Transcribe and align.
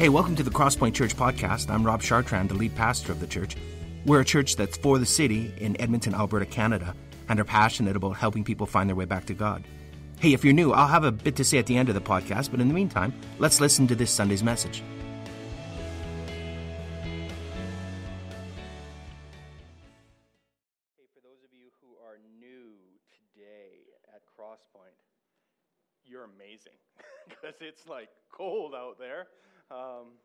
Hey, 0.00 0.08
welcome 0.08 0.34
to 0.36 0.42
the 0.42 0.50
Crosspoint 0.50 0.94
Church 0.94 1.14
podcast. 1.14 1.68
I'm 1.68 1.84
Rob 1.84 2.00
Chartrand, 2.00 2.48
the 2.48 2.54
lead 2.54 2.74
pastor 2.74 3.12
of 3.12 3.20
the 3.20 3.26
church. 3.26 3.54
We're 4.06 4.22
a 4.22 4.24
church 4.24 4.56
that's 4.56 4.78
for 4.78 4.98
the 4.98 5.04
city 5.04 5.52
in 5.58 5.78
Edmonton, 5.78 6.14
Alberta, 6.14 6.46
Canada, 6.46 6.96
and 7.28 7.38
are 7.38 7.44
passionate 7.44 7.96
about 7.96 8.12
helping 8.12 8.42
people 8.42 8.66
find 8.66 8.88
their 8.88 8.96
way 8.96 9.04
back 9.04 9.26
to 9.26 9.34
God. 9.34 9.62
Hey, 10.18 10.32
if 10.32 10.42
you're 10.42 10.54
new, 10.54 10.72
I'll 10.72 10.88
have 10.88 11.04
a 11.04 11.12
bit 11.12 11.36
to 11.36 11.44
say 11.44 11.58
at 11.58 11.66
the 11.66 11.76
end 11.76 11.90
of 11.90 11.94
the 11.94 12.00
podcast, 12.00 12.50
but 12.50 12.60
in 12.60 12.68
the 12.68 12.72
meantime, 12.72 13.12
let's 13.38 13.60
listen 13.60 13.86
to 13.88 13.94
this 13.94 14.10
Sunday's 14.10 14.42
message. 14.42 14.82
Hey, 20.96 21.04
for 21.12 21.20
those 21.20 21.44
of 21.44 21.52
you 21.52 21.68
who 21.82 21.88
are 22.02 22.16
new 22.40 22.72
today 23.34 23.84
at 24.14 24.22
Crosspoint, 24.24 24.96
you're 26.06 26.24
amazing 26.24 26.72
because 27.28 27.56
it's 27.60 27.86
like 27.86 28.08
cold 28.32 28.72
out 28.74 28.98
there. 28.98 29.26
Um, 29.70 30.18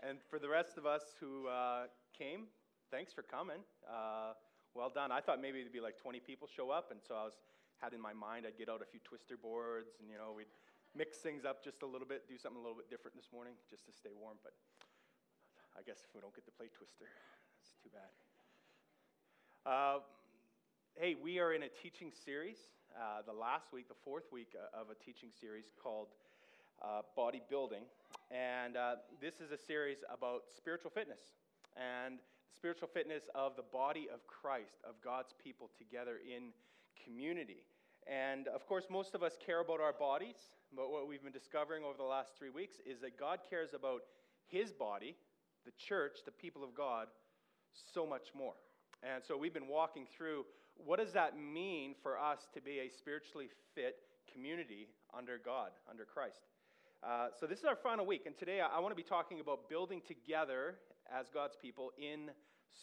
and 0.00 0.18
for 0.30 0.38
the 0.38 0.48
rest 0.48 0.78
of 0.78 0.86
us 0.86 1.02
who 1.20 1.46
uh, 1.48 1.92
came, 2.16 2.48
thanks 2.90 3.12
for 3.12 3.22
coming. 3.22 3.60
Uh, 3.84 4.32
well 4.74 4.88
done. 4.88 5.12
I 5.12 5.20
thought 5.20 5.40
maybe 5.40 5.60
it'd 5.60 5.72
be 5.72 5.80
like 5.80 5.98
20 6.00 6.20
people 6.20 6.48
show 6.48 6.70
up, 6.70 6.90
and 6.90 7.00
so 7.06 7.14
I 7.14 7.24
was 7.24 7.36
had 7.82 7.92
in 7.92 8.00
my 8.00 8.12
mind 8.12 8.46
I'd 8.46 8.56
get 8.58 8.68
out 8.68 8.80
a 8.82 8.88
few 8.88 9.00
twister 9.04 9.36
boards, 9.36 10.00
and 10.00 10.08
you 10.10 10.16
know 10.16 10.32
we'd 10.34 10.50
mix 10.96 11.18
things 11.18 11.44
up 11.44 11.62
just 11.62 11.82
a 11.82 11.86
little 11.86 12.06
bit, 12.06 12.28
do 12.28 12.38
something 12.38 12.58
a 12.58 12.64
little 12.64 12.76
bit 12.76 12.88
different 12.88 13.14
this 13.14 13.28
morning 13.32 13.54
just 13.68 13.84
to 13.86 13.92
stay 13.92 14.10
warm. 14.16 14.38
But 14.42 14.52
I 15.76 15.82
guess 15.82 16.00
if 16.00 16.14
we 16.14 16.20
don't 16.20 16.34
get 16.34 16.44
to 16.46 16.54
play 16.54 16.72
twister, 16.72 17.04
that's 17.60 17.76
too 17.82 17.92
bad. 17.92 18.12
Uh, 19.68 20.00
hey, 20.96 21.14
we 21.14 21.38
are 21.38 21.52
in 21.52 21.62
a 21.64 21.68
teaching 21.68 22.10
series. 22.24 22.72
Uh, 22.96 23.20
the 23.26 23.36
last 23.36 23.68
week, 23.72 23.86
the 23.86 24.00
fourth 24.02 24.32
week 24.32 24.56
uh, 24.56 24.80
of 24.80 24.88
a 24.88 24.96
teaching 24.96 25.28
series 25.28 25.70
called 25.76 26.08
uh, 26.82 27.02
bodybuilding. 27.18 27.84
And 28.30 28.76
uh, 28.76 28.96
this 29.20 29.40
is 29.40 29.52
a 29.52 29.56
series 29.56 29.98
about 30.12 30.42
spiritual 30.56 30.90
fitness 30.90 31.20
and 31.76 32.18
spiritual 32.54 32.88
fitness 32.92 33.22
of 33.34 33.56
the 33.56 33.64
body 33.72 34.08
of 34.12 34.26
Christ, 34.26 34.82
of 34.86 34.94
God's 35.02 35.32
people 35.42 35.70
together 35.78 36.18
in 36.20 36.52
community. 37.02 37.64
And 38.06 38.48
of 38.48 38.66
course, 38.66 38.84
most 38.90 39.14
of 39.14 39.22
us 39.22 39.32
care 39.44 39.60
about 39.60 39.80
our 39.80 39.92
bodies, 39.92 40.36
but 40.74 40.90
what 40.90 41.08
we've 41.08 41.22
been 41.22 41.32
discovering 41.32 41.84
over 41.84 41.96
the 41.96 42.04
last 42.04 42.32
three 42.38 42.50
weeks 42.50 42.76
is 42.84 43.00
that 43.00 43.18
God 43.18 43.40
cares 43.48 43.70
about 43.74 44.02
his 44.46 44.72
body, 44.72 45.16
the 45.64 45.72
church, 45.78 46.18
the 46.24 46.32
people 46.32 46.64
of 46.64 46.74
God, 46.74 47.08
so 47.94 48.06
much 48.06 48.28
more. 48.36 48.54
And 49.02 49.22
so 49.26 49.36
we've 49.36 49.54
been 49.54 49.68
walking 49.68 50.06
through 50.16 50.44
what 50.76 50.98
does 50.98 51.12
that 51.12 51.38
mean 51.38 51.94
for 52.02 52.18
us 52.18 52.48
to 52.54 52.60
be 52.60 52.80
a 52.80 52.88
spiritually 52.90 53.48
fit 53.74 53.96
community 54.32 54.88
under 55.16 55.38
God, 55.42 55.70
under 55.88 56.04
Christ. 56.04 56.40
Uh, 57.00 57.28
so, 57.38 57.46
this 57.46 57.60
is 57.60 57.64
our 57.64 57.76
final 57.76 58.04
week, 58.04 58.26
and 58.26 58.36
today 58.36 58.60
I, 58.60 58.76
I 58.76 58.80
want 58.80 58.90
to 58.90 58.96
be 58.96 59.06
talking 59.06 59.38
about 59.38 59.68
building 59.68 60.02
together 60.04 60.74
as 61.06 61.26
God's 61.32 61.54
people 61.54 61.92
in 61.96 62.30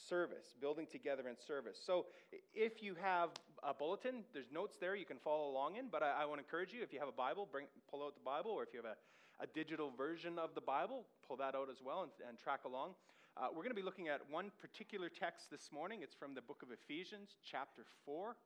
service, 0.07 0.55
building 0.61 0.87
together 0.89 1.27
in 1.27 1.35
service. 1.45 1.77
So, 1.85 2.05
if 2.53 2.81
you 2.81 2.95
have 3.01 3.31
a 3.61 3.73
bulletin, 3.73 4.23
there's 4.33 4.49
notes 4.53 4.77
there 4.79 4.95
you 4.95 5.05
can 5.05 5.17
follow 5.17 5.49
along 5.51 5.75
in, 5.75 5.89
but 5.91 6.01
I, 6.01 6.23
I 6.23 6.25
want 6.25 6.39
to 6.39 6.45
encourage 6.45 6.71
you 6.71 6.81
if 6.81 6.93
you 6.93 6.99
have 6.99 7.09
a 7.09 7.17
Bible, 7.17 7.45
bring, 7.51 7.65
pull 7.91 8.03
out 8.03 8.15
the 8.15 8.23
Bible, 8.23 8.51
or 8.51 8.63
if 8.63 8.69
you 8.71 8.81
have 8.81 8.89
a, 8.89 9.43
a 9.43 9.47
digital 9.47 9.91
version 9.97 10.39
of 10.39 10.55
the 10.55 10.61
Bible, 10.61 11.03
pull 11.27 11.35
that 11.35 11.53
out 11.53 11.67
as 11.69 11.83
well 11.85 12.03
and, 12.03 12.11
and 12.29 12.39
track 12.39 12.61
along. 12.65 12.91
Uh, 13.35 13.47
we're 13.51 13.67
going 13.67 13.75
to 13.75 13.75
be 13.75 13.83
looking 13.83 14.07
at 14.07 14.21
one 14.31 14.49
particular 14.61 15.09
text 15.09 15.51
this 15.51 15.71
morning. 15.73 15.99
It's 16.03 16.15
from 16.15 16.33
the 16.33 16.41
book 16.41 16.63
of 16.63 16.69
Ephesians, 16.71 17.35
chapter 17.43 17.83
4. 18.05 18.37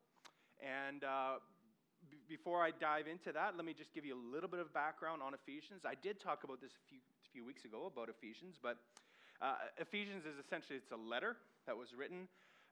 And 0.65 1.03
uh, 1.03 1.37
before 2.27 2.63
I 2.63 2.71
dive 2.71 3.07
into 3.07 3.31
that, 3.33 3.55
let 3.55 3.65
me 3.65 3.73
just 3.73 3.93
give 3.93 4.05
you 4.05 4.15
a 4.15 4.23
little 4.33 4.49
bit 4.49 4.59
of 4.59 4.73
background 4.73 5.21
on 5.21 5.33
Ephesians. 5.33 5.83
I 5.85 5.95
did 5.95 6.19
talk 6.19 6.43
about 6.43 6.61
this 6.61 6.71
a 6.71 6.83
few, 6.87 6.99
few 7.33 7.45
weeks 7.45 7.65
ago 7.65 7.89
about 7.91 8.09
Ephesians, 8.09 8.57
but 8.61 8.77
uh, 9.41 9.55
Ephesians 9.77 10.25
is 10.25 10.37
essentially 10.37 10.77
it's 10.77 10.91
a 10.91 10.97
letter 10.97 11.37
that 11.65 11.77
was 11.77 11.93
written 11.93 12.27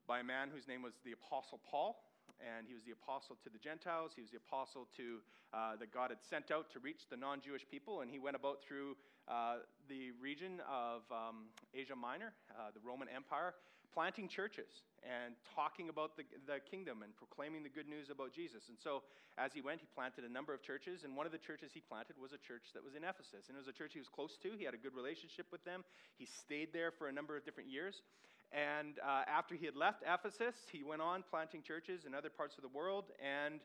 by 0.07 0.19
a 0.19 0.23
man 0.23 0.49
whose 0.53 0.67
name 0.67 0.81
was 0.81 0.93
the 1.03 1.13
Apostle 1.13 1.59
Paul, 1.69 1.97
and 2.39 2.67
he 2.67 2.73
was 2.73 2.83
the 2.83 2.91
apostle 2.91 3.35
to 3.43 3.49
the 3.49 3.57
Gentiles. 3.57 4.11
He 4.15 4.21
was 4.21 4.31
the 4.31 4.37
apostle 4.37 4.87
to 4.97 5.19
uh, 5.53 5.75
that 5.79 5.93
God 5.93 6.11
had 6.11 6.21
sent 6.21 6.51
out 6.51 6.69
to 6.71 6.79
reach 6.79 7.09
the 7.09 7.17
non-Jewish 7.17 7.65
people, 7.69 8.01
and 8.01 8.11
he 8.11 8.19
went 8.19 8.35
about 8.35 8.61
through 8.61 8.95
uh, 9.27 9.63
the 9.89 10.11
region 10.21 10.61
of 10.69 11.01
um, 11.11 11.49
Asia 11.73 11.95
Minor, 11.95 12.33
uh, 12.51 12.71
the 12.73 12.79
Roman 12.83 13.07
Empire, 13.09 13.55
planting 13.93 14.27
churches 14.27 14.83
and 15.05 15.35
talking 15.55 15.89
about 15.89 16.17
the, 16.17 16.23
the 16.45 16.59
kingdom 16.59 17.03
and 17.03 17.15
proclaiming 17.15 17.63
the 17.63 17.69
good 17.69 17.87
news 17.87 18.09
about 18.09 18.33
Jesus. 18.33 18.67
And 18.69 18.77
so, 18.77 19.03
as 19.37 19.53
he 19.53 19.61
went, 19.61 19.79
he 19.79 19.87
planted 19.93 20.25
a 20.25 20.31
number 20.31 20.53
of 20.53 20.61
churches, 20.61 21.03
and 21.03 21.15
one 21.15 21.25
of 21.25 21.31
the 21.31 21.37
churches 21.37 21.71
he 21.73 21.81
planted 21.81 22.15
was 22.19 22.33
a 22.33 22.41
church 22.41 22.73
that 22.73 22.83
was 22.83 22.95
in 22.95 23.03
Ephesus. 23.03 23.47
And 23.47 23.55
it 23.55 23.61
was 23.61 23.69
a 23.69 23.77
church 23.77 23.93
he 23.93 23.99
was 23.99 24.09
close 24.09 24.37
to, 24.43 24.51
he 24.57 24.65
had 24.65 24.73
a 24.73 24.81
good 24.81 24.95
relationship 24.95 25.47
with 25.51 25.63
them. 25.63 25.83
He 26.17 26.25
stayed 26.25 26.73
there 26.73 26.91
for 26.91 27.07
a 27.07 27.13
number 27.13 27.37
of 27.37 27.45
different 27.45 27.69
years. 27.69 28.01
And 28.51 28.99
uh, 29.03 29.27
after 29.27 29.55
he 29.55 29.65
had 29.65 29.75
left 29.75 30.03
Ephesus, 30.07 30.55
he 30.71 30.83
went 30.83 31.01
on 31.01 31.23
planting 31.29 31.61
churches 31.61 32.05
in 32.05 32.15
other 32.15 32.29
parts 32.29 32.55
of 32.57 32.63
the 32.63 32.71
world, 32.71 33.11
and 33.19 33.59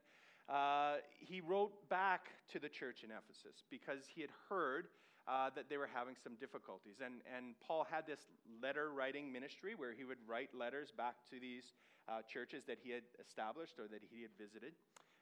uh, 0.48 0.96
he 1.18 1.40
wrote 1.40 1.88
back 1.88 2.30
to 2.52 2.58
the 2.58 2.68
church 2.68 3.04
in 3.04 3.10
Ephesus 3.10 3.62
because 3.70 4.02
he 4.12 4.20
had 4.20 4.30
heard 4.48 4.88
uh, 5.28 5.50
that 5.54 5.68
they 5.70 5.76
were 5.76 5.90
having 5.90 6.16
some 6.18 6.34
difficulties. 6.36 6.98
And, 7.04 7.22
and 7.30 7.54
Paul 7.62 7.86
had 7.88 8.06
this 8.06 8.26
letter 8.62 8.90
writing 8.90 9.30
ministry 9.30 9.74
where 9.74 9.92
he 9.92 10.04
would 10.04 10.18
write 10.26 10.50
letters 10.54 10.90
back 10.90 11.22
to 11.30 11.38
these 11.38 11.74
uh, 12.08 12.22
churches 12.26 12.64
that 12.66 12.78
he 12.82 12.90
had 12.90 13.06
established 13.22 13.78
or 13.78 13.86
that 13.88 14.02
he 14.02 14.22
had 14.22 14.34
visited. 14.34 14.74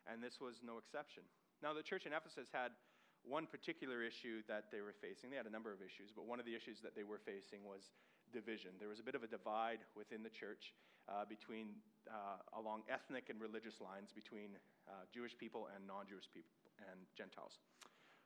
And 0.08 0.24
this 0.24 0.40
was 0.40 0.64
no 0.64 0.80
exception. 0.80 1.24
Now, 1.62 1.76
the 1.76 1.84
church 1.84 2.06
in 2.08 2.12
Ephesus 2.16 2.48
had 2.48 2.72
one 3.20 3.44
particular 3.44 4.00
issue 4.00 4.40
that 4.48 4.72
they 4.72 4.80
were 4.80 4.96
facing. 4.96 5.28
They 5.28 5.36
had 5.36 5.44
a 5.44 5.52
number 5.52 5.72
of 5.72 5.84
issues, 5.84 6.08
but 6.16 6.24
one 6.24 6.40
of 6.40 6.48
the 6.48 6.56
issues 6.56 6.80
that 6.80 6.96
they 6.96 7.04
were 7.04 7.20
facing 7.20 7.68
was 7.68 7.92
division. 8.32 8.72
There 8.80 8.88
was 8.88 9.00
a 9.00 9.04
bit 9.04 9.14
of 9.14 9.22
a 9.22 9.28
divide 9.28 9.84
within 9.92 10.22
the 10.22 10.32
church 10.32 10.72
uh, 11.04 11.28
between, 11.28 11.76
uh, 12.08 12.40
along 12.56 12.88
ethnic 12.88 13.28
and 13.28 13.40
religious 13.40 13.76
lines 13.80 14.08
between 14.14 14.56
uh, 14.88 15.04
Jewish 15.12 15.36
people 15.36 15.68
and 15.74 15.84
non 15.84 16.08
Jewish 16.08 16.32
people 16.32 16.54
and 16.88 17.04
Gentiles. 17.12 17.60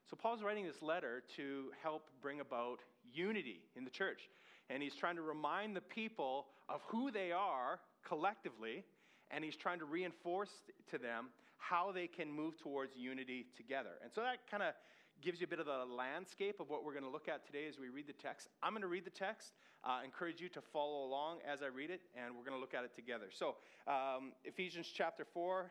So 0.09 0.17
Paul's 0.17 0.43
writing 0.43 0.67
this 0.67 0.83
letter 0.83 1.23
to 1.37 1.71
help 1.83 2.09
bring 2.21 2.41
about 2.41 2.81
unity 3.13 3.61
in 3.77 3.85
the 3.85 3.91
church. 3.91 4.29
And 4.71 4.83
he's 4.83 4.95
trying 4.95 5.17
to 5.17 5.23
remind 5.23 5.77
the 5.77 5.81
people 5.81 6.47
of 6.69 6.81
who 6.89 7.11
they 7.11 7.33
are 7.33 7.81
collectively, 8.07 8.85
and 9.31 9.45
he's 9.45 9.57
trying 9.57 9.79
to 9.79 9.85
reinforce 9.85 10.51
to 10.91 10.99
them 10.99 11.29
how 11.57 11.93
they 11.93 12.07
can 12.07 12.31
move 12.31 12.59
towards 12.59 12.97
unity 12.97 13.47
together. 13.57 13.93
And 14.03 14.13
so 14.13 14.21
that 14.21 14.39
kind 14.51 14.63
of 14.63 14.75
gives 15.23 15.41
you 15.41 15.47
a 15.47 15.49
bit 15.49 15.61
of 15.61 15.67
the 15.67 15.87
landscape 15.95 16.61
of 16.61 16.69
what 16.69 16.85
we're 16.85 16.93
going 16.93 17.05
to 17.05 17.11
look 17.11 17.29
at 17.29 17.47
today 17.47 17.67
as 17.67 17.79
we 17.79 17.89
read 17.89 18.07
the 18.07 18.13
text. 18.13 18.49
I'm 18.63 18.73
going 18.73 18.83
to 18.83 18.89
read 18.89 19.07
the 19.07 19.11
text, 19.11 19.53
uh, 19.85 20.01
encourage 20.05 20.41
you 20.41 20.49
to 20.51 20.61
follow 20.61 21.07
along 21.07 21.39
as 21.51 21.63
I 21.63 21.67
read 21.67 21.91
it, 21.91 22.03
and 22.15 22.35
we're 22.37 22.45
going 22.45 22.57
to 22.57 22.61
look 22.61 22.75
at 22.75 22.85
it 22.85 22.95
together. 22.95 23.27
So, 23.31 23.57
um, 23.87 24.33
Ephesians 24.45 24.91
chapter 24.93 25.25
4, 25.25 25.71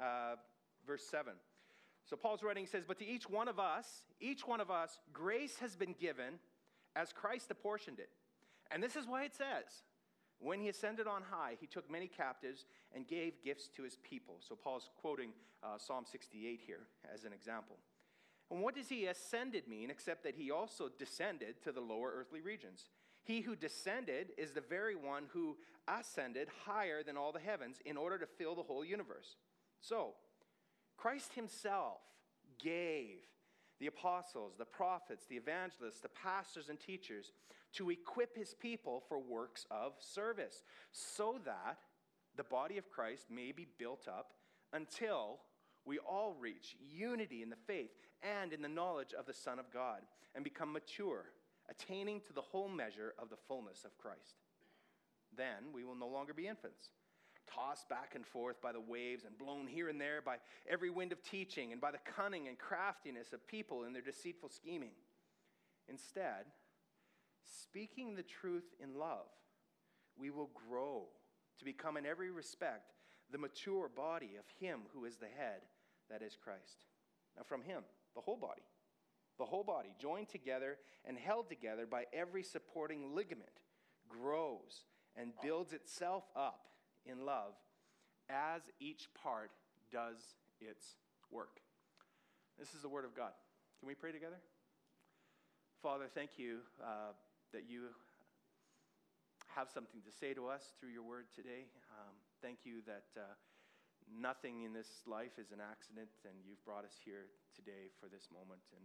uh, 0.00 0.36
verse 0.86 1.04
7. 1.10 1.32
So 2.04 2.16
Paul's 2.16 2.42
writing 2.42 2.66
says, 2.66 2.84
But 2.86 2.98
to 2.98 3.06
each 3.06 3.28
one 3.28 3.48
of 3.48 3.58
us, 3.58 4.02
each 4.20 4.46
one 4.46 4.60
of 4.60 4.70
us, 4.70 4.98
grace 5.12 5.58
has 5.58 5.76
been 5.76 5.94
given 5.98 6.38
as 6.96 7.12
Christ 7.12 7.50
apportioned 7.50 7.98
it. 7.98 8.10
And 8.70 8.82
this 8.82 8.96
is 8.96 9.06
why 9.06 9.24
it 9.24 9.34
says, 9.34 9.84
When 10.38 10.60
he 10.60 10.68
ascended 10.68 11.06
on 11.06 11.22
high, 11.30 11.56
he 11.60 11.66
took 11.66 11.90
many 11.90 12.08
captives 12.08 12.64
and 12.94 13.06
gave 13.06 13.42
gifts 13.42 13.68
to 13.76 13.82
his 13.82 13.96
people. 14.02 14.36
So 14.40 14.54
Paul's 14.54 14.90
quoting 15.00 15.30
uh, 15.62 15.78
Psalm 15.78 16.04
68 16.10 16.60
here 16.66 16.86
as 17.12 17.24
an 17.24 17.32
example. 17.32 17.76
And 18.50 18.60
what 18.60 18.74
does 18.74 18.88
he 18.88 19.06
ascended 19.06 19.66
mean 19.66 19.90
except 19.90 20.24
that 20.24 20.34
he 20.34 20.50
also 20.50 20.90
descended 20.98 21.62
to 21.62 21.72
the 21.72 21.80
lower 21.80 22.12
earthly 22.14 22.42
regions? 22.42 22.90
He 23.24 23.40
who 23.40 23.56
descended 23.56 24.32
is 24.36 24.52
the 24.52 24.60
very 24.60 24.96
one 24.96 25.24
who 25.32 25.56
ascended 25.88 26.48
higher 26.66 27.02
than 27.02 27.16
all 27.16 27.32
the 27.32 27.38
heavens 27.38 27.78
in 27.86 27.96
order 27.96 28.18
to 28.18 28.26
fill 28.26 28.54
the 28.54 28.62
whole 28.62 28.84
universe. 28.84 29.36
So, 29.80 30.14
Christ 31.02 31.32
himself 31.34 31.98
gave 32.60 33.18
the 33.80 33.88
apostles, 33.88 34.52
the 34.56 34.64
prophets, 34.64 35.24
the 35.28 35.34
evangelists, 35.34 35.98
the 35.98 36.08
pastors, 36.08 36.68
and 36.68 36.78
teachers 36.78 37.32
to 37.72 37.90
equip 37.90 38.36
his 38.36 38.54
people 38.54 39.02
for 39.08 39.18
works 39.18 39.66
of 39.68 39.94
service, 39.98 40.62
so 40.92 41.40
that 41.44 41.78
the 42.36 42.44
body 42.44 42.78
of 42.78 42.88
Christ 42.88 43.26
may 43.28 43.50
be 43.50 43.66
built 43.78 44.06
up 44.06 44.34
until 44.72 45.40
we 45.84 45.98
all 45.98 46.36
reach 46.38 46.76
unity 46.80 47.42
in 47.42 47.50
the 47.50 47.56
faith 47.66 47.90
and 48.22 48.52
in 48.52 48.62
the 48.62 48.68
knowledge 48.68 49.12
of 49.12 49.26
the 49.26 49.34
Son 49.34 49.58
of 49.58 49.72
God 49.72 50.02
and 50.36 50.44
become 50.44 50.72
mature, 50.72 51.32
attaining 51.68 52.20
to 52.28 52.32
the 52.32 52.40
whole 52.40 52.68
measure 52.68 53.14
of 53.18 53.28
the 53.28 53.42
fullness 53.48 53.84
of 53.84 53.98
Christ. 53.98 54.36
Then 55.36 55.72
we 55.74 55.82
will 55.82 55.96
no 55.96 56.06
longer 56.06 56.32
be 56.32 56.46
infants 56.46 56.90
tossed 57.54 57.88
back 57.88 58.14
and 58.14 58.26
forth 58.26 58.60
by 58.60 58.72
the 58.72 58.80
waves 58.80 59.24
and 59.24 59.36
blown 59.38 59.66
here 59.66 59.88
and 59.88 60.00
there 60.00 60.20
by 60.22 60.36
every 60.68 60.90
wind 60.90 61.12
of 61.12 61.22
teaching 61.22 61.72
and 61.72 61.80
by 61.80 61.90
the 61.90 61.98
cunning 62.16 62.48
and 62.48 62.58
craftiness 62.58 63.32
of 63.32 63.46
people 63.46 63.84
in 63.84 63.92
their 63.92 64.02
deceitful 64.02 64.48
scheming. 64.48 64.92
Instead, 65.88 66.46
speaking 67.62 68.14
the 68.14 68.22
truth 68.22 68.74
in 68.80 68.98
love, 68.98 69.26
we 70.16 70.30
will 70.30 70.50
grow 70.68 71.06
to 71.58 71.64
become 71.64 71.96
in 71.96 72.06
every 72.06 72.30
respect 72.30 72.92
the 73.30 73.38
mature 73.38 73.88
body 73.88 74.32
of 74.38 74.44
Him 74.60 74.80
who 74.92 75.04
is 75.04 75.16
the 75.16 75.26
head, 75.26 75.62
that 76.10 76.22
is 76.22 76.36
Christ. 76.42 76.84
Now, 77.36 77.42
from 77.44 77.62
Him, 77.62 77.82
the 78.14 78.20
whole 78.20 78.36
body, 78.36 78.62
the 79.38 79.44
whole 79.44 79.64
body, 79.64 79.94
joined 79.98 80.28
together 80.28 80.78
and 81.04 81.16
held 81.16 81.48
together 81.48 81.86
by 81.86 82.04
every 82.12 82.42
supporting 82.42 83.14
ligament, 83.14 83.48
grows 84.08 84.84
and 85.16 85.32
builds 85.42 85.72
itself 85.72 86.24
up 86.36 86.66
in 87.06 87.24
love 87.24 87.54
as 88.30 88.62
each 88.80 89.08
part 89.14 89.50
does 89.90 90.16
its 90.60 90.96
work. 91.30 91.60
This 92.58 92.74
is 92.74 92.82
the 92.82 92.88
Word 92.88 93.04
of 93.04 93.16
God. 93.16 93.32
Can 93.80 93.88
we 93.88 93.94
pray 93.94 94.12
together? 94.12 94.38
Father, 95.82 96.06
thank 96.14 96.30
you 96.36 96.58
uh, 96.82 97.12
that 97.52 97.64
you 97.68 97.88
have 99.56 99.68
something 99.68 100.00
to 100.02 100.12
say 100.12 100.32
to 100.34 100.46
us 100.48 100.62
through 100.78 100.90
your 100.90 101.02
Word 101.02 101.26
today. 101.34 101.66
Um, 101.98 102.14
thank 102.40 102.58
you 102.64 102.82
that. 102.86 103.04
Uh, 103.16 103.22
nothing 104.10 104.62
in 104.66 104.72
this 104.72 105.06
life 105.06 105.38
is 105.38 105.52
an 105.52 105.62
accident, 105.62 106.10
and 106.26 106.34
you've 106.42 106.62
brought 106.64 106.84
us 106.84 106.96
here 107.04 107.30
today 107.54 107.92
for 108.00 108.08
this 108.10 108.28
moment. 108.32 108.62
And 108.74 108.84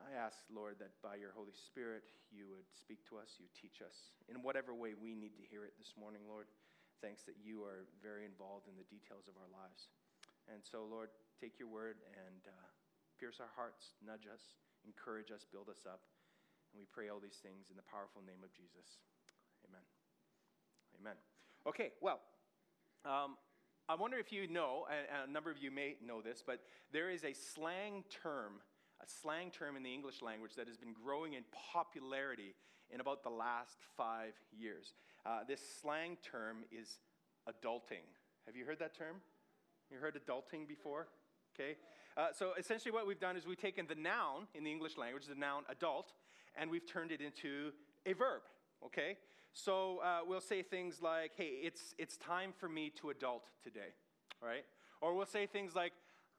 I 0.00 0.16
ask, 0.18 0.42
Lord, 0.50 0.80
that 0.80 0.96
by 1.04 1.20
your 1.20 1.30
Holy 1.36 1.54
Spirit, 1.54 2.10
you 2.32 2.48
would 2.50 2.66
speak 2.72 3.04
to 3.12 3.20
us, 3.20 3.38
you 3.38 3.46
teach 3.52 3.84
us 3.84 4.16
in 4.26 4.42
whatever 4.42 4.74
way 4.74 4.96
we 4.96 5.14
need 5.14 5.36
to 5.38 5.44
hear 5.46 5.64
it 5.64 5.76
this 5.78 5.94
morning, 5.94 6.24
Lord. 6.26 6.48
Thanks 7.02 7.26
that 7.26 7.34
you 7.42 7.66
are 7.66 7.82
very 7.98 8.22
involved 8.22 8.70
in 8.70 8.78
the 8.78 8.86
details 8.86 9.26
of 9.26 9.34
our 9.34 9.50
lives. 9.50 9.90
And 10.46 10.62
so, 10.62 10.86
Lord, 10.86 11.10
take 11.42 11.58
your 11.58 11.66
word 11.66 11.98
and 12.14 12.46
uh, 12.46 12.68
pierce 13.18 13.42
our 13.42 13.50
hearts, 13.58 13.98
nudge 13.98 14.30
us, 14.30 14.54
encourage 14.86 15.34
us, 15.34 15.42
build 15.42 15.66
us 15.66 15.82
up. 15.82 16.06
And 16.70 16.78
we 16.78 16.86
pray 16.86 17.10
all 17.10 17.18
these 17.18 17.42
things 17.42 17.74
in 17.74 17.76
the 17.76 17.82
powerful 17.90 18.22
name 18.22 18.46
of 18.46 18.54
Jesus. 18.54 19.02
Amen. 19.66 19.82
Amen. 21.02 21.18
Okay, 21.66 21.90
well, 21.98 22.22
um, 23.04 23.34
I 23.88 23.94
wonder 23.94 24.16
if 24.18 24.32
you 24.32 24.46
know, 24.46 24.86
and 24.86 25.28
a 25.28 25.32
number 25.32 25.50
of 25.50 25.58
you 25.58 25.70
may 25.70 25.96
know 26.04 26.22
this, 26.22 26.42
but 26.46 26.62
there 26.92 27.10
is 27.10 27.24
a 27.24 27.34
slang 27.34 28.04
term, 28.10 28.62
a 29.02 29.06
slang 29.06 29.50
term 29.50 29.76
in 29.76 29.82
the 29.82 29.92
English 29.92 30.22
language 30.22 30.54
that 30.54 30.68
has 30.68 30.76
been 30.76 30.94
growing 30.94 31.34
in 31.34 31.42
popularity 31.50 32.54
in 32.92 33.00
about 33.00 33.22
the 33.22 33.30
last 33.30 33.78
five 33.96 34.34
years. 34.56 34.94
Uh, 35.24 35.40
this 35.46 35.60
slang 35.80 36.16
term 36.22 36.58
is 36.70 36.98
adulting. 37.48 38.06
Have 38.46 38.56
you 38.56 38.64
heard 38.64 38.78
that 38.80 38.96
term? 38.96 39.16
You 39.90 39.98
heard 39.98 40.14
adulting 40.14 40.68
before? 40.68 41.08
Okay. 41.54 41.76
Uh, 42.16 42.28
so 42.32 42.52
essentially, 42.58 42.92
what 42.92 43.06
we've 43.06 43.20
done 43.20 43.36
is 43.36 43.46
we've 43.46 43.60
taken 43.60 43.86
the 43.86 43.94
noun 43.94 44.46
in 44.54 44.64
the 44.64 44.70
English 44.70 44.96
language, 44.96 45.26
the 45.26 45.34
noun 45.34 45.62
adult, 45.68 46.12
and 46.56 46.70
we've 46.70 46.86
turned 46.86 47.10
it 47.10 47.20
into 47.20 47.72
a 48.06 48.12
verb. 48.12 48.42
Okay. 48.84 49.16
So 49.54 49.98
uh, 49.98 50.20
we'll 50.26 50.40
say 50.40 50.62
things 50.62 51.02
like, 51.02 51.32
hey, 51.36 51.60
it's, 51.62 51.94
it's 51.98 52.16
time 52.16 52.52
for 52.56 52.68
me 52.68 52.90
to 53.00 53.10
adult 53.10 53.50
today, 53.62 53.92
right? 54.42 54.64
Or 55.02 55.14
we'll 55.14 55.26
say 55.26 55.46
things 55.46 55.74
like, 55.74 55.92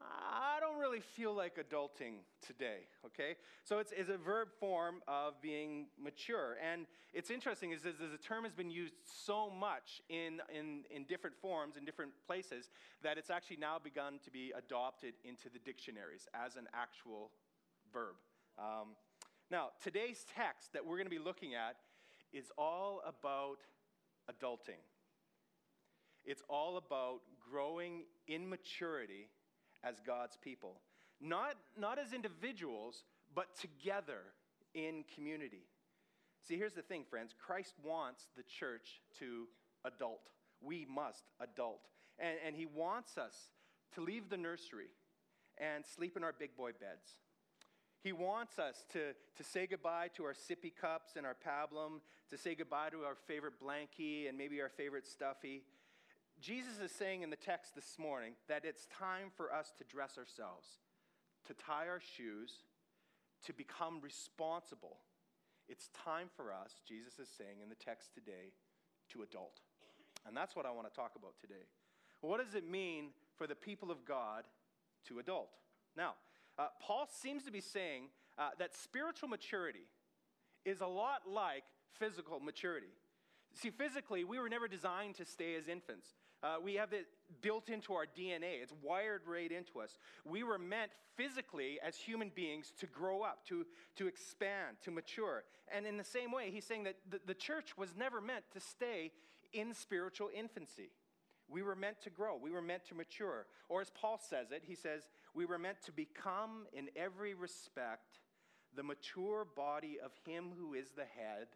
I 0.03 0.59
don't 0.59 0.79
really 0.79 0.99
feel 0.99 1.33
like 1.33 1.57
adulting 1.57 2.15
today, 2.45 2.87
okay? 3.05 3.35
So 3.63 3.79
it's, 3.79 3.93
it's 3.95 4.09
a 4.09 4.17
verb 4.17 4.49
form 4.59 5.01
of 5.07 5.41
being 5.41 5.87
mature. 6.01 6.57
And 6.61 6.85
it's 7.13 7.29
interesting 7.29 7.71
is, 7.71 7.85
is, 7.85 7.95
the 7.99 8.17
term 8.17 8.43
has 8.43 8.53
been 8.53 8.69
used 8.69 8.95
so 9.03 9.49
much 9.49 10.01
in, 10.09 10.41
in, 10.53 10.83
in 10.89 11.03
different 11.05 11.35
forms, 11.41 11.77
in 11.77 11.85
different 11.85 12.11
places, 12.25 12.69
that 13.01 13.17
it's 13.17 13.29
actually 13.29 13.57
now 13.57 13.77
begun 13.83 14.19
to 14.23 14.31
be 14.31 14.51
adopted 14.57 15.13
into 15.23 15.49
the 15.51 15.59
dictionaries 15.59 16.27
as 16.33 16.55
an 16.55 16.67
actual 16.73 17.31
verb. 17.91 18.15
Um, 18.57 18.89
now, 19.49 19.69
today's 19.83 20.25
text 20.35 20.73
that 20.73 20.85
we're 20.85 20.97
going 20.97 21.05
to 21.05 21.11
be 21.11 21.19
looking 21.19 21.55
at 21.55 21.77
is 22.31 22.51
all 22.57 23.01
about 23.07 23.57
adulting. 24.29 24.81
It's 26.25 26.41
all 26.49 26.77
about 26.77 27.21
growing 27.51 28.03
in 28.27 28.49
maturity 28.49 29.27
as 29.83 29.99
God's 30.05 30.37
people. 30.37 30.81
Not, 31.21 31.55
not 31.77 31.99
as 31.99 32.13
individuals, 32.13 33.03
but 33.33 33.55
together 33.59 34.19
in 34.73 35.03
community. 35.15 35.65
See, 36.47 36.57
here's 36.57 36.73
the 36.73 36.81
thing, 36.81 37.05
friends 37.09 37.33
Christ 37.37 37.73
wants 37.83 38.27
the 38.35 38.43
church 38.43 39.01
to 39.19 39.47
adult. 39.85 40.29
We 40.61 40.85
must 40.89 41.23
adult. 41.39 41.87
And, 42.19 42.37
and 42.45 42.55
He 42.55 42.65
wants 42.65 43.17
us 43.17 43.35
to 43.95 44.01
leave 44.01 44.29
the 44.29 44.37
nursery 44.37 44.89
and 45.57 45.85
sleep 45.85 46.17
in 46.17 46.23
our 46.23 46.33
big 46.37 46.55
boy 46.57 46.71
beds 46.71 47.15
he 48.03 48.11
wants 48.11 48.59
us 48.59 48.83
to, 48.91 49.13
to 49.37 49.43
say 49.43 49.65
goodbye 49.65 50.09
to 50.17 50.25
our 50.25 50.33
sippy 50.33 50.73
cups 50.75 51.13
and 51.15 51.25
our 51.25 51.35
pablum, 51.35 52.01
to 52.29 52.37
say 52.37 52.53
goodbye 52.53 52.89
to 52.89 53.03
our 53.05 53.15
favorite 53.15 53.53
blankie 53.63 54.27
and 54.27 54.37
maybe 54.37 54.61
our 54.61 54.69
favorite 54.69 55.07
stuffy. 55.07 55.63
Jesus 56.41 56.79
is 56.83 56.91
saying 56.91 57.21
in 57.21 57.29
the 57.29 57.35
text 57.35 57.75
this 57.75 57.95
morning 57.97 58.33
that 58.47 58.65
it's 58.65 58.87
time 58.87 59.31
for 59.35 59.53
us 59.53 59.71
to 59.77 59.83
dress 59.83 60.17
ourselves, 60.17 60.67
to 61.47 61.53
tie 61.53 61.87
our 61.87 62.01
shoes, 62.01 62.63
to 63.45 63.53
become 63.53 63.99
responsible. 64.01 64.97
It's 65.69 65.89
time 65.89 66.27
for 66.35 66.51
us, 66.51 66.81
Jesus 66.87 67.19
is 67.19 67.29
saying 67.37 67.61
in 67.61 67.69
the 67.69 67.75
text 67.75 68.13
today, 68.13 68.51
to 69.11 69.21
adult. 69.21 69.61
And 70.27 70.35
that's 70.35 70.55
what 70.55 70.65
I 70.65 70.71
want 70.71 70.89
to 70.89 70.95
talk 70.95 71.11
about 71.15 71.33
today. 71.39 71.67
What 72.21 72.43
does 72.43 72.55
it 72.55 72.69
mean 72.69 73.09
for 73.37 73.47
the 73.47 73.55
people 73.55 73.91
of 73.91 74.05
God 74.05 74.43
to 75.07 75.19
adult? 75.19 75.49
Now, 75.95 76.13
uh, 76.57 76.67
Paul 76.81 77.07
seems 77.11 77.43
to 77.43 77.51
be 77.51 77.61
saying 77.61 78.03
uh, 78.37 78.49
that 78.59 78.75
spiritual 78.75 79.29
maturity 79.29 79.87
is 80.65 80.81
a 80.81 80.87
lot 80.87 81.21
like 81.27 81.63
physical 81.99 82.39
maturity. 82.39 82.93
See, 83.53 83.69
physically, 83.69 84.23
we 84.23 84.39
were 84.39 84.49
never 84.49 84.67
designed 84.67 85.15
to 85.15 85.25
stay 85.25 85.55
as 85.55 85.67
infants. 85.67 86.07
Uh, 86.41 86.55
we 86.61 86.75
have 86.75 86.91
it 86.91 87.05
built 87.41 87.69
into 87.69 87.93
our 87.93 88.05
DNA, 88.05 88.61
it's 88.61 88.73
wired 88.81 89.21
right 89.25 89.51
into 89.51 89.79
us. 89.79 89.97
We 90.25 90.43
were 90.43 90.57
meant 90.57 90.91
physically 91.15 91.79
as 91.85 91.95
human 91.95 92.31
beings 92.33 92.73
to 92.79 92.87
grow 92.87 93.21
up, 93.21 93.45
to, 93.47 93.65
to 93.95 94.07
expand, 94.07 94.77
to 94.83 94.91
mature. 94.91 95.43
And 95.73 95.85
in 95.85 95.97
the 95.97 96.03
same 96.03 96.31
way, 96.31 96.51
he's 96.51 96.65
saying 96.65 96.83
that 96.83 96.95
the, 97.09 97.19
the 97.25 97.33
church 97.33 97.77
was 97.77 97.95
never 97.95 98.19
meant 98.19 98.43
to 98.53 98.59
stay 98.59 99.11
in 99.53 99.73
spiritual 99.73 100.29
infancy. 100.35 100.89
We 101.47 101.61
were 101.61 101.75
meant 101.75 102.01
to 102.01 102.09
grow. 102.09 102.35
We 102.35 102.51
were 102.51 102.61
meant 102.61 102.85
to 102.87 102.95
mature. 102.95 103.45
Or 103.69 103.81
as 103.81 103.91
Paul 103.91 104.19
says 104.21 104.51
it, 104.51 104.63
he 104.65 104.75
says, 104.75 105.03
we 105.33 105.45
were 105.45 105.59
meant 105.59 105.81
to 105.85 105.91
become 105.91 106.65
in 106.73 106.89
every 106.95 107.33
respect 107.33 108.19
the 108.75 108.83
mature 108.83 109.45
body 109.55 109.97
of 110.03 110.11
him 110.25 110.51
who 110.57 110.73
is 110.73 110.91
the 110.91 111.01
head, 111.01 111.47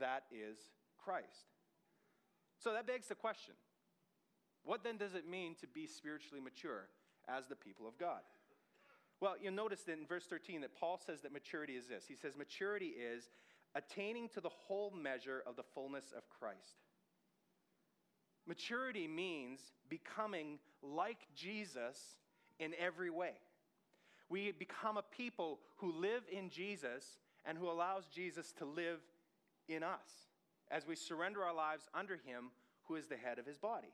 that 0.00 0.24
is 0.32 0.56
Christ. 1.06 1.46
So 2.58 2.72
that 2.72 2.86
begs 2.86 3.06
the 3.06 3.14
question 3.14 3.54
what 4.64 4.82
then 4.82 4.96
does 4.96 5.14
it 5.14 5.28
mean 5.28 5.54
to 5.60 5.68
be 5.68 5.86
spiritually 5.86 6.40
mature 6.42 6.88
as 7.28 7.46
the 7.46 7.54
people 7.54 7.86
of 7.86 7.96
God? 7.96 8.22
Well, 9.20 9.36
you'll 9.40 9.54
notice 9.54 9.82
that 9.82 9.96
in 9.96 10.04
verse 10.04 10.24
13 10.24 10.62
that 10.62 10.74
Paul 10.74 11.00
says 11.06 11.20
that 11.20 11.32
maturity 11.32 11.74
is 11.74 11.86
this. 11.86 12.04
He 12.08 12.16
says, 12.16 12.36
maturity 12.36 12.86
is 12.88 13.30
attaining 13.76 14.28
to 14.30 14.40
the 14.40 14.48
whole 14.48 14.90
measure 14.90 15.44
of 15.46 15.54
the 15.54 15.62
fullness 15.62 16.12
of 16.16 16.28
Christ. 16.28 16.82
Maturity 18.44 19.06
means 19.06 19.60
becoming 19.88 20.58
like 20.82 21.28
Jesus 21.34 22.16
in 22.58 22.72
every 22.78 23.10
way. 23.10 23.34
We 24.28 24.50
become 24.50 24.96
a 24.96 25.02
people 25.02 25.60
who 25.76 25.92
live 25.92 26.22
in 26.30 26.50
Jesus 26.50 27.18
and 27.44 27.56
who 27.56 27.70
allows 27.70 28.06
Jesus 28.06 28.52
to 28.58 28.64
live 28.64 28.98
in 29.68 29.84
us 29.84 30.26
as 30.70 30.86
we 30.86 30.94
surrender 30.94 31.42
our 31.42 31.54
lives 31.54 31.88
under 31.94 32.14
him 32.14 32.50
who 32.84 32.96
is 32.96 33.06
the 33.06 33.16
head 33.16 33.38
of 33.38 33.46
his 33.46 33.58
body. 33.58 33.92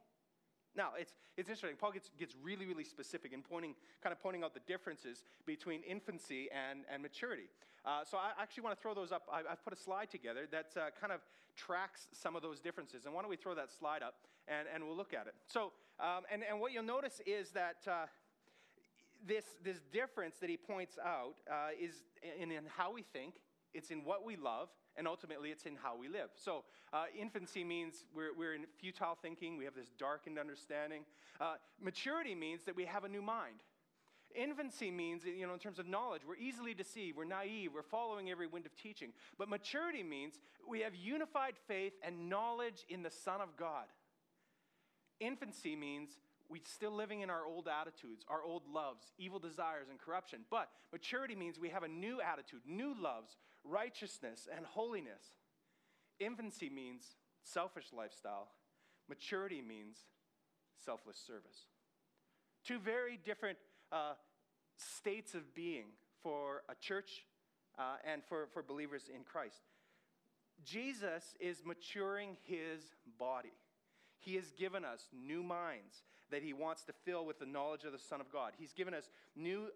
Now, 0.74 0.92
it's, 0.98 1.12
it's 1.36 1.48
interesting. 1.50 1.76
Paul 1.78 1.92
gets, 1.92 2.10
gets 2.18 2.34
really, 2.42 2.64
really 2.64 2.84
specific 2.84 3.32
in 3.32 3.42
pointing, 3.42 3.74
kind 4.02 4.12
of 4.12 4.22
pointing 4.22 4.42
out 4.42 4.54
the 4.54 4.60
differences 4.66 5.24
between 5.44 5.82
infancy 5.82 6.48
and, 6.50 6.80
and 6.90 7.02
maturity. 7.02 7.50
Uh, 7.84 8.04
so 8.04 8.16
I 8.16 8.30
actually 8.40 8.62
want 8.62 8.76
to 8.76 8.82
throw 8.82 8.94
those 8.94 9.12
up. 9.12 9.22
I, 9.30 9.42
have 9.48 9.62
put 9.64 9.72
a 9.72 9.76
slide 9.76 10.10
together 10.10 10.46
that 10.50 10.72
uh, 10.76 10.90
kind 10.98 11.12
of 11.12 11.20
tracks 11.56 12.08
some 12.12 12.36
of 12.36 12.42
those 12.42 12.60
differences. 12.60 13.04
And 13.04 13.14
why 13.14 13.20
don't 13.20 13.30
we 13.30 13.36
throw 13.36 13.54
that 13.54 13.70
slide 13.70 14.02
up 14.02 14.14
and, 14.48 14.66
and 14.72 14.86
we'll 14.86 14.96
look 14.96 15.12
at 15.12 15.26
it. 15.26 15.34
So, 15.46 15.72
um, 16.00 16.22
and, 16.32 16.42
and 16.48 16.60
what 16.60 16.72
you'll 16.72 16.84
notice 16.84 17.20
is 17.26 17.50
that 17.50 17.76
uh, 17.86 18.06
this, 19.26 19.44
this 19.62 19.78
difference 19.92 20.36
that 20.38 20.48
he 20.48 20.56
points 20.56 20.96
out 21.04 21.34
uh, 21.50 21.70
is 21.78 22.04
in, 22.40 22.50
in 22.50 22.64
how 22.76 22.92
we 22.92 23.02
think, 23.02 23.34
it's 23.74 23.90
in 23.90 24.04
what 24.04 24.24
we 24.24 24.36
love, 24.36 24.68
and 24.96 25.08
ultimately 25.08 25.50
it's 25.50 25.64
in 25.64 25.76
how 25.76 25.96
we 25.96 26.08
live. 26.08 26.30
So, 26.34 26.64
uh, 26.92 27.04
infancy 27.18 27.64
means 27.64 28.04
we're, 28.14 28.34
we're 28.36 28.54
in 28.54 28.66
futile 28.78 29.16
thinking, 29.20 29.56
we 29.56 29.64
have 29.64 29.74
this 29.74 29.90
darkened 29.98 30.38
understanding. 30.38 31.04
Uh, 31.40 31.54
maturity 31.80 32.34
means 32.34 32.64
that 32.64 32.76
we 32.76 32.84
have 32.84 33.04
a 33.04 33.08
new 33.08 33.22
mind. 33.22 33.62
Infancy 34.34 34.90
means, 34.90 35.24
you 35.24 35.46
know, 35.46 35.52
in 35.52 35.58
terms 35.58 35.78
of 35.78 35.86
knowledge, 35.86 36.22
we're 36.26 36.36
easily 36.36 36.74
deceived, 36.74 37.16
we're 37.16 37.24
naive, 37.24 37.72
we're 37.74 37.82
following 37.82 38.30
every 38.30 38.46
wind 38.46 38.66
of 38.66 38.74
teaching. 38.76 39.12
But 39.38 39.48
maturity 39.48 40.02
means 40.02 40.34
we 40.68 40.80
have 40.80 40.94
unified 40.94 41.54
faith 41.68 41.92
and 42.02 42.28
knowledge 42.28 42.84
in 42.88 43.02
the 43.02 43.10
Son 43.10 43.40
of 43.40 43.56
God. 43.56 43.84
Infancy 45.20 45.76
means 45.76 46.18
we're 46.52 46.60
still 46.64 46.92
living 46.94 47.22
in 47.22 47.30
our 47.30 47.46
old 47.46 47.66
attitudes, 47.66 48.26
our 48.28 48.42
old 48.42 48.62
loves, 48.70 49.06
evil 49.18 49.38
desires, 49.38 49.86
and 49.88 49.98
corruption. 49.98 50.40
But 50.50 50.68
maturity 50.92 51.34
means 51.34 51.58
we 51.58 51.70
have 51.70 51.82
a 51.82 51.88
new 51.88 52.20
attitude, 52.20 52.60
new 52.66 52.94
loves, 53.00 53.38
righteousness, 53.64 54.46
and 54.54 54.66
holiness. 54.66 55.32
Infancy 56.20 56.68
means 56.68 57.16
selfish 57.42 57.86
lifestyle. 57.96 58.48
Maturity 59.08 59.62
means 59.66 59.96
selfless 60.84 61.16
service. 61.16 61.68
Two 62.66 62.78
very 62.78 63.18
different 63.24 63.56
uh, 63.90 64.12
states 64.76 65.34
of 65.34 65.54
being 65.54 65.86
for 66.22 66.64
a 66.68 66.74
church 66.74 67.24
uh, 67.78 67.96
and 68.04 68.22
for, 68.28 68.48
for 68.52 68.62
believers 68.62 69.10
in 69.12 69.22
Christ. 69.24 69.62
Jesus 70.64 71.34
is 71.40 71.62
maturing 71.64 72.36
his 72.44 72.82
body. 73.18 73.54
He 74.18 74.34
has 74.34 74.52
given 74.52 74.84
us 74.84 75.08
new 75.12 75.42
minds 75.42 76.02
that 76.32 76.42
he 76.42 76.52
wants 76.52 76.82
to 76.84 76.92
fill 77.04 77.24
with 77.24 77.38
the 77.38 77.46
knowledge 77.46 77.84
of 77.84 77.92
the 77.92 77.98
Son 77.98 78.20
of 78.20 78.30
God. 78.32 78.52
He's 78.58 78.72
given 78.72 78.94
us 78.94 79.08
new 79.36 79.68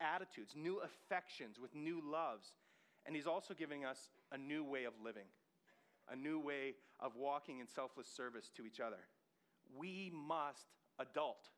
attitudes, 0.00 0.54
new 0.56 0.80
affections, 0.80 1.58
with 1.60 1.74
new 1.74 2.00
loves. 2.04 2.54
And 3.06 3.14
he's 3.14 3.26
also 3.26 3.52
giving 3.52 3.84
us 3.84 4.08
a 4.32 4.38
new 4.38 4.64
way 4.64 4.84
of 4.84 4.94
living, 5.04 5.26
a 6.10 6.16
new 6.16 6.40
way 6.40 6.74
of 7.00 7.12
walking 7.16 7.58
in 7.58 7.66
selfless 7.66 8.08
service 8.08 8.50
to 8.56 8.64
each 8.64 8.80
other. 8.80 8.96
We 9.76 10.10
must 10.14 10.68
adult. 10.98 11.48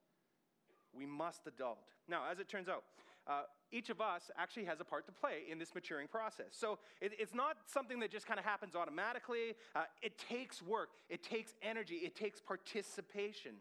We 0.92 1.06
must 1.06 1.46
adult. 1.46 1.78
Now, 2.08 2.22
as 2.30 2.40
it 2.40 2.48
turns 2.48 2.68
out, 2.68 2.82
uh, 3.28 3.42
each 3.72 3.90
of 3.90 4.00
us 4.00 4.30
actually 4.36 4.64
has 4.64 4.80
a 4.80 4.84
part 4.84 5.04
to 5.06 5.12
play 5.12 5.42
in 5.50 5.58
this 5.58 5.74
maturing 5.74 6.06
process. 6.06 6.46
So 6.52 6.78
it, 7.00 7.12
it's 7.18 7.34
not 7.34 7.56
something 7.66 7.98
that 8.00 8.10
just 8.10 8.26
kind 8.26 8.38
of 8.38 8.46
happens 8.46 8.74
automatically. 8.76 9.54
Uh, 9.74 9.82
it 10.00 10.16
takes 10.18 10.62
work, 10.62 10.90
it 11.08 11.22
takes 11.22 11.54
energy, 11.62 11.96
it 11.96 12.14
takes 12.14 12.40
participation. 12.40 13.52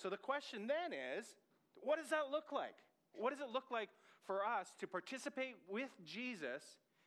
So 0.00 0.08
the 0.08 0.16
question 0.16 0.66
then 0.66 0.92
is 0.92 1.26
what 1.82 1.98
does 1.98 2.10
that 2.10 2.30
look 2.30 2.52
like? 2.52 2.76
What 3.12 3.30
does 3.30 3.40
it 3.40 3.52
look 3.52 3.70
like 3.70 3.90
for 4.26 4.44
us 4.44 4.68
to 4.80 4.86
participate 4.86 5.56
with 5.68 5.90
Jesus 6.04 6.62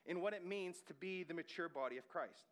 in 0.06 0.22
what 0.22 0.34
it 0.34 0.46
means 0.46 0.78
to 0.88 0.94
be 0.94 1.24
the 1.24 1.34
mature 1.34 1.70
body 1.70 1.98
of 1.98 2.08
Christ? 2.08 2.52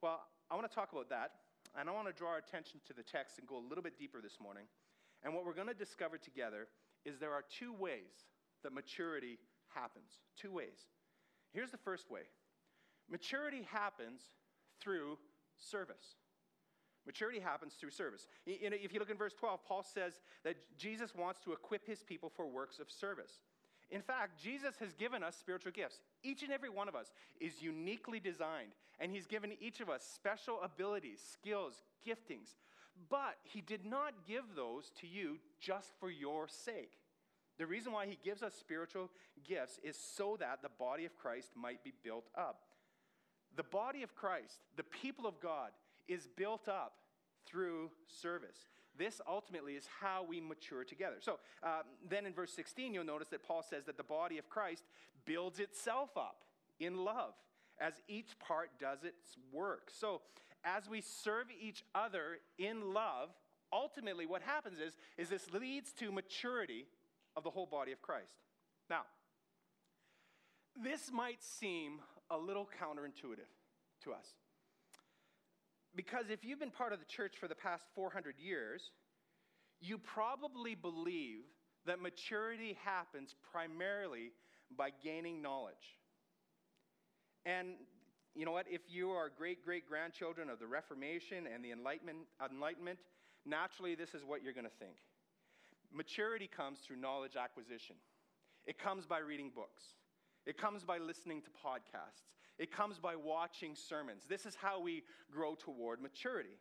Well, 0.00 0.20
I 0.50 0.54
want 0.54 0.68
to 0.68 0.74
talk 0.74 0.92
about 0.92 1.08
that, 1.10 1.32
and 1.78 1.88
I 1.88 1.92
want 1.92 2.06
to 2.06 2.12
draw 2.12 2.30
our 2.30 2.38
attention 2.38 2.80
to 2.86 2.92
the 2.92 3.02
text 3.02 3.38
and 3.38 3.48
go 3.48 3.56
a 3.56 3.66
little 3.68 3.82
bit 3.82 3.98
deeper 3.98 4.20
this 4.20 4.38
morning. 4.40 4.64
And 5.24 5.34
what 5.34 5.46
we're 5.46 5.54
going 5.54 5.68
to 5.68 5.74
discover 5.74 6.18
together 6.18 6.68
is 7.04 7.18
there 7.18 7.32
are 7.32 7.42
two 7.58 7.72
ways 7.72 8.28
that 8.62 8.72
maturity 8.72 9.38
happens. 9.74 10.20
Two 10.36 10.52
ways. 10.52 10.86
Here's 11.52 11.70
the 11.70 11.78
first 11.78 12.10
way 12.10 12.22
maturity 13.10 13.66
happens 13.70 14.20
through 14.80 15.18
service. 15.56 16.16
Maturity 17.06 17.40
happens 17.40 17.74
through 17.74 17.90
service. 17.90 18.26
If 18.46 18.92
you 18.92 18.98
look 18.98 19.10
in 19.10 19.16
verse 19.16 19.34
12, 19.34 19.64
Paul 19.66 19.82
says 19.82 20.20
that 20.44 20.56
Jesus 20.78 21.14
wants 21.14 21.40
to 21.40 21.52
equip 21.52 21.86
his 21.86 22.02
people 22.02 22.30
for 22.34 22.46
works 22.46 22.78
of 22.78 22.90
service. 22.90 23.40
In 23.90 24.00
fact, 24.00 24.42
Jesus 24.42 24.74
has 24.80 24.94
given 24.94 25.22
us 25.22 25.36
spiritual 25.36 25.72
gifts. 25.72 26.00
Each 26.22 26.42
and 26.42 26.50
every 26.50 26.70
one 26.70 26.88
of 26.88 26.94
us 26.94 27.12
is 27.38 27.60
uniquely 27.60 28.18
designed, 28.18 28.72
and 28.98 29.12
he's 29.12 29.26
given 29.26 29.52
each 29.60 29.80
of 29.80 29.90
us 29.90 30.02
special 30.14 30.58
abilities, 30.62 31.20
skills, 31.32 31.82
giftings. 32.06 32.54
But 33.10 33.36
he 33.42 33.60
did 33.60 33.84
not 33.84 34.26
give 34.26 34.44
those 34.56 34.90
to 35.00 35.06
you 35.06 35.38
just 35.60 35.92
for 36.00 36.10
your 36.10 36.48
sake. 36.48 36.92
The 37.58 37.66
reason 37.66 37.92
why 37.92 38.06
he 38.06 38.18
gives 38.24 38.42
us 38.42 38.54
spiritual 38.54 39.10
gifts 39.46 39.78
is 39.84 39.96
so 39.96 40.36
that 40.40 40.62
the 40.62 40.70
body 40.78 41.04
of 41.04 41.16
Christ 41.16 41.50
might 41.54 41.84
be 41.84 41.92
built 42.02 42.28
up. 42.36 42.62
The 43.56 43.62
body 43.62 44.02
of 44.02 44.16
Christ, 44.16 44.58
the 44.76 44.82
people 44.82 45.26
of 45.26 45.38
God, 45.40 45.70
is 46.08 46.26
built 46.36 46.68
up 46.68 46.94
through 47.46 47.90
service. 48.06 48.66
This 48.96 49.20
ultimately 49.28 49.74
is 49.74 49.88
how 50.00 50.24
we 50.28 50.40
mature 50.40 50.84
together. 50.84 51.16
So 51.20 51.38
uh, 51.62 51.82
then 52.08 52.26
in 52.26 52.32
verse 52.32 52.52
16, 52.52 52.94
you'll 52.94 53.04
notice 53.04 53.28
that 53.28 53.42
Paul 53.42 53.62
says 53.68 53.84
that 53.84 53.96
the 53.96 54.04
body 54.04 54.38
of 54.38 54.48
Christ 54.48 54.84
builds 55.24 55.58
itself 55.58 56.10
up 56.16 56.44
in 56.78 57.04
love 57.04 57.34
as 57.80 57.94
each 58.06 58.38
part 58.38 58.70
does 58.78 59.02
its 59.02 59.36
work. 59.52 59.90
So 59.92 60.22
as 60.64 60.88
we 60.88 61.00
serve 61.00 61.46
each 61.60 61.84
other 61.94 62.38
in 62.56 62.94
love, 62.94 63.30
ultimately 63.72 64.26
what 64.26 64.42
happens 64.42 64.78
is, 64.78 64.96
is 65.18 65.28
this 65.28 65.50
leads 65.52 65.92
to 65.94 66.12
maturity 66.12 66.86
of 67.36 67.42
the 67.42 67.50
whole 67.50 67.66
body 67.66 67.90
of 67.90 68.00
Christ. 68.00 68.36
Now, 68.88 69.02
this 70.82 71.10
might 71.12 71.42
seem 71.42 72.00
a 72.30 72.38
little 72.38 72.68
counterintuitive 72.80 73.50
to 74.04 74.12
us. 74.12 74.26
Because 75.96 76.26
if 76.30 76.44
you've 76.44 76.58
been 76.58 76.70
part 76.70 76.92
of 76.92 76.98
the 76.98 77.04
church 77.04 77.34
for 77.38 77.48
the 77.48 77.54
past 77.54 77.84
400 77.94 78.34
years, 78.38 78.90
you 79.80 79.98
probably 79.98 80.74
believe 80.74 81.44
that 81.86 82.00
maturity 82.00 82.76
happens 82.84 83.34
primarily 83.52 84.32
by 84.76 84.90
gaining 85.02 85.42
knowledge. 85.42 85.98
And 87.46 87.74
you 88.34 88.44
know 88.44 88.52
what? 88.52 88.66
If 88.68 88.80
you 88.88 89.10
are 89.10 89.30
great 89.36 89.64
great 89.64 89.86
grandchildren 89.88 90.48
of 90.48 90.58
the 90.58 90.66
Reformation 90.66 91.46
and 91.52 91.64
the 91.64 91.70
Enlightenment, 91.72 92.18
Enlightenment 92.50 92.98
naturally 93.44 93.94
this 93.94 94.14
is 94.14 94.24
what 94.24 94.42
you're 94.42 94.52
going 94.52 94.64
to 94.64 94.78
think. 94.78 94.96
Maturity 95.92 96.48
comes 96.48 96.78
through 96.80 96.96
knowledge 96.96 97.36
acquisition, 97.36 97.96
it 98.66 98.78
comes 98.78 99.06
by 99.06 99.18
reading 99.18 99.52
books, 99.54 99.82
it 100.46 100.58
comes 100.58 100.82
by 100.82 100.98
listening 100.98 101.42
to 101.42 101.50
podcasts, 101.50 102.26
it 102.58 102.70
comes 102.70 102.98
by 102.98 103.16
watching 103.16 103.74
sermons. 103.74 104.24
This 104.28 104.46
is 104.46 104.54
how 104.54 104.80
we 104.80 105.02
grow 105.32 105.54
toward 105.54 106.00
maturity. 106.00 106.58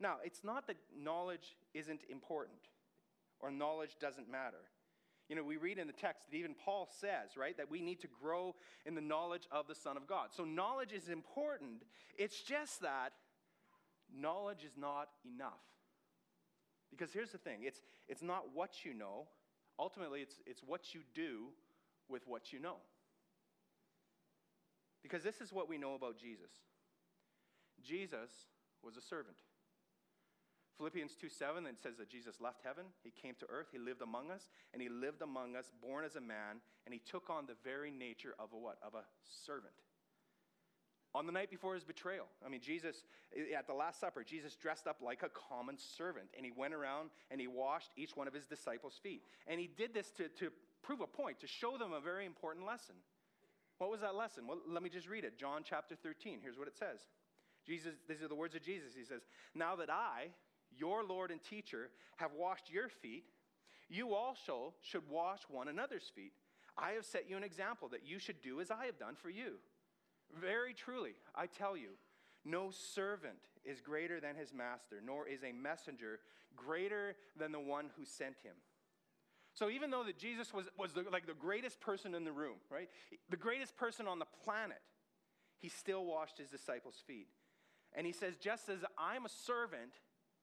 Now, 0.00 0.16
it's 0.24 0.44
not 0.44 0.66
that 0.66 0.76
knowledge 0.96 1.56
isn't 1.72 2.02
important 2.08 2.58
or 3.40 3.50
knowledge 3.50 3.96
doesn't 4.00 4.30
matter. 4.30 4.70
You 5.28 5.36
know, 5.36 5.42
we 5.42 5.56
read 5.56 5.78
in 5.78 5.86
the 5.86 5.92
text 5.92 6.30
that 6.30 6.36
even 6.36 6.54
Paul 6.54 6.88
says, 7.00 7.36
right, 7.36 7.56
that 7.56 7.70
we 7.70 7.80
need 7.80 8.00
to 8.00 8.08
grow 8.22 8.54
in 8.84 8.94
the 8.94 9.00
knowledge 9.00 9.48
of 9.50 9.66
the 9.66 9.74
Son 9.74 9.96
of 9.96 10.06
God. 10.06 10.28
So 10.36 10.44
knowledge 10.44 10.92
is 10.92 11.08
important. 11.08 11.82
It's 12.18 12.40
just 12.42 12.82
that 12.82 13.12
knowledge 14.14 14.64
is 14.64 14.76
not 14.76 15.08
enough. 15.24 15.52
Because 16.90 17.12
here's 17.12 17.32
the 17.32 17.38
thing 17.38 17.60
it's, 17.62 17.80
it's 18.06 18.22
not 18.22 18.54
what 18.54 18.84
you 18.84 18.94
know, 18.94 19.26
ultimately, 19.78 20.20
it's, 20.20 20.36
it's 20.46 20.62
what 20.62 20.94
you 20.94 21.00
do 21.14 21.46
with 22.08 22.22
what 22.26 22.52
you 22.52 22.60
know. 22.60 22.76
Because 25.04 25.22
this 25.22 25.40
is 25.40 25.52
what 25.52 25.68
we 25.68 25.78
know 25.78 25.94
about 25.94 26.18
Jesus 26.18 26.50
Jesus 27.84 28.48
was 28.82 28.96
a 28.96 29.02
servant. 29.02 29.36
Philippians 30.78 31.14
2 31.14 31.28
7, 31.28 31.66
it 31.66 31.78
says 31.80 31.96
that 31.98 32.10
Jesus 32.10 32.40
left 32.40 32.62
heaven, 32.64 32.86
he 33.04 33.10
came 33.10 33.34
to 33.38 33.46
earth, 33.48 33.68
he 33.70 33.78
lived 33.78 34.02
among 34.02 34.32
us, 34.32 34.48
and 34.72 34.82
he 34.82 34.88
lived 34.88 35.22
among 35.22 35.54
us, 35.54 35.70
born 35.80 36.04
as 36.04 36.16
a 36.16 36.20
man, 36.20 36.58
and 36.84 36.92
he 36.92 36.98
took 36.98 37.30
on 37.30 37.46
the 37.46 37.54
very 37.62 37.92
nature 37.92 38.34
of 38.40 38.52
a 38.52 38.56
what? 38.56 38.78
Of 38.82 38.94
a 38.94 39.04
servant. 39.22 39.74
On 41.14 41.26
the 41.26 41.32
night 41.32 41.48
before 41.48 41.74
his 41.74 41.84
betrayal, 41.84 42.26
I 42.44 42.48
mean, 42.48 42.60
Jesus, 42.60 43.04
at 43.56 43.68
the 43.68 43.72
Last 43.72 44.00
Supper, 44.00 44.24
Jesus 44.24 44.56
dressed 44.56 44.88
up 44.88 44.96
like 45.00 45.22
a 45.22 45.28
common 45.28 45.78
servant, 45.78 46.26
and 46.36 46.44
he 46.44 46.50
went 46.50 46.74
around 46.74 47.10
and 47.30 47.40
he 47.40 47.46
washed 47.46 47.90
each 47.96 48.16
one 48.16 48.26
of 48.26 48.34
his 48.34 48.46
disciples' 48.46 48.98
feet. 49.00 49.22
And 49.46 49.60
he 49.60 49.68
did 49.68 49.94
this 49.94 50.10
to, 50.16 50.26
to 50.40 50.50
prove 50.82 51.00
a 51.00 51.06
point, 51.06 51.38
to 51.40 51.46
show 51.46 51.78
them 51.78 51.92
a 51.92 52.00
very 52.00 52.26
important 52.26 52.66
lesson. 52.66 52.96
What 53.84 53.90
was 53.90 54.00
that 54.00 54.14
lesson? 54.14 54.46
Well, 54.46 54.60
let 54.66 54.82
me 54.82 54.88
just 54.88 55.10
read 55.10 55.24
it. 55.24 55.38
John 55.38 55.60
chapter 55.62 55.94
13. 55.94 56.38
Here's 56.42 56.56
what 56.58 56.68
it 56.68 56.74
says. 56.74 57.00
Jesus, 57.66 57.92
these 58.08 58.22
are 58.22 58.28
the 58.28 58.34
words 58.34 58.54
of 58.54 58.62
Jesus. 58.62 58.94
He 58.96 59.04
says, 59.04 59.20
Now 59.54 59.76
that 59.76 59.90
I, 59.90 60.28
your 60.74 61.04
Lord 61.04 61.30
and 61.30 61.38
teacher, 61.42 61.90
have 62.16 62.32
washed 62.32 62.72
your 62.72 62.88
feet, 62.88 63.24
you 63.90 64.14
also 64.14 64.72
should 64.80 65.02
wash 65.10 65.40
one 65.50 65.68
another's 65.68 66.10
feet. 66.16 66.32
I 66.78 66.92
have 66.92 67.04
set 67.04 67.28
you 67.28 67.36
an 67.36 67.44
example 67.44 67.88
that 67.90 68.06
you 68.06 68.18
should 68.18 68.40
do 68.40 68.62
as 68.62 68.70
I 68.70 68.86
have 68.86 68.98
done 68.98 69.16
for 69.16 69.28
you. 69.28 69.56
Very 70.34 70.72
truly, 70.72 71.12
I 71.34 71.46
tell 71.46 71.76
you, 71.76 71.90
no 72.42 72.70
servant 72.70 73.36
is 73.66 73.82
greater 73.82 74.18
than 74.18 74.34
his 74.34 74.54
master, 74.54 75.02
nor 75.04 75.28
is 75.28 75.44
a 75.44 75.52
messenger 75.52 76.20
greater 76.56 77.16
than 77.38 77.52
the 77.52 77.60
one 77.60 77.90
who 77.98 78.06
sent 78.06 78.36
him. 78.42 78.54
So 79.54 79.70
even 79.70 79.90
though 79.90 80.02
that 80.02 80.18
Jesus 80.18 80.52
was, 80.52 80.66
was 80.76 80.92
the, 80.92 81.04
like 81.12 81.26
the 81.26 81.32
greatest 81.32 81.80
person 81.80 82.14
in 82.14 82.24
the 82.24 82.32
room, 82.32 82.56
right? 82.70 82.88
The 83.30 83.36
greatest 83.36 83.76
person 83.76 84.08
on 84.08 84.18
the 84.18 84.26
planet, 84.44 84.82
he 85.60 85.68
still 85.68 86.04
washed 86.04 86.38
his 86.38 86.48
disciples' 86.48 87.02
feet. 87.06 87.28
And 87.96 88.04
he 88.04 88.12
says, 88.12 88.36
just 88.36 88.68
as 88.68 88.78
I'm 88.98 89.24
a 89.24 89.28
servant, 89.28 89.92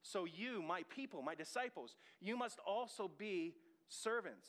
so 0.01 0.24
you, 0.24 0.62
my 0.62 0.84
people, 0.84 1.22
my 1.22 1.36
disciples, 1.36 1.98
you 2.22 2.38
must 2.38 2.60
also 2.65 3.12
be 3.18 3.53
servants. 3.89 4.48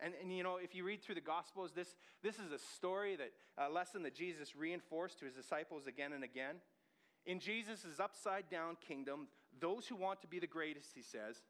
And, 0.00 0.14
and 0.22 0.34
you 0.34 0.42
know, 0.42 0.56
if 0.56 0.74
you 0.74 0.82
read 0.82 1.02
through 1.02 1.16
the 1.16 1.20
Gospels, 1.20 1.72
this, 1.76 1.94
this 2.22 2.36
is 2.36 2.52
a 2.52 2.58
story 2.76 3.16
that, 3.16 3.30
a 3.58 3.70
lesson 3.70 4.02
that 4.04 4.14
Jesus 4.14 4.56
reinforced 4.56 5.18
to 5.18 5.26
his 5.26 5.34
disciples 5.34 5.86
again 5.86 6.14
and 6.14 6.24
again. 6.24 6.56
In 7.26 7.38
Jesus' 7.38 7.84
upside 8.02 8.48
down 8.48 8.78
kingdom, 8.88 9.28
those 9.60 9.86
who 9.86 9.96
want 9.96 10.22
to 10.22 10.26
be 10.26 10.38
the 10.38 10.46
greatest, 10.46 10.92
he 10.94 11.02
says, 11.02 11.42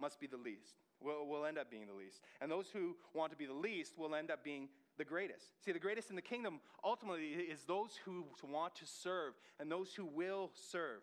must 0.00 0.18
be 0.18 0.26
the 0.26 0.38
least 0.38 0.83
will, 1.00 1.26
will 1.26 1.44
end 1.44 1.58
up 1.58 1.70
being 1.70 1.86
the 1.86 1.92
least. 1.94 2.20
And 2.40 2.50
those 2.50 2.68
who 2.72 2.96
want 3.14 3.32
to 3.32 3.36
be 3.36 3.46
the 3.46 3.52
least 3.52 3.98
will 3.98 4.14
end 4.14 4.30
up 4.30 4.44
being 4.44 4.68
the 4.96 5.04
greatest. 5.04 5.46
See, 5.64 5.72
the 5.72 5.78
greatest 5.78 6.10
in 6.10 6.16
the 6.16 6.22
kingdom 6.22 6.60
ultimately 6.84 7.26
is 7.26 7.64
those 7.64 7.98
who 8.04 8.24
want 8.42 8.74
to 8.76 8.86
serve 8.86 9.34
and 9.58 9.70
those 9.70 9.94
who 9.94 10.06
will 10.06 10.50
serve. 10.54 11.00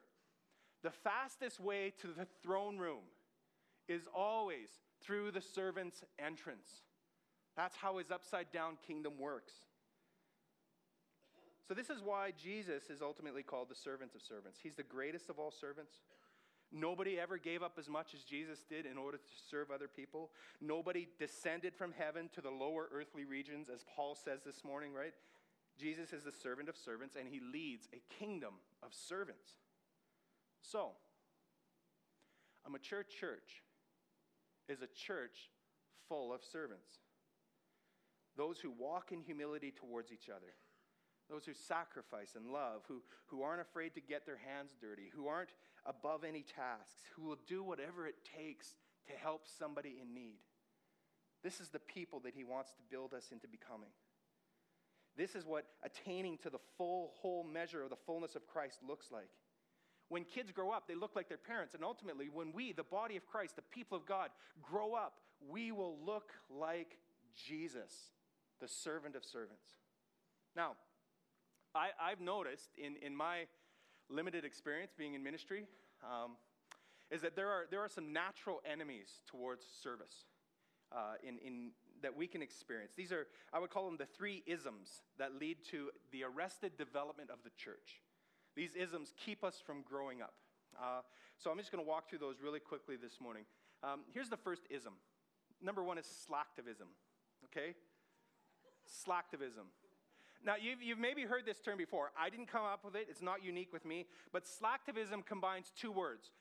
The 0.83 0.91
fastest 0.91 1.59
way 1.59 1.93
to 2.01 2.07
the 2.07 2.27
throne 2.41 2.77
room 2.77 3.03
is 3.87 4.07
always 4.15 4.69
through 5.01 5.31
the 5.31 5.41
servant's 5.41 6.03
entrance. 6.17 6.69
That's 7.55 7.75
how 7.75 7.97
his 7.97 8.11
upside 8.11 8.51
down 8.51 8.77
kingdom 8.85 9.13
works. 9.19 9.53
So, 11.67 11.75
this 11.75 11.89
is 11.89 12.01
why 12.03 12.31
Jesus 12.31 12.89
is 12.89 13.01
ultimately 13.01 13.43
called 13.43 13.69
the 13.69 13.75
servant 13.75 14.11
of 14.15 14.21
servants. 14.21 14.59
He's 14.61 14.75
the 14.75 14.83
greatest 14.83 15.29
of 15.29 15.39
all 15.39 15.51
servants 15.51 15.99
Nobody 16.71 17.19
ever 17.19 17.37
gave 17.37 17.61
up 17.61 17.73
as 17.77 17.89
much 17.89 18.13
as 18.13 18.23
Jesus 18.23 18.63
did 18.69 18.85
in 18.85 18.97
order 18.97 19.17
to 19.17 19.33
serve 19.49 19.71
other 19.71 19.89
people. 19.89 20.31
Nobody 20.61 21.07
descended 21.19 21.75
from 21.75 21.93
heaven 21.97 22.29
to 22.33 22.41
the 22.41 22.49
lower 22.49 22.87
earthly 22.93 23.25
regions, 23.25 23.67
as 23.69 23.83
Paul 23.93 24.15
says 24.15 24.41
this 24.45 24.63
morning, 24.63 24.93
right? 24.93 25.13
Jesus 25.77 26.13
is 26.13 26.23
the 26.23 26.31
servant 26.31 26.69
of 26.69 26.77
servants, 26.77 27.15
and 27.19 27.27
he 27.27 27.41
leads 27.41 27.89
a 27.93 28.01
kingdom 28.19 28.53
of 28.83 28.93
servants. 28.93 29.51
So, 30.61 30.91
a 32.65 32.69
mature 32.69 33.03
church 33.03 33.63
is 34.69 34.81
a 34.81 34.87
church 34.87 35.49
full 36.07 36.31
of 36.33 36.41
servants. 36.43 36.99
Those 38.37 38.59
who 38.59 38.71
walk 38.71 39.11
in 39.11 39.21
humility 39.21 39.71
towards 39.71 40.11
each 40.11 40.29
other 40.29 40.53
those 41.31 41.45
who 41.45 41.53
sacrifice 41.53 42.35
and 42.35 42.51
love, 42.51 42.81
who, 42.87 43.01
who 43.27 43.41
aren't 43.41 43.61
afraid 43.61 43.95
to 43.95 44.01
get 44.01 44.25
their 44.25 44.37
hands 44.37 44.75
dirty, 44.79 45.09
who 45.15 45.27
aren't 45.27 45.53
above 45.85 46.23
any 46.23 46.43
tasks, 46.43 47.01
who 47.15 47.23
will 47.23 47.39
do 47.47 47.63
whatever 47.63 48.05
it 48.05 48.15
takes 48.37 48.75
to 49.07 49.13
help 49.13 49.43
somebody 49.57 49.95
in 50.01 50.13
need. 50.13 50.39
This 51.43 51.59
is 51.59 51.69
the 51.69 51.79
people 51.79 52.19
that 52.19 52.35
he 52.35 52.43
wants 52.43 52.71
to 52.73 52.81
build 52.91 53.13
us 53.13 53.29
into 53.31 53.47
becoming. 53.47 53.89
This 55.17 55.35
is 55.35 55.45
what 55.45 55.65
attaining 55.83 56.37
to 56.39 56.49
the 56.49 56.59
full, 56.77 57.13
whole 57.15 57.43
measure 57.43 57.81
of 57.81 57.89
the 57.89 57.95
fullness 58.05 58.35
of 58.35 58.45
Christ 58.47 58.79
looks 58.87 59.11
like. 59.11 59.29
When 60.09 60.25
kids 60.25 60.51
grow 60.51 60.71
up, 60.71 60.87
they 60.87 60.95
look 60.95 61.15
like 61.15 61.29
their 61.29 61.37
parents. 61.37 61.73
And 61.73 61.83
ultimately, 61.83 62.27
when 62.31 62.51
we, 62.51 62.73
the 62.73 62.83
body 62.83 63.15
of 63.15 63.25
Christ, 63.25 63.55
the 63.55 63.61
people 63.61 63.97
of 63.97 64.05
God, 64.05 64.29
grow 64.61 64.93
up, 64.93 65.13
we 65.49 65.71
will 65.71 65.97
look 66.05 66.31
like 66.49 66.97
Jesus, 67.47 67.93
the 68.59 68.67
servant 68.67 69.15
of 69.15 69.23
servants. 69.23 69.67
Now, 70.55 70.73
I, 71.73 72.09
have 72.09 72.19
noticed 72.19 72.69
in, 72.77 72.95
in 73.01 73.15
my 73.15 73.45
limited 74.09 74.43
experience 74.43 74.91
being 74.97 75.13
in 75.13 75.23
ministry 75.23 75.65
um, 76.03 76.31
is 77.09 77.21
that 77.21 77.35
there 77.35 77.49
are, 77.49 77.65
there 77.69 77.79
are 77.79 77.89
some 77.89 78.11
natural 78.11 78.61
enemies 78.69 79.21
towards 79.25 79.65
service 79.81 80.25
uh, 80.91 81.15
in, 81.23 81.37
in, 81.45 81.71
that 82.01 82.15
we 82.15 82.27
can 82.27 82.41
experience. 82.41 82.91
These 82.95 83.11
are, 83.11 83.27
I 83.53 83.59
would 83.59 83.69
call 83.69 83.85
them 83.85 83.97
the 83.97 84.05
three 84.05 84.43
isms 84.45 85.01
that 85.17 85.35
lead 85.39 85.57
to 85.71 85.89
the 86.11 86.23
arrested 86.23 86.77
development 86.77 87.29
of 87.29 87.39
the 87.43 87.51
church. 87.57 88.01
These 88.55 88.75
isms 88.75 89.13
keep 89.25 89.43
us 89.43 89.61
from 89.65 89.83
growing 89.83 90.21
up. 90.21 90.33
Uh, 90.77 91.01
so 91.37 91.51
I'm 91.51 91.57
just 91.57 91.71
going 91.71 91.83
to 91.83 91.87
walk 91.87 92.09
through 92.09 92.19
those 92.19 92.35
really 92.43 92.59
quickly 92.59 92.95
this 92.95 93.19
morning. 93.21 93.43
Um, 93.83 94.01
here's 94.13 94.29
the 94.29 94.37
first 94.37 94.63
ism. 94.69 94.93
Number 95.61 95.83
one 95.83 95.97
is 95.97 96.05
slacktivism. 96.05 96.87
Okay? 97.45 97.75
Slacktivism. 98.87 99.67
Now, 100.45 100.55
you've, 100.59 100.81
you've 100.81 100.99
maybe 100.99 101.23
heard 101.23 101.45
this 101.45 101.59
term 101.59 101.77
before. 101.77 102.11
I 102.19 102.29
didn't 102.29 102.47
come 102.47 102.63
up 102.65 102.83
with 102.83 102.95
it, 102.95 103.07
it's 103.09 103.21
not 103.21 103.43
unique 103.43 103.71
with 103.71 103.85
me. 103.85 104.05
But 104.31 104.43
slacktivism 104.45 105.25
combines 105.25 105.71
two 105.75 105.91
words 105.91 106.31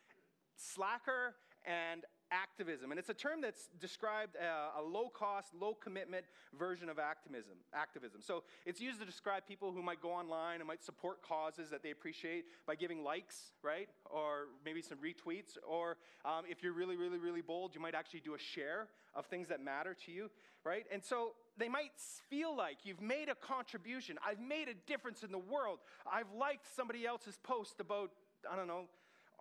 slacker 0.57 1.35
and 1.67 2.05
activism. 2.33 2.91
And 2.91 2.99
it's 2.99 3.09
a 3.09 3.15
term 3.15 3.41
that's 3.41 3.69
described 3.81 4.37
uh, 4.37 4.81
a 4.81 4.83
low 4.83 5.09
cost, 5.09 5.53
low 5.55 5.75
commitment 5.75 6.25
version 6.59 6.89
of 6.89 6.99
activism. 6.99 7.55
activism. 7.75 8.21
So 8.23 8.45
it's 8.65 8.81
used 8.81 9.01
to 9.01 9.07
describe 9.07 9.47
people 9.47 9.73
who 9.73 9.83
might 9.83 10.01
go 10.01 10.11
online 10.11 10.61
and 10.61 10.67
might 10.67 10.83
support 10.83 11.23
causes 11.23 11.71
that 11.71 11.83
they 11.83 11.91
appreciate 11.91 12.45
by 12.67 12.77
giving 12.77 13.03
likes, 13.03 13.53
right? 13.63 13.89
Or 14.05 14.49
maybe 14.65 14.81
some 14.81 14.99
retweets. 14.99 15.59
Or 15.69 15.97
um, 16.25 16.45
if 16.49 16.63
you're 16.63 16.73
really, 16.73 16.97
really, 16.97 17.19
really 17.19 17.43
bold, 17.43 17.75
you 17.75 17.81
might 17.81 17.95
actually 17.95 18.21
do 18.21 18.35
a 18.35 18.39
share 18.39 18.89
of 19.15 19.27
things 19.27 19.49
that 19.49 19.63
matter 19.63 19.97
to 20.07 20.13
you, 20.13 20.31
right? 20.65 20.87
And 20.93 21.03
so 21.03 21.33
they 21.61 21.69
might 21.69 21.93
feel 22.29 22.57
like 22.57 22.79
you've 22.85 23.01
made 23.01 23.29
a 23.29 23.35
contribution. 23.35 24.17
I've 24.27 24.41
made 24.41 24.69
a 24.69 24.75
difference 24.87 25.23
in 25.23 25.31
the 25.31 25.39
world. 25.39 25.79
I've 26.11 26.33
liked 26.39 26.67
somebody 26.75 27.07
else's 27.07 27.39
post 27.43 27.81
about, 27.81 28.11
I 28.51 28.57
don't 28.57 28.67
know, 28.67 28.89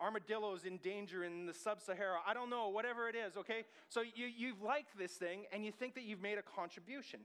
armadillos 0.00 0.64
in 0.64 0.78
danger 0.78 1.24
in 1.24 1.46
the 1.46 1.54
sub 1.54 1.80
Sahara. 1.80 2.18
I 2.26 2.34
don't 2.34 2.50
know, 2.50 2.68
whatever 2.68 3.08
it 3.08 3.14
is, 3.14 3.36
okay? 3.36 3.64
So 3.88 4.00
you, 4.00 4.26
you've 4.26 4.62
liked 4.62 4.98
this 4.98 5.12
thing 5.12 5.44
and 5.52 5.64
you 5.64 5.72
think 5.72 5.94
that 5.94 6.04
you've 6.04 6.22
made 6.22 6.38
a 6.38 6.42
contribution. 6.42 7.20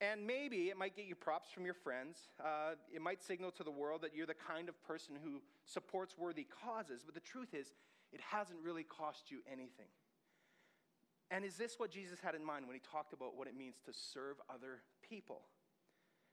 And 0.00 0.26
maybe 0.26 0.68
it 0.68 0.76
might 0.76 0.96
get 0.96 1.06
you 1.06 1.14
props 1.14 1.50
from 1.52 1.64
your 1.64 1.74
friends. 1.74 2.18
Uh, 2.42 2.74
it 2.92 3.00
might 3.00 3.22
signal 3.22 3.52
to 3.52 3.62
the 3.62 3.70
world 3.70 4.02
that 4.02 4.16
you're 4.16 4.26
the 4.26 4.34
kind 4.34 4.68
of 4.68 4.82
person 4.82 5.14
who 5.22 5.40
supports 5.64 6.18
worthy 6.18 6.44
causes. 6.64 7.02
But 7.04 7.14
the 7.14 7.20
truth 7.20 7.54
is, 7.54 7.72
it 8.12 8.20
hasn't 8.20 8.58
really 8.64 8.82
cost 8.82 9.30
you 9.30 9.38
anything. 9.46 9.86
And 11.32 11.46
is 11.46 11.56
this 11.56 11.80
what 11.80 11.90
Jesus 11.90 12.20
had 12.20 12.34
in 12.34 12.44
mind 12.44 12.66
when 12.66 12.76
he 12.76 12.82
talked 12.92 13.14
about 13.14 13.38
what 13.38 13.48
it 13.48 13.56
means 13.56 13.76
to 13.86 13.92
serve 13.92 14.36
other 14.52 14.84
people? 15.00 15.40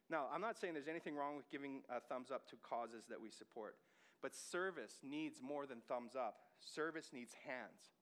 Now, 0.09 0.25
I'm 0.33 0.41
not 0.41 0.59
saying 0.59 0.73
there's 0.73 0.89
anything 0.89 1.15
wrong 1.15 1.37
with 1.37 1.49
giving 1.49 1.83
a 1.89 2.01
thumbs 2.01 2.31
up 2.31 2.49
to 2.49 2.57
causes 2.61 3.05
that 3.07 3.21
we 3.21 3.29
support, 3.29 3.77
but 4.21 4.35
service 4.35 4.99
needs 5.01 5.39
more 5.41 5.65
than 5.65 5.79
thumbs 5.87 6.17
up. 6.19 6.39
Service 6.59 7.11
needs 7.13 7.31
hands, 7.47 7.95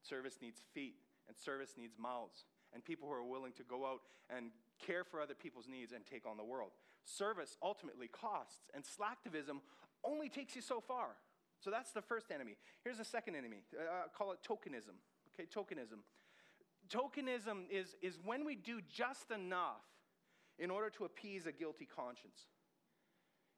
service 0.00 0.38
needs 0.40 0.62
feet, 0.72 0.94
and 1.28 1.36
service 1.36 1.74
needs 1.76 1.98
mouths, 2.00 2.46
and 2.72 2.82
people 2.82 3.06
who 3.06 3.12
are 3.12 3.22
willing 3.22 3.52
to 3.52 3.62
go 3.64 3.84
out 3.84 4.00
and 4.34 4.46
care 4.80 5.04
for 5.04 5.20
other 5.20 5.34
people's 5.34 5.68
needs 5.68 5.92
and 5.92 6.06
take 6.06 6.24
on 6.24 6.38
the 6.38 6.44
world. 6.44 6.70
Service 7.04 7.58
ultimately 7.62 8.08
costs, 8.08 8.70
and 8.72 8.82
slacktivism 8.82 9.60
only 10.04 10.30
takes 10.30 10.56
you 10.56 10.62
so 10.62 10.80
far. 10.80 11.08
So 11.58 11.70
that's 11.70 11.92
the 11.92 12.00
first 12.00 12.30
enemy. 12.32 12.56
Here's 12.82 12.96
the 12.96 13.04
second 13.04 13.36
enemy. 13.36 13.58
Uh, 13.76 14.08
call 14.16 14.32
it 14.32 14.38
tokenism. 14.48 14.96
Okay, 15.34 15.46
tokenism 15.46 16.00
tokenism 16.90 17.64
is, 17.70 17.94
is 18.02 18.18
when 18.24 18.44
we 18.44 18.54
do 18.54 18.80
just 18.92 19.30
enough 19.30 19.84
in 20.58 20.70
order 20.70 20.90
to 20.90 21.04
appease 21.04 21.46
a 21.46 21.52
guilty 21.52 21.86
conscience. 21.86 22.46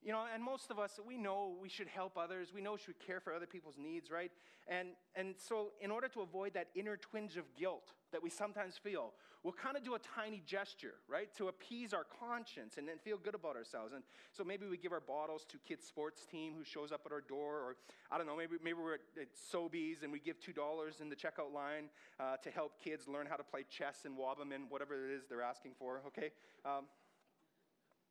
You 0.04 0.10
know, 0.10 0.24
and 0.34 0.42
most 0.42 0.72
of 0.72 0.80
us, 0.80 0.98
we 1.06 1.16
know 1.16 1.54
we 1.60 1.68
should 1.68 1.86
help 1.86 2.18
others. 2.18 2.52
We 2.52 2.60
know 2.60 2.72
we 2.72 2.78
should 2.78 2.98
care 2.98 3.20
for 3.20 3.32
other 3.32 3.46
people's 3.46 3.78
needs, 3.78 4.10
right? 4.10 4.32
And, 4.66 4.88
and 5.14 5.34
so, 5.38 5.70
in 5.80 5.92
order 5.92 6.08
to 6.08 6.22
avoid 6.22 6.54
that 6.54 6.68
inner 6.74 6.96
twinge 6.96 7.36
of 7.36 7.44
guilt 7.54 7.92
that 8.10 8.20
we 8.20 8.28
sometimes 8.28 8.76
feel, 8.76 9.12
we'll 9.44 9.52
kind 9.52 9.76
of 9.76 9.84
do 9.84 9.94
a 9.94 10.00
tiny 10.00 10.42
gesture, 10.44 10.94
right? 11.08 11.32
To 11.36 11.48
appease 11.48 11.94
our 11.94 12.04
conscience 12.04 12.78
and 12.78 12.88
then 12.88 12.98
feel 12.98 13.16
good 13.16 13.36
about 13.36 13.54
ourselves. 13.54 13.92
And 13.92 14.02
so, 14.32 14.42
maybe 14.42 14.66
we 14.66 14.76
give 14.76 14.92
our 14.92 15.00
bottles 15.00 15.44
to 15.50 15.58
kids' 15.58 15.86
sports 15.86 16.26
team 16.26 16.54
who 16.58 16.64
shows 16.64 16.90
up 16.90 17.02
at 17.06 17.12
our 17.12 17.20
door, 17.20 17.60
or 17.60 17.76
I 18.10 18.18
don't 18.18 18.26
know, 18.26 18.36
maybe, 18.36 18.56
maybe 18.62 18.78
we're 18.82 18.94
at, 18.94 19.00
Sobeys 19.52 20.02
and 20.02 20.10
we 20.10 20.18
give 20.18 20.36
$2 20.40 21.00
in 21.00 21.10
the 21.10 21.16
checkout 21.16 21.54
line 21.54 21.90
uh, 22.18 22.38
to 22.38 22.50
help 22.50 22.82
kids 22.82 23.06
learn 23.06 23.26
how 23.26 23.36
to 23.36 23.44
play 23.44 23.64
chess 23.70 24.00
and 24.04 24.16
wobbleman, 24.16 24.62
whatever 24.68 24.94
it 24.94 25.14
is 25.14 25.22
they're 25.28 25.42
asking 25.42 25.72
for, 25.78 26.02
okay? 26.08 26.30
Um, 26.64 26.86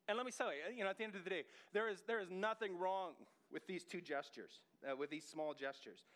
and 0.08 0.16
let 0.16 0.26
me 0.26 0.32
tell 0.32 0.48
you, 0.48 0.76
you 0.76 0.84
know, 0.84 0.90
at 0.90 0.98
the 0.98 1.04
end 1.04 1.14
of 1.14 1.24
the 1.24 1.30
day, 1.30 1.44
there 1.72 1.88
is, 1.88 2.02
there 2.06 2.20
is 2.20 2.30
nothing 2.30 2.78
wrong 2.78 3.12
with 3.52 3.66
these 3.66 3.84
two 3.84 4.00
gestures, 4.00 4.60
uh, 4.90 4.96
with 4.96 5.10
these 5.10 5.24
small 5.24 5.54
gestures. 5.54 6.06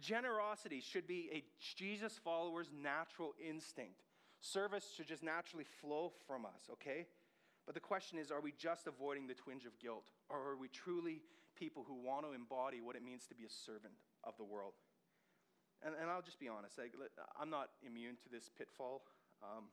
Generosity 0.00 0.80
should 0.80 1.06
be 1.06 1.28
a 1.32 1.44
Jesus 1.76 2.18
follower's 2.24 2.70
natural 2.72 3.34
instinct. 3.46 4.02
Service 4.40 4.92
should 4.96 5.06
just 5.06 5.22
naturally 5.22 5.66
flow 5.80 6.12
from 6.26 6.44
us, 6.44 6.68
okay? 6.72 7.06
But 7.66 7.74
the 7.74 7.80
question 7.80 8.18
is 8.18 8.30
are 8.30 8.40
we 8.40 8.52
just 8.58 8.86
avoiding 8.86 9.26
the 9.26 9.34
twinge 9.34 9.66
of 9.66 9.78
guilt? 9.78 10.10
Or 10.28 10.38
are 10.38 10.56
we 10.56 10.68
truly 10.68 11.22
people 11.54 11.84
who 11.86 11.94
want 11.94 12.26
to 12.26 12.32
embody 12.32 12.80
what 12.80 12.96
it 12.96 13.04
means 13.04 13.26
to 13.26 13.34
be 13.34 13.44
a 13.44 13.50
servant 13.50 13.94
of 14.24 14.36
the 14.36 14.44
world? 14.44 14.72
And, 15.84 15.94
and 16.00 16.10
I'll 16.10 16.22
just 16.22 16.40
be 16.40 16.48
honest, 16.48 16.78
I, 16.78 16.88
I'm 17.40 17.50
not 17.50 17.70
immune 17.86 18.16
to 18.22 18.28
this 18.30 18.50
pitfall. 18.56 19.02
Um, 19.42 19.64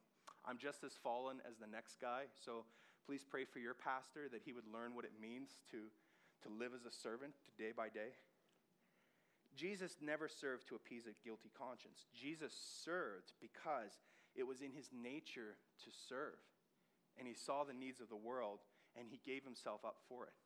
I'm 0.46 0.58
just 0.58 0.84
as 0.84 0.94
fallen 0.94 1.38
as 1.48 1.58
the 1.58 1.68
next 1.68 2.00
guy. 2.00 2.26
So 2.44 2.66
Please 3.06 3.26
pray 3.28 3.46
for 3.46 3.60
your 3.60 3.74
pastor 3.74 4.30
that 4.32 4.44
he 4.46 4.54
would 4.54 4.68
learn 4.72 4.96
what 4.96 5.06
it 5.06 5.20
means 5.20 5.50
to, 5.72 5.90
to 6.44 6.50
live 6.50 6.72
as 6.74 6.86
a 6.86 6.94
servant 6.94 7.34
day 7.58 7.72
by 7.76 7.90
day. 7.90 8.16
Jesus 9.56 9.98
never 10.00 10.30
served 10.30 10.68
to 10.70 10.76
appease 10.76 11.08
a 11.08 11.18
guilty 11.26 11.52
conscience. 11.58 12.06
Jesus 12.14 12.54
served 12.54 13.34
because 13.42 14.00
it 14.36 14.46
was 14.46 14.62
in 14.62 14.72
his 14.72 14.90
nature 14.94 15.58
to 15.84 15.90
serve. 16.08 16.38
And 17.18 17.28
he 17.28 17.34
saw 17.34 17.64
the 17.64 17.74
needs 17.74 18.00
of 18.00 18.10
the 18.10 18.16
world 18.16 18.60
and 18.98 19.08
he 19.10 19.20
gave 19.26 19.44
himself 19.44 19.84
up 19.84 19.98
for 20.08 20.26
it. 20.26 20.38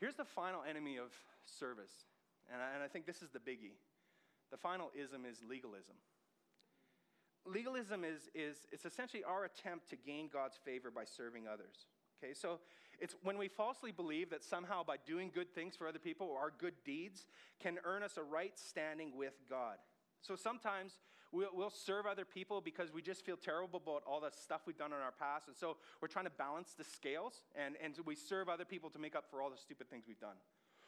Here's 0.00 0.16
the 0.16 0.24
final 0.24 0.62
enemy 0.68 0.96
of 0.96 1.12
service, 1.46 1.92
and 2.52 2.60
I, 2.60 2.74
and 2.74 2.82
I 2.82 2.88
think 2.88 3.06
this 3.06 3.22
is 3.22 3.30
the 3.30 3.38
biggie. 3.38 3.78
The 4.50 4.58
final 4.58 4.90
ism 4.94 5.24
is 5.24 5.38
legalism 5.48 5.96
legalism 7.46 8.04
is, 8.04 8.30
is 8.34 8.66
it's 8.72 8.84
essentially 8.84 9.24
our 9.24 9.44
attempt 9.44 9.90
to 9.90 9.96
gain 9.96 10.28
God's 10.32 10.56
favor 10.64 10.90
by 10.90 11.04
serving 11.04 11.46
others. 11.46 11.86
Okay, 12.22 12.34
so 12.34 12.60
it's 13.00 13.14
when 13.22 13.38
we 13.38 13.48
falsely 13.48 13.92
believe 13.92 14.30
that 14.30 14.42
somehow 14.42 14.82
by 14.82 14.96
doing 15.04 15.30
good 15.34 15.54
things 15.54 15.76
for 15.76 15.86
other 15.88 15.98
people 15.98 16.36
our 16.38 16.52
good 16.58 16.74
deeds 16.84 17.26
can 17.60 17.78
earn 17.84 18.02
us 18.02 18.16
a 18.16 18.22
right 18.22 18.58
standing 18.58 19.16
with 19.16 19.34
God. 19.50 19.76
So 20.22 20.36
sometimes 20.36 20.92
we'll, 21.32 21.70
serve 21.70 22.06
other 22.06 22.24
people 22.24 22.60
because 22.60 22.92
we 22.92 23.02
just 23.02 23.24
feel 23.24 23.36
terrible 23.36 23.82
about 23.84 24.02
all 24.06 24.20
the 24.20 24.30
stuff 24.30 24.62
we've 24.66 24.78
done 24.78 24.92
in 24.92 24.98
our 24.98 25.12
past. 25.12 25.48
And 25.48 25.56
so 25.56 25.76
we're 26.00 26.08
trying 26.08 26.24
to 26.24 26.30
balance 26.30 26.74
the 26.78 26.84
scales 26.84 27.42
and, 27.54 27.74
and 27.82 27.94
we 28.06 28.14
serve 28.14 28.48
other 28.48 28.64
people 28.64 28.88
to 28.90 28.98
make 28.98 29.14
up 29.14 29.24
for 29.30 29.42
all 29.42 29.50
the 29.50 29.58
stupid 29.58 29.90
things 29.90 30.04
we've 30.06 30.20
done. 30.20 30.36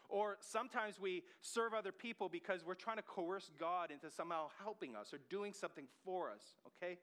Or 0.08 0.36
sometimes 0.40 1.00
we 1.00 1.22
serve 1.40 1.74
other 1.74 1.92
people 1.92 2.28
because 2.28 2.64
we're 2.64 2.74
trying 2.74 2.96
to 2.96 3.02
coerce 3.02 3.50
God 3.58 3.90
into 3.90 4.10
somehow 4.10 4.48
helping 4.62 4.94
us 4.94 5.12
or 5.12 5.18
doing 5.30 5.52
something 5.52 5.86
for 6.04 6.30
us, 6.30 6.42
okay? 6.66 6.98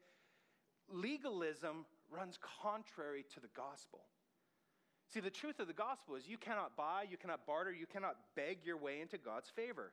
Legalism 0.91 1.85
runs 2.09 2.39
contrary 2.61 3.25
to 3.33 3.39
the 3.39 3.49
gospel. 3.55 4.01
See, 5.13 5.19
the 5.19 5.29
truth 5.29 5.59
of 5.59 5.67
the 5.67 5.73
gospel 5.73 6.15
is 6.15 6.27
you 6.27 6.37
cannot 6.37 6.75
buy, 6.75 7.05
you 7.09 7.17
cannot 7.17 7.45
barter, 7.45 7.71
you 7.71 7.85
cannot 7.85 8.15
beg 8.35 8.59
your 8.63 8.77
way 8.77 9.01
into 9.01 9.17
God's 9.17 9.49
favor. 9.49 9.91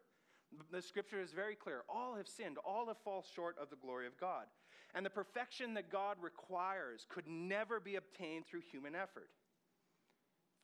The 0.73 0.83
scripture 0.83 1.21
is 1.21 1.33
very 1.33 1.55
clear. 1.55 1.83
All 1.89 2.17
have 2.17 2.29
sinned, 2.29 2.57
all 2.65 2.87
have 2.87 2.99
fallen 3.05 3.23
short 3.35 3.57
of 3.61 3.71
the 3.71 3.77
glory 3.77 4.07
of 4.07 4.19
God. 4.19 4.47
And 4.95 5.07
the 5.07 5.11
perfection 5.11 5.75
that 5.75 5.91
God 5.91 6.17
requires 6.21 7.07
could 7.09 7.29
never 7.29 7.79
be 7.79 7.97
obtained 7.97 8.47
through 8.47 8.63
human 8.73 8.95
effort. 8.95 9.31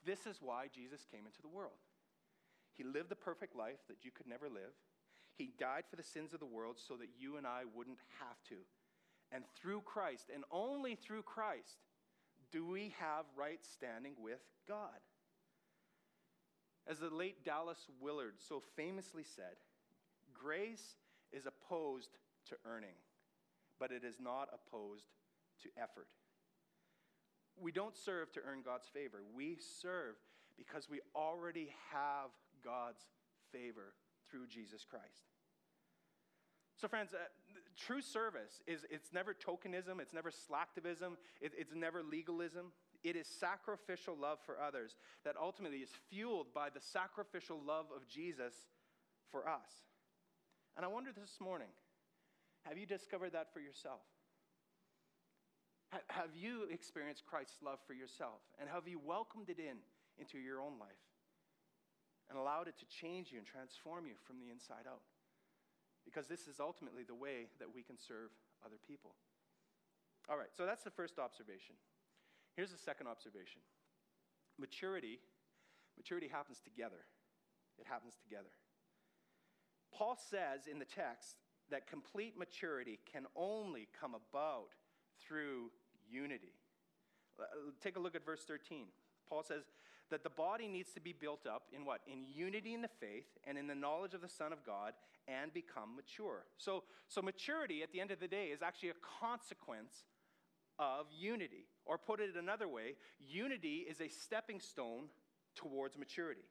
This 0.04 0.26
is 0.26 0.38
why 0.40 0.66
Jesus 0.72 1.06
came 1.10 1.26
into 1.26 1.42
the 1.42 1.48
world. 1.48 1.78
He 2.76 2.84
lived 2.84 3.08
the 3.08 3.16
perfect 3.16 3.56
life 3.56 3.80
that 3.88 4.04
you 4.04 4.10
could 4.10 4.26
never 4.26 4.48
live. 4.48 4.74
He 5.34 5.52
died 5.58 5.84
for 5.88 5.96
the 5.96 6.02
sins 6.02 6.32
of 6.32 6.40
the 6.40 6.46
world 6.46 6.76
so 6.78 6.94
that 6.96 7.08
you 7.18 7.36
and 7.36 7.46
I 7.46 7.62
wouldn't 7.74 7.98
have 8.20 8.42
to. 8.48 8.56
And 9.32 9.44
through 9.60 9.82
Christ, 9.82 10.30
and 10.32 10.44
only 10.50 10.94
through 10.94 11.22
Christ, 11.22 11.78
do 12.52 12.66
we 12.66 12.94
have 12.98 13.24
right 13.36 13.60
standing 13.64 14.14
with 14.18 14.40
God. 14.68 15.00
As 16.88 16.98
the 16.98 17.10
late 17.10 17.44
Dallas 17.44 17.88
Willard 18.00 18.34
so 18.38 18.62
famously 18.76 19.24
said, 19.24 19.56
grace 20.32 20.96
is 21.32 21.46
opposed 21.46 22.10
to 22.48 22.56
earning, 22.64 22.94
but 23.80 23.90
it 23.90 24.04
is 24.04 24.20
not 24.20 24.48
opposed 24.54 25.06
to 25.62 25.68
effort. 25.76 26.06
We 27.60 27.72
don't 27.72 27.96
serve 27.96 28.30
to 28.32 28.40
earn 28.46 28.62
God's 28.64 28.86
favor. 28.86 29.18
We 29.34 29.58
serve 29.80 30.14
because 30.56 30.88
we 30.88 31.00
already 31.14 31.70
have 31.92 32.30
God's 32.66 33.06
favor 33.52 33.94
through 34.28 34.48
Jesus 34.48 34.84
Christ. 34.84 35.30
So, 36.76 36.88
friends, 36.88 37.14
uh, 37.14 37.18
true 37.78 38.02
service 38.02 38.60
is 38.66 38.84
it's 38.90 39.12
never 39.12 39.32
tokenism, 39.32 40.00
it's 40.00 40.12
never 40.12 40.30
slacktivism, 40.30 41.16
it, 41.40 41.52
it's 41.56 41.74
never 41.74 42.02
legalism. 42.02 42.72
It 43.02 43.14
is 43.14 43.28
sacrificial 43.28 44.16
love 44.20 44.38
for 44.44 44.60
others 44.60 44.96
that 45.24 45.36
ultimately 45.40 45.78
is 45.78 45.90
fueled 46.10 46.52
by 46.52 46.68
the 46.68 46.80
sacrificial 46.80 47.60
love 47.64 47.86
of 47.94 48.08
Jesus 48.08 48.52
for 49.30 49.48
us. 49.48 49.70
And 50.76 50.84
I 50.84 50.88
wonder 50.88 51.10
this 51.12 51.38
morning 51.40 51.68
have 52.64 52.76
you 52.76 52.84
discovered 52.86 53.32
that 53.32 53.52
for 53.52 53.60
yourself? 53.60 54.00
Have 56.08 56.34
you 56.34 56.64
experienced 56.70 57.24
Christ's 57.26 57.62
love 57.62 57.78
for 57.86 57.94
yourself? 57.94 58.40
And 58.58 58.68
have 58.68 58.88
you 58.88 58.98
welcomed 58.98 59.48
it 59.48 59.58
in 59.60 59.78
into 60.18 60.38
your 60.38 60.60
own 60.60 60.78
life 60.80 61.05
and 62.28 62.38
allowed 62.38 62.68
it 62.68 62.78
to 62.78 62.86
change 62.86 63.30
you 63.30 63.38
and 63.38 63.46
transform 63.46 64.06
you 64.06 64.14
from 64.26 64.38
the 64.38 64.50
inside 64.50 64.86
out? 64.88 65.02
Because 66.04 66.26
this 66.26 66.46
is 66.46 66.60
ultimately 66.60 67.02
the 67.02 67.14
way 67.14 67.50
that 67.58 67.72
we 67.72 67.82
can 67.82 67.98
serve 67.98 68.30
other 68.64 68.78
people. 68.86 69.14
All 70.28 70.36
right, 70.36 70.50
so 70.56 70.66
that's 70.66 70.82
the 70.82 70.90
first 70.90 71.18
observation. 71.18 71.74
Here's 72.54 72.72
the 72.72 72.78
second 72.78 73.06
observation 73.06 73.60
maturity, 74.58 75.20
maturity 75.96 76.28
happens 76.28 76.60
together. 76.60 77.04
It 77.78 77.86
happens 77.86 78.14
together. 78.16 78.48
Paul 79.92 80.18
says 80.30 80.66
in 80.70 80.78
the 80.78 80.84
text 80.84 81.36
that 81.70 81.86
complete 81.86 82.38
maturity 82.38 82.98
can 83.10 83.26
only 83.36 83.88
come 83.98 84.14
about 84.14 84.68
through 85.20 85.70
unity. 86.08 86.54
Uh, 87.38 87.44
take 87.82 87.96
a 87.96 88.00
look 88.00 88.14
at 88.14 88.24
verse 88.24 88.44
13. 88.46 88.86
Paul 89.28 89.42
says 89.42 89.64
that 90.10 90.22
the 90.22 90.30
body 90.30 90.68
needs 90.68 90.92
to 90.92 91.00
be 91.00 91.12
built 91.12 91.46
up 91.46 91.64
in 91.74 91.84
what? 91.84 92.00
In 92.06 92.24
unity 92.32 92.74
in 92.74 92.82
the 92.82 92.90
faith 93.00 93.26
and 93.46 93.58
in 93.58 93.66
the 93.66 93.74
knowledge 93.74 94.14
of 94.14 94.20
the 94.20 94.28
Son 94.28 94.52
of 94.52 94.64
God 94.64 94.92
and 95.28 95.52
become 95.52 95.96
mature. 95.96 96.44
So, 96.56 96.84
so 97.08 97.22
maturity 97.22 97.82
at 97.82 97.92
the 97.92 98.00
end 98.00 98.10
of 98.10 98.20
the 98.20 98.28
day 98.28 98.46
is 98.46 98.62
actually 98.62 98.90
a 98.90 99.20
consequence 99.20 100.04
of 100.78 101.06
unity. 101.16 101.66
Or 101.84 101.98
put 101.98 102.20
it 102.20 102.36
another 102.36 102.68
way, 102.68 102.94
unity 103.26 103.86
is 103.88 104.00
a 104.00 104.08
stepping 104.08 104.60
stone 104.60 105.04
towards 105.54 105.96
maturity. 105.96 106.44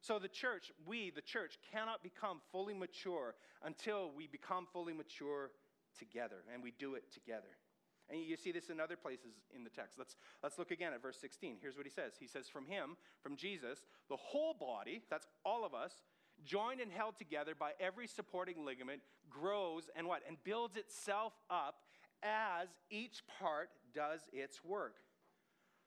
So 0.00 0.18
the 0.18 0.28
church, 0.28 0.70
we, 0.86 1.10
the 1.10 1.22
church, 1.22 1.58
cannot 1.72 2.02
become 2.02 2.40
fully 2.52 2.74
mature 2.74 3.34
until 3.64 4.10
we 4.14 4.26
become 4.26 4.66
fully 4.72 4.92
mature 4.92 5.50
together, 5.98 6.44
and 6.52 6.62
we 6.62 6.72
do 6.78 6.94
it 6.94 7.10
together. 7.12 7.56
And 8.08 8.20
you 8.20 8.36
see 8.36 8.52
this 8.52 8.70
in 8.70 8.78
other 8.78 8.96
places 8.96 9.34
in 9.54 9.64
the 9.64 9.70
text. 9.70 9.98
Let's, 9.98 10.16
let's 10.42 10.58
look 10.58 10.70
again 10.70 10.92
at 10.92 11.02
verse 11.02 11.18
16. 11.20 11.56
Here's 11.60 11.76
what 11.76 11.86
he 11.86 11.90
says 11.90 12.12
He 12.20 12.28
says, 12.28 12.48
From 12.48 12.66
him, 12.66 12.96
from 13.20 13.36
Jesus, 13.36 13.80
the 14.08 14.16
whole 14.16 14.54
body, 14.54 15.02
that's 15.10 15.26
all 15.44 15.64
of 15.64 15.74
us, 15.74 15.92
joined 16.44 16.80
and 16.80 16.92
held 16.92 17.16
together 17.16 17.54
by 17.58 17.72
every 17.80 18.06
supporting 18.06 18.64
ligament, 18.64 19.00
grows 19.28 19.88
and 19.96 20.06
what? 20.06 20.22
And 20.28 20.36
builds 20.44 20.76
itself 20.76 21.32
up 21.50 21.76
as 22.22 22.68
each 22.90 23.22
part 23.40 23.70
does 23.94 24.20
its 24.32 24.64
work. 24.64 24.96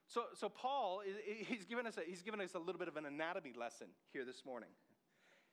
So, 0.08 0.24
so 0.34 0.50
Paul, 0.50 1.04
he's 1.48 1.66
given, 1.66 1.86
us 1.86 1.98
a, 1.98 2.02
he's 2.02 2.24
given 2.24 2.42
us 2.42 2.56
a 2.56 2.60
little 2.60 2.80
bit 2.80 2.88
of 2.88 2.98
an 2.98 3.06
anatomy 3.06 3.54
lesson 3.58 3.88
here 4.12 4.26
this 4.26 4.44
morning. 4.44 4.70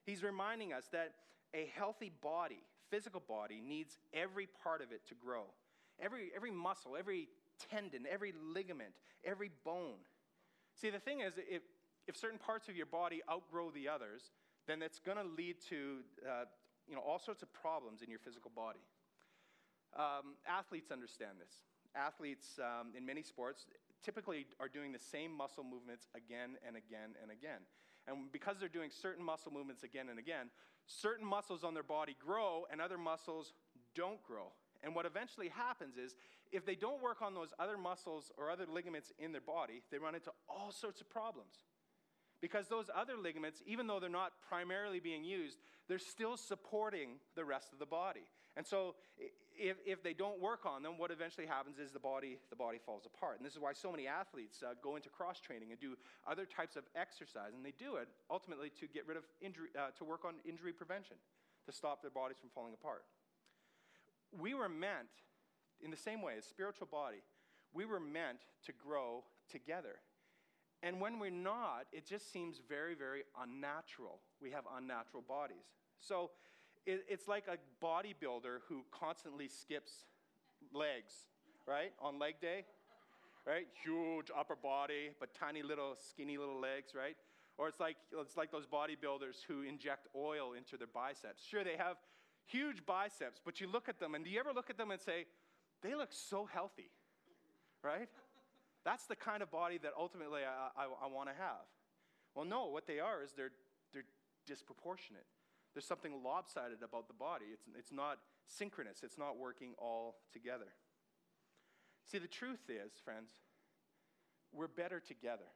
He's 0.07 0.23
reminding 0.23 0.73
us 0.73 0.85
that 0.93 1.13
a 1.55 1.71
healthy 1.77 2.11
body, 2.23 2.63
physical 2.91 3.21
body, 3.21 3.61
needs 3.61 3.99
every 4.15 4.49
part 4.63 4.81
of 4.81 4.93
it 4.93 5.07
to 5.09 5.15
grow. 5.15 5.45
Every, 6.01 6.31
every 6.35 6.51
muscle, 6.51 6.97
every 6.99 7.29
tendon, 7.71 8.05
every 8.11 8.33
ligament, 8.55 8.93
every 9.25 9.51
bone. 9.65 10.05
See, 10.75 10.91
the 10.91 10.99
thing 10.99 11.21
is, 11.21 11.35
if, 11.37 11.63
if 12.07 12.17
certain 12.17 12.39
parts 12.39 12.69
of 12.69 12.77
your 12.77 12.87
body 12.87 13.23
outgrow 13.31 13.71
the 13.71 13.89
others, 13.89 14.31
then 14.67 14.83
it's 14.83 14.99
going 14.99 15.17
to 15.17 15.25
lead 15.25 15.57
to 15.71 15.99
uh, 16.29 16.45
you 16.89 16.95
know, 16.95 17.01
all 17.01 17.19
sorts 17.19 17.43
of 17.43 17.53
problems 17.53 18.03
in 18.03 18.11
your 18.11 18.19
physical 18.19 18.51
body. 18.55 18.81
Um, 19.97 20.37
athletes 20.47 20.91
understand 20.91 21.39
this. 21.41 21.65
Athletes 21.95 22.59
um, 22.61 22.93
in 22.97 23.07
many 23.07 23.23
sports 23.23 23.67
typically 24.05 24.47
are 24.61 24.69
doing 24.69 24.93
the 24.93 24.99
same 24.99 25.33
muscle 25.33 25.65
movements 25.65 26.07
again 26.15 26.57
and 26.67 26.77
again 26.77 27.17
and 27.23 27.31
again. 27.31 27.65
And 28.07 28.31
because 28.31 28.57
they're 28.61 28.69
doing 28.69 28.91
certain 28.91 29.25
muscle 29.25 29.53
movements 29.53 29.83
again 29.83 30.09
and 30.11 30.19
again, 30.19 30.51
certain 30.87 31.27
muscles 31.27 31.65
on 31.65 31.75
their 31.75 31.83
body 31.83 32.15
grow 32.25 32.67
and 32.71 32.81
other 32.81 32.99
muscles 32.99 33.53
don't 33.95 34.23
grow. 34.23 34.53
And 34.87 34.95
what 34.95 35.05
eventually 35.05 35.49
happens 35.49 35.97
is 35.97 36.15
if 36.53 36.65
they 36.65 36.77
don't 36.77 37.03
work 37.03 37.21
on 37.21 37.35
those 37.35 37.53
other 37.59 37.77
muscles 37.77 38.31
or 38.39 38.51
other 38.51 38.67
ligaments 38.73 39.13
in 39.19 39.33
their 39.33 39.41
body, 39.41 39.83
they 39.91 39.99
run 39.99 40.15
into 40.15 40.31
all 40.49 40.71
sorts 40.71 41.01
of 41.01 41.11
problems. 41.11 41.67
Because 42.41 42.69
those 42.69 42.87
other 42.95 43.15
ligaments, 43.21 43.63
even 43.67 43.89
though 43.89 43.99
they're 43.99 44.09
not 44.09 44.33
primarily 44.49 45.01
being 45.01 45.25
used, 45.25 45.59
they're 45.89 45.99
still 45.99 46.37
supporting 46.37 47.19
the 47.35 47.45
rest 47.45 47.73
of 47.73 47.81
the 47.81 47.87
body. 47.87 48.29
And 48.57 48.65
so 48.65 48.95
if, 49.59 49.77
if 49.85 50.05
they 50.05 50.13
don't 50.13 50.41
work 50.41 50.67
on 50.67 50.85
them, 50.85 50.99
what 50.99 51.11
eventually 51.11 51.47
happens 51.47 51.79
is 51.79 51.91
the 51.91 51.99
body, 51.99 52.39
the 52.51 52.57
body 52.57 52.79
falls 52.79 53.07
apart. 53.07 53.39
And 53.39 53.45
this 53.45 53.55
is 53.55 53.59
why 53.59 53.73
so 53.73 53.91
many 53.91 54.07
athletes 54.07 54.63
uh, 54.63 54.75
go 54.85 54.95
into 54.95 55.09
cross 55.09 55.41
training 55.41 55.73
and 55.73 55.81
do 55.81 55.97
other 56.31 56.45
types 56.45 56.77
of 56.77 56.85
exercise. 56.95 57.55
And 57.57 57.65
they 57.65 57.75
do 57.77 57.97
it 57.97 58.07
ultimately 58.31 58.71
to 58.79 58.87
get 58.87 59.09
rid 59.09 59.17
of 59.17 59.25
injury, 59.41 59.69
uh, 59.77 59.91
to 59.99 60.05
work 60.05 60.25
on 60.25 60.35
injury 60.49 60.73
prevention, 60.73 61.17
to 61.65 61.73
stop 61.73 62.03
their 62.03 62.13
bodies 62.13 62.37
from 62.39 62.51
falling 62.55 62.75
apart. 62.75 63.03
We 64.41 64.55
were 64.55 64.69
meant, 64.69 65.09
in 65.81 65.91
the 65.91 65.97
same 65.97 66.23
way, 66.23 66.35
as 66.39 66.45
spiritual 66.45 66.89
body, 66.91 67.23
we 67.73 67.85
were 67.85 68.01
meant 68.01 68.39
to 68.67 68.73
grow 68.73 69.25
together. 69.51 69.97
And 70.83 71.01
when 71.01 71.19
we're 71.19 71.31
not, 71.31 71.87
it 71.93 72.07
just 72.07 72.33
seems 72.33 72.61
very, 72.69 72.95
very 72.95 73.23
unnatural. 73.41 74.21
We 74.41 74.51
have 74.51 74.65
unnatural 74.77 75.25
bodies. 75.27 75.65
So 75.99 76.31
it, 76.85 77.05
it's 77.09 77.27
like 77.27 77.45
a 77.49 77.57
bodybuilder 77.85 78.59
who 78.69 78.85
constantly 78.91 79.49
skips 79.49 80.05
legs, 80.73 81.15
right? 81.67 81.93
On 82.01 82.19
leg 82.19 82.35
day, 82.41 82.65
right? 83.47 83.67
Huge 83.83 84.31
upper 84.37 84.57
body, 84.57 85.11
but 85.19 85.35
tiny 85.35 85.63
little, 85.63 85.97
skinny 85.97 86.37
little 86.37 86.61
legs, 86.61 86.93
right? 86.95 87.17
Or 87.59 87.69
it's 87.69 87.81
like, 87.81 87.97
it's 88.13 88.37
like 88.37 88.53
those 88.53 88.67
bodybuilders 88.67 89.43
who 89.49 89.63
inject 89.63 90.09
oil 90.15 90.53
into 90.53 90.77
their 90.77 90.89
biceps. 90.93 91.43
Sure, 91.43 91.65
they 91.65 91.77
have 91.79 91.97
huge 92.47 92.85
biceps, 92.87 93.41
but 93.45 93.61
you 93.61 93.69
look 93.69 93.89
at 93.89 93.99
them, 93.99 94.15
and 94.15 94.25
do 94.25 94.31
you 94.31 94.41
ever 94.41 94.53
look 94.53 94.71
at 94.71 94.79
them 94.79 94.91
and 94.91 95.01
say, 95.01 95.27
they 95.83 95.95
look 95.95 96.11
so 96.11 96.47
healthy, 96.47 96.91
right? 97.83 98.09
That's 98.85 99.07
the 99.07 99.17
kind 99.17 99.43
of 99.43 99.51
body 99.51 99.79
that 99.79 99.93
ultimately 99.99 100.41
I, 100.43 100.85
I, 100.85 100.87
I 101.05 101.07
want 101.09 101.29
to 101.29 101.35
have. 101.35 101.67
Well, 102.35 102.45
no, 102.45 102.67
what 102.67 102.87
they 102.87 103.01
are 103.01 103.23
is 103.23 103.33
they're, 103.33 103.53
they're 103.93 104.05
disproportionate. 104.47 105.27
There's 105.75 105.87
something 105.87 106.23
lopsided 106.25 106.83
about 106.83 107.09
the 107.09 107.15
body. 107.15 107.47
It's, 107.53 107.65
it's 107.77 107.93
not 107.93 108.19
synchronous, 108.47 109.03
it's 109.03 109.19
not 109.19 109.37
working 109.39 109.75
all 109.79 110.17
together. 110.33 110.73
See, 112.11 112.19
the 112.19 112.29
truth 112.29 112.71
is, 112.71 112.93
friends, 113.05 113.31
we're 114.53 114.69
better 114.69 115.01
together. 115.01 115.51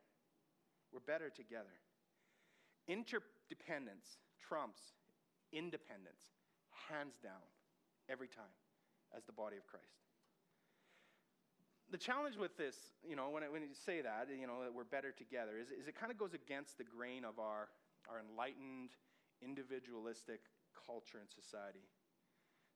We're 0.92 1.00
better 1.00 1.30
together. 1.30 1.70
Interdependence 2.88 4.18
trumps 4.40 4.80
independence, 5.52 6.30
hands 6.90 7.14
down, 7.22 7.46
every 8.10 8.28
time, 8.28 8.54
as 9.16 9.24
the 9.24 9.32
body 9.32 9.56
of 9.56 9.66
Christ 9.66 10.00
the 11.90 11.98
challenge 11.98 12.36
with 12.38 12.56
this, 12.56 12.76
you 13.02 13.16
know, 13.16 13.30
when, 13.30 13.42
it, 13.42 13.50
when 13.50 13.62
you 13.62 13.74
say 13.74 14.00
that, 14.00 14.28
you 14.30 14.46
know, 14.46 14.62
that 14.62 14.72
we're 14.72 14.86
better 14.86 15.10
together, 15.10 15.58
is, 15.58 15.70
is 15.70 15.88
it 15.88 15.98
kind 15.98 16.10
of 16.12 16.18
goes 16.18 16.34
against 16.34 16.78
the 16.78 16.84
grain 16.84 17.24
of 17.24 17.38
our, 17.38 17.68
our 18.08 18.22
enlightened, 18.22 18.94
individualistic 19.42 20.40
culture 20.86 21.18
and 21.18 21.28
society. 21.28 21.82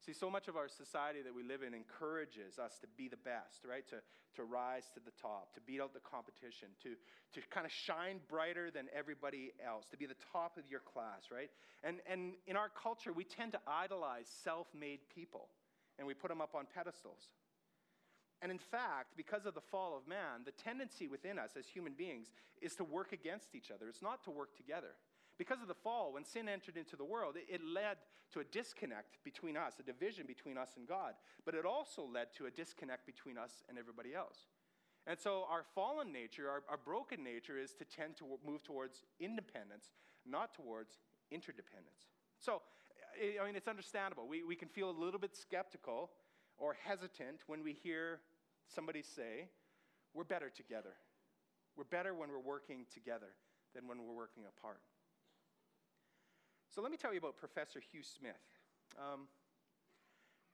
See, 0.04 0.12
so 0.12 0.28
much 0.28 0.48
of 0.48 0.56
our 0.56 0.68
society 0.68 1.22
that 1.22 1.34
we 1.34 1.42
live 1.42 1.62
in 1.62 1.72
encourages 1.72 2.58
us 2.58 2.76
to 2.82 2.86
be 2.94 3.08
the 3.08 3.16
best, 3.16 3.64
right? 3.64 3.88
To, 3.88 3.96
to 4.36 4.44
rise 4.44 4.84
to 4.92 5.00
the 5.00 5.12
top, 5.16 5.54
to 5.54 5.60
beat 5.62 5.80
out 5.80 5.94
the 5.94 6.04
competition, 6.04 6.68
to, 6.82 6.90
to 7.32 7.46
kind 7.48 7.64
of 7.64 7.72
shine 7.72 8.20
brighter 8.28 8.70
than 8.70 8.86
everybody 8.94 9.52
else, 9.64 9.86
to 9.92 9.96
be 9.96 10.04
the 10.04 10.20
top 10.30 10.58
of 10.58 10.64
your 10.68 10.80
class, 10.80 11.32
right? 11.32 11.48
And, 11.82 12.04
and 12.04 12.34
in 12.46 12.56
our 12.56 12.68
culture, 12.68 13.14
we 13.14 13.24
tend 13.24 13.52
to 13.52 13.60
idolize 13.66 14.28
self 14.44 14.66
made 14.78 15.00
people 15.14 15.48
and 15.98 16.06
we 16.06 16.12
put 16.12 16.28
them 16.28 16.42
up 16.42 16.54
on 16.54 16.66
pedestals. 16.74 17.32
And 18.42 18.52
in 18.52 18.58
fact, 18.58 19.16
because 19.16 19.46
of 19.46 19.54
the 19.54 19.62
fall 19.62 19.96
of 19.96 20.06
man, 20.06 20.44
the 20.44 20.52
tendency 20.52 21.08
within 21.08 21.38
us 21.38 21.52
as 21.58 21.66
human 21.66 21.94
beings 21.94 22.26
is 22.60 22.74
to 22.76 22.84
work 22.84 23.12
against 23.12 23.54
each 23.54 23.70
other. 23.70 23.88
It's 23.88 24.02
not 24.02 24.22
to 24.24 24.30
work 24.30 24.54
together. 24.54 24.96
Because 25.38 25.60
of 25.60 25.68
the 25.68 25.74
fall, 25.74 26.12
when 26.12 26.24
sin 26.24 26.48
entered 26.48 26.76
into 26.76 26.96
the 26.96 27.04
world, 27.04 27.36
it, 27.36 27.60
led 27.64 27.96
to 28.32 28.40
a 28.40 28.44
disconnect 28.44 29.18
between 29.24 29.56
us, 29.56 29.74
a 29.80 29.82
division 29.82 30.26
between 30.26 30.56
us 30.56 30.70
and 30.76 30.86
God. 30.86 31.14
But 31.44 31.54
it 31.54 31.64
also 31.64 32.06
led 32.06 32.28
to 32.38 32.46
a 32.46 32.50
disconnect 32.50 33.04
between 33.04 33.36
us 33.36 33.62
and 33.68 33.76
everybody 33.76 34.14
else. 34.14 34.46
And 35.06 35.18
so 35.18 35.44
our 35.50 35.64
fallen 35.74 36.12
nature, 36.12 36.48
our, 36.48 36.62
our 36.68 36.76
broken 36.76 37.22
nature, 37.22 37.58
is 37.58 37.74
to 37.74 37.84
tend 37.84 38.16
to 38.18 38.24
move 38.46 38.62
towards 38.62 39.02
independence, 39.20 39.90
not 40.24 40.54
towards 40.54 40.98
interdependence. 41.30 42.06
So, 42.38 42.62
I 43.40 43.44
mean, 43.44 43.56
it's 43.56 43.68
understandable. 43.68 44.26
We, 44.28 44.44
we 44.44 44.56
can 44.56 44.68
feel 44.68 44.88
a 44.88 44.96
little 44.98 45.20
bit 45.20 45.36
skeptical 45.36 46.10
or 46.58 46.76
hesitant 46.84 47.42
when 47.46 47.62
we 47.62 47.72
hear 47.72 48.20
somebody 48.72 49.02
say, 49.02 49.48
We're 50.14 50.24
better 50.24 50.48
together. 50.48 50.94
We're 51.76 51.84
better 51.84 52.14
when 52.14 52.30
we're 52.30 52.38
working 52.38 52.86
together 52.92 53.34
than 53.74 53.88
when 53.88 53.98
we're 53.98 54.14
working 54.14 54.44
apart. 54.46 54.80
So 56.74 56.82
let 56.82 56.90
me 56.90 56.96
tell 56.96 57.12
you 57.12 57.20
about 57.20 57.36
Professor 57.36 57.78
Hugh 57.78 58.02
Smith. 58.02 58.34
Um, 58.98 59.28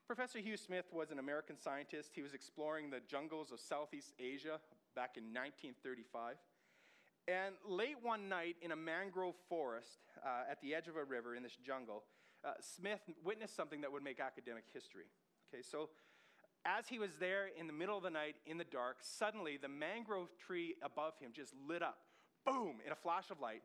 Professor 0.06 0.38
Hugh 0.38 0.58
Smith 0.58 0.84
was 0.92 1.10
an 1.10 1.18
American 1.18 1.56
scientist. 1.56 2.10
He 2.14 2.20
was 2.20 2.34
exploring 2.34 2.90
the 2.90 3.00
jungles 3.08 3.50
of 3.50 3.58
Southeast 3.58 4.12
Asia 4.20 4.60
back 4.94 5.16
in 5.16 5.24
1935. 5.32 6.36
And 7.26 7.54
late 7.66 7.96
one 8.02 8.28
night 8.28 8.56
in 8.60 8.72
a 8.72 8.76
mangrove 8.76 9.34
forest 9.48 10.00
uh, 10.22 10.50
at 10.50 10.60
the 10.60 10.74
edge 10.74 10.88
of 10.88 10.96
a 10.96 11.04
river 11.04 11.36
in 11.36 11.42
this 11.42 11.56
jungle, 11.56 12.04
uh, 12.44 12.50
Smith 12.60 13.00
witnessed 13.24 13.56
something 13.56 13.80
that 13.80 13.90
would 13.90 14.04
make 14.04 14.20
academic 14.20 14.64
history. 14.74 15.06
Okay, 15.48 15.62
so 15.62 15.88
as 16.66 16.86
he 16.86 16.98
was 16.98 17.12
there 17.18 17.48
in 17.58 17.66
the 17.66 17.72
middle 17.72 17.96
of 17.96 18.02
the 18.02 18.10
night 18.10 18.36
in 18.44 18.58
the 18.58 18.64
dark, 18.64 18.98
suddenly 19.00 19.56
the 19.56 19.68
mangrove 19.68 20.28
tree 20.36 20.74
above 20.82 21.14
him 21.18 21.30
just 21.32 21.54
lit 21.66 21.82
up, 21.82 21.96
boom, 22.44 22.76
in 22.84 22.92
a 22.92 22.96
flash 22.96 23.30
of 23.30 23.40
light, 23.40 23.62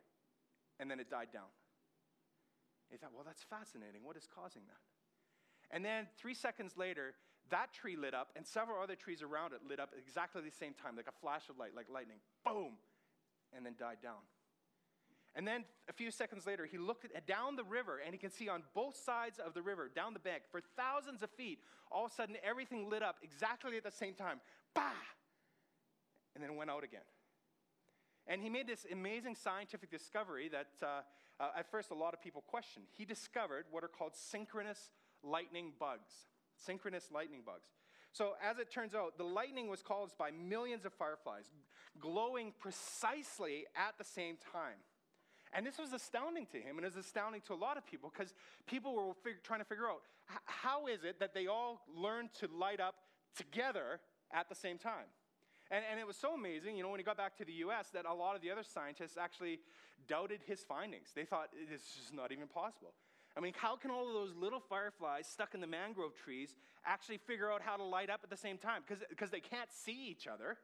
and 0.79 0.89
then 0.89 1.01
it 1.01 1.09
died 1.09 1.33
down. 1.33 1.51
He 2.91 2.97
thought, 2.97 3.11
well, 3.13 3.23
that's 3.25 3.43
fascinating. 3.43 4.01
What 4.03 4.15
is 4.17 4.27
causing 4.27 4.63
that? 4.67 4.81
And 5.71 5.83
then 5.83 6.07
three 6.17 6.33
seconds 6.33 6.77
later, 6.77 7.15
that 7.49 7.73
tree 7.73 7.95
lit 7.95 8.13
up, 8.13 8.29
and 8.35 8.45
several 8.45 8.81
other 8.81 8.95
trees 8.95 9.21
around 9.21 9.53
it 9.53 9.61
lit 9.67 9.79
up 9.79 9.89
at 9.93 9.99
exactly 9.99 10.41
the 10.41 10.51
same 10.51 10.73
time, 10.73 10.95
like 10.95 11.07
a 11.07 11.19
flash 11.19 11.49
of 11.49 11.57
light, 11.57 11.75
like 11.75 11.87
lightning. 11.91 12.17
Boom! 12.43 12.73
And 13.55 13.65
then 13.65 13.75
died 13.77 13.97
down. 14.01 14.21
And 15.35 15.45
then 15.45 15.65
a 15.89 15.93
few 15.93 16.11
seconds 16.11 16.47
later, 16.47 16.65
he 16.65 16.77
looked 16.77 17.05
down 17.27 17.55
the 17.55 17.63
river, 17.63 17.99
and 18.03 18.13
he 18.13 18.17
can 18.17 18.31
see 18.31 18.47
on 18.47 18.63
both 18.73 18.95
sides 18.95 19.37
of 19.37 19.53
the 19.53 19.61
river, 19.61 19.91
down 19.93 20.13
the 20.13 20.19
bank, 20.19 20.43
for 20.49 20.61
thousands 20.77 21.21
of 21.23 21.29
feet, 21.31 21.59
all 21.91 22.05
of 22.05 22.11
a 22.11 22.15
sudden 22.15 22.37
everything 22.43 22.89
lit 22.89 23.03
up 23.03 23.17
exactly 23.21 23.75
at 23.77 23.83
the 23.83 23.91
same 23.91 24.13
time. 24.13 24.39
Bah! 24.73 24.81
And 26.33 26.43
then 26.43 26.55
went 26.55 26.69
out 26.69 26.83
again. 26.83 27.01
And 28.27 28.41
he 28.41 28.49
made 28.49 28.67
this 28.67 28.85
amazing 28.91 29.35
scientific 29.35 29.91
discovery 29.91 30.49
that 30.49 30.67
uh, 30.81 31.01
uh, 31.39 31.49
at 31.57 31.69
first 31.69 31.91
a 31.91 31.95
lot 31.95 32.13
of 32.13 32.21
people 32.21 32.43
questioned. 32.47 32.85
He 32.97 33.05
discovered 33.05 33.65
what 33.71 33.83
are 33.83 33.89
called 33.89 34.13
synchronous 34.15 34.91
lightning 35.23 35.73
bugs. 35.79 36.11
Synchronous 36.55 37.09
lightning 37.11 37.41
bugs. 37.45 37.67
So, 38.13 38.35
as 38.41 38.59
it 38.59 38.71
turns 38.71 38.95
out, 38.95 39.17
the 39.17 39.25
lightning 39.25 39.67
was 39.67 39.81
caused 39.81 40.17
by 40.17 40.31
millions 40.31 40.85
of 40.85 40.93
fireflies 40.93 41.51
glowing 41.99 42.53
precisely 42.59 43.65
at 43.75 43.97
the 43.97 44.03
same 44.03 44.37
time. 44.53 44.79
And 45.53 45.65
this 45.65 45.77
was 45.77 45.93
astounding 45.93 46.45
to 46.47 46.57
him, 46.57 46.77
and 46.77 46.85
it 46.85 46.95
was 46.95 47.05
astounding 47.05 47.41
to 47.47 47.53
a 47.53 47.55
lot 47.55 47.77
of 47.77 47.85
people 47.85 48.11
because 48.13 48.33
people 48.67 48.95
were 48.95 49.13
fig- 49.23 49.43
trying 49.43 49.59
to 49.59 49.65
figure 49.65 49.87
out 49.87 50.01
how 50.45 50.87
is 50.87 51.03
it 51.03 51.19
that 51.19 51.33
they 51.33 51.47
all 51.47 51.81
learned 51.95 52.29
to 52.39 52.47
light 52.47 52.79
up 52.79 52.95
together 53.35 53.99
at 54.33 54.49
the 54.49 54.55
same 54.55 54.77
time. 54.77 55.05
And, 55.71 55.83
and 55.89 55.99
it 55.99 56.05
was 56.05 56.15
so 56.15 56.33
amazing, 56.33 56.77
you 56.77 56.83
know, 56.83 56.89
when 56.89 56.99
he 56.99 57.03
got 57.03 57.17
back 57.17 57.35
to 57.37 57.45
the 57.45 57.53
US, 57.65 57.89
that 57.93 58.05
a 58.05 58.13
lot 58.13 58.35
of 58.35 58.41
the 58.41 58.51
other 58.51 58.63
scientists 58.63 59.17
actually 59.17 59.59
doubted 60.07 60.41
his 60.45 60.61
findings. 60.61 61.09
They 61.15 61.25
thought, 61.25 61.49
this 61.69 61.81
is 61.81 62.13
not 62.13 62.31
even 62.31 62.47
possible. 62.47 62.93
I 63.37 63.41
mean, 63.41 63.53
how 63.57 63.75
can 63.75 63.91
all 63.91 64.07
of 64.07 64.13
those 64.13 64.33
little 64.35 64.61
fireflies 64.61 65.27
stuck 65.27 65.53
in 65.53 65.61
the 65.61 65.67
mangrove 65.67 66.15
trees 66.15 66.55
actually 66.85 67.17
figure 67.17 67.51
out 67.51 67.61
how 67.61 67.75
to 67.75 67.83
light 67.83 68.09
up 68.09 68.21
at 68.23 68.29
the 68.29 68.37
same 68.37 68.57
time? 68.57 68.83
Because 68.87 69.29
they 69.29 69.41
can't 69.41 69.69
see 69.71 70.07
each 70.09 70.27
other, 70.27 70.57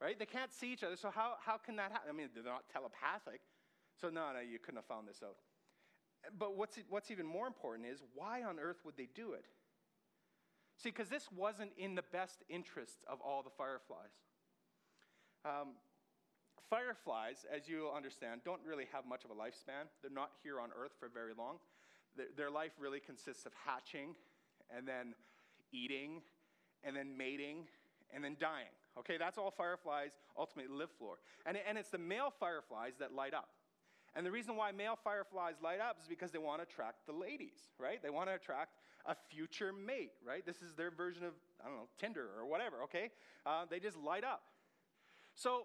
right? 0.00 0.18
They 0.18 0.26
can't 0.26 0.52
see 0.52 0.72
each 0.72 0.82
other. 0.82 0.96
So, 0.96 1.10
how, 1.10 1.34
how 1.44 1.58
can 1.58 1.76
that 1.76 1.92
happen? 1.92 2.08
I 2.08 2.12
mean, 2.12 2.28
they're 2.34 2.44
not 2.44 2.64
telepathic. 2.72 3.40
So, 4.00 4.08
no, 4.08 4.32
no, 4.32 4.40
you 4.40 4.58
couldn't 4.58 4.78
have 4.78 4.86
found 4.86 5.06
this 5.06 5.20
out. 5.22 5.36
But 6.38 6.56
what's, 6.56 6.78
what's 6.88 7.10
even 7.10 7.26
more 7.26 7.46
important 7.46 7.88
is 7.88 8.02
why 8.14 8.42
on 8.42 8.58
earth 8.58 8.78
would 8.84 8.96
they 8.96 9.08
do 9.14 9.32
it? 9.32 9.44
See, 10.76 10.90
because 10.90 11.08
this 11.08 11.28
wasn't 11.34 11.70
in 11.76 11.94
the 11.94 12.02
best 12.02 12.42
interests 12.48 13.04
of 13.08 13.20
all 13.20 13.42
the 13.42 13.50
fireflies. 13.50 14.12
Um, 15.44 15.74
fireflies, 16.70 17.44
as 17.54 17.68
you'll 17.68 17.92
understand, 17.92 18.40
don't 18.44 18.60
really 18.66 18.86
have 18.92 19.06
much 19.06 19.24
of 19.24 19.30
a 19.30 19.34
lifespan. 19.34 19.86
They're 20.00 20.10
not 20.10 20.30
here 20.42 20.60
on 20.60 20.70
Earth 20.76 20.92
for 20.98 21.08
very 21.08 21.32
long. 21.36 21.56
Their, 22.16 22.26
their 22.36 22.50
life 22.50 22.72
really 22.78 23.00
consists 23.00 23.46
of 23.46 23.52
hatching 23.66 24.14
and 24.74 24.86
then 24.86 25.14
eating 25.72 26.22
and 26.84 26.96
then 26.96 27.16
mating 27.16 27.68
and 28.14 28.22
then 28.22 28.36
dying. 28.38 28.72
Okay, 28.98 29.16
that's 29.18 29.38
all 29.38 29.50
fireflies 29.50 30.10
ultimately 30.38 30.74
live 30.74 30.90
for. 30.98 31.18
And, 31.46 31.56
and 31.68 31.78
it's 31.78 31.88
the 31.88 31.98
male 31.98 32.32
fireflies 32.38 32.92
that 33.00 33.14
light 33.14 33.34
up. 33.34 33.48
And 34.14 34.26
the 34.26 34.30
reason 34.30 34.56
why 34.56 34.72
male 34.72 34.98
fireflies 35.02 35.54
light 35.62 35.80
up 35.80 35.96
is 36.00 36.06
because 36.06 36.30
they 36.30 36.38
want 36.38 36.58
to 36.58 36.64
attract 36.64 37.06
the 37.06 37.12
ladies, 37.12 37.70
right? 37.78 38.02
They 38.02 38.10
want 38.10 38.28
to 38.28 38.34
attract 38.34 38.76
a 39.06 39.16
future 39.30 39.72
mate, 39.72 40.12
right? 40.26 40.44
This 40.44 40.60
is 40.60 40.74
their 40.74 40.90
version 40.90 41.24
of, 41.24 41.32
I 41.60 41.68
don't 41.68 41.76
know, 41.76 41.88
Tinder 41.98 42.28
or 42.38 42.46
whatever, 42.46 42.82
okay? 42.84 43.10
Uh, 43.46 43.64
they 43.68 43.80
just 43.80 43.96
light 43.96 44.24
up. 44.24 44.42
So, 45.34 45.62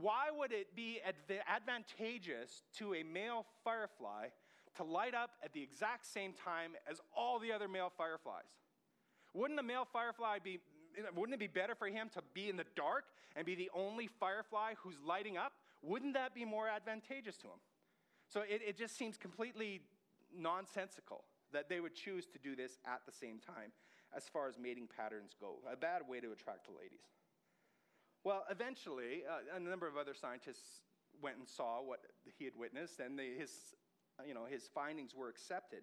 why 0.00 0.26
would 0.36 0.52
it 0.52 0.74
be 0.74 1.00
adv- 1.06 1.42
advantageous 1.48 2.62
to 2.78 2.94
a 2.94 3.02
male 3.02 3.44
firefly 3.64 4.28
to 4.76 4.84
light 4.84 5.14
up 5.14 5.30
at 5.42 5.52
the 5.52 5.62
exact 5.62 6.06
same 6.06 6.32
time 6.32 6.72
as 6.90 7.00
all 7.16 7.38
the 7.38 7.52
other 7.52 7.68
male 7.68 7.92
fireflies? 7.96 8.44
Wouldn't 9.34 9.58
a 9.58 9.64
male 9.64 9.86
firefly 9.92 10.38
be, 10.42 10.60
wouldn't 11.14 11.34
it 11.34 11.40
be 11.40 11.48
better 11.48 11.74
for 11.74 11.88
him 11.88 12.08
to 12.14 12.22
be 12.34 12.48
in 12.48 12.56
the 12.56 12.66
dark 12.76 13.04
and 13.36 13.44
be 13.44 13.56
the 13.56 13.70
only 13.74 14.08
firefly 14.20 14.74
who's 14.82 14.96
lighting 15.04 15.36
up? 15.36 15.52
Wouldn't 15.84 16.14
that 16.14 16.34
be 16.34 16.44
more 16.44 16.68
advantageous 16.68 17.36
to 17.38 17.48
him? 17.48 17.60
So 18.26 18.40
it, 18.40 18.62
it 18.66 18.78
just 18.78 18.96
seems 18.96 19.16
completely 19.16 19.82
nonsensical 20.36 21.24
that 21.52 21.68
they 21.68 21.80
would 21.80 21.94
choose 21.94 22.26
to 22.28 22.38
do 22.38 22.56
this 22.56 22.78
at 22.86 23.00
the 23.06 23.12
same 23.12 23.38
time 23.38 23.70
as 24.16 24.24
far 24.24 24.48
as 24.48 24.58
mating 24.58 24.88
patterns 24.88 25.32
go. 25.38 25.58
A 25.70 25.76
bad 25.76 26.02
way 26.08 26.20
to 26.20 26.32
attract 26.32 26.66
the 26.66 26.72
ladies. 26.72 27.04
Well, 28.24 28.44
eventually, 28.50 29.22
uh, 29.28 29.56
a 29.56 29.60
number 29.60 29.86
of 29.86 29.98
other 29.98 30.14
scientists 30.14 30.80
went 31.20 31.36
and 31.36 31.46
saw 31.46 31.82
what 31.82 32.00
he 32.38 32.44
had 32.44 32.54
witnessed, 32.56 33.00
and 33.00 33.18
they, 33.18 33.34
his, 33.38 33.50
you 34.26 34.32
know, 34.32 34.46
his 34.48 34.68
findings 34.74 35.14
were 35.14 35.28
accepted. 35.28 35.82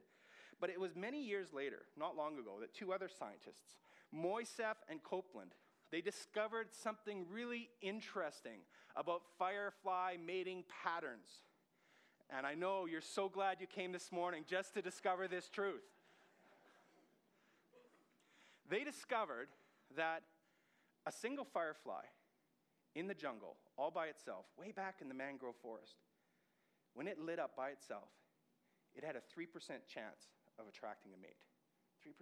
But 0.59 0.71
it 0.71 0.79
was 0.79 0.95
many 0.95 1.23
years 1.23 1.53
later, 1.53 1.83
not 1.97 2.17
long 2.17 2.39
ago, 2.39 2.57
that 2.59 2.73
two 2.73 2.91
other 2.91 3.07
scientists, 3.07 3.77
Moiseff 4.13 4.75
and 4.89 5.03
Copeland, 5.03 5.51
they 5.91 6.01
discovered 6.01 6.67
something 6.71 7.25
really 7.31 7.69
interesting 7.81 8.61
about 8.95 9.21
firefly 9.37 10.15
mating 10.25 10.63
patterns. 10.83 11.43
And 12.29 12.45
I 12.45 12.55
know 12.55 12.85
you're 12.85 13.01
so 13.01 13.27
glad 13.27 13.57
you 13.59 13.67
came 13.67 13.91
this 13.91 14.11
morning 14.11 14.45
just 14.49 14.73
to 14.75 14.81
discover 14.81 15.27
this 15.27 15.49
truth. 15.49 15.83
They 18.69 18.85
discovered 18.85 19.49
that 19.97 20.23
a 21.05 21.11
single 21.11 21.43
firefly 21.43 22.03
in 22.95 23.07
the 23.07 23.13
jungle, 23.13 23.57
all 23.77 23.91
by 23.91 24.07
itself, 24.07 24.45
way 24.57 24.71
back 24.71 24.95
in 25.01 25.09
the 25.09 25.13
mangrove 25.13 25.55
forest, 25.61 25.95
when 26.93 27.07
it 27.07 27.19
lit 27.19 27.39
up 27.39 27.55
by 27.55 27.69
itself, 27.69 28.09
it 28.95 29.03
had 29.03 29.15
a 29.15 29.19
3% 29.19 29.47
chance 29.87 30.31
of 30.59 30.67
attracting 30.67 31.11
a 31.13 31.21
mate. 31.21 31.39
3%. 32.05 32.13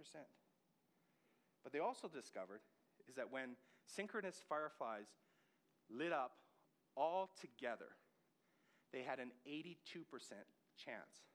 But 1.62 1.72
they 1.72 1.78
also 1.78 2.08
discovered 2.08 2.60
is 3.10 3.16
that 3.16 3.32
when 3.32 3.56
synchronous 3.84 4.40
fireflies 4.48 5.08
lit 5.90 6.12
up 6.12 6.34
all 6.96 7.30
together, 7.40 7.90
they 8.92 9.02
had 9.02 9.18
an 9.18 9.32
82% 9.48 9.74
chance 10.76 11.26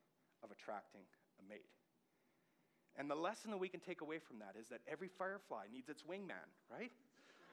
of 0.42 0.52
attracting 0.52 1.02
a 1.40 1.50
mate. 1.50 1.68
And 2.96 3.12
the 3.12 3.16
lesson 3.16 3.52
that 3.52 3.58
we 3.58 3.68
can 3.68 3.82
take 3.82 4.00
away 4.00 4.20
from 4.20 4.40
that 4.40 4.56
is 4.60 4.70
that 4.70 4.80
every 4.88 5.10
firefly 5.10 5.66
needs 5.74 5.90
its 5.90 6.04
wingman, 6.04 6.48
right? 6.72 6.94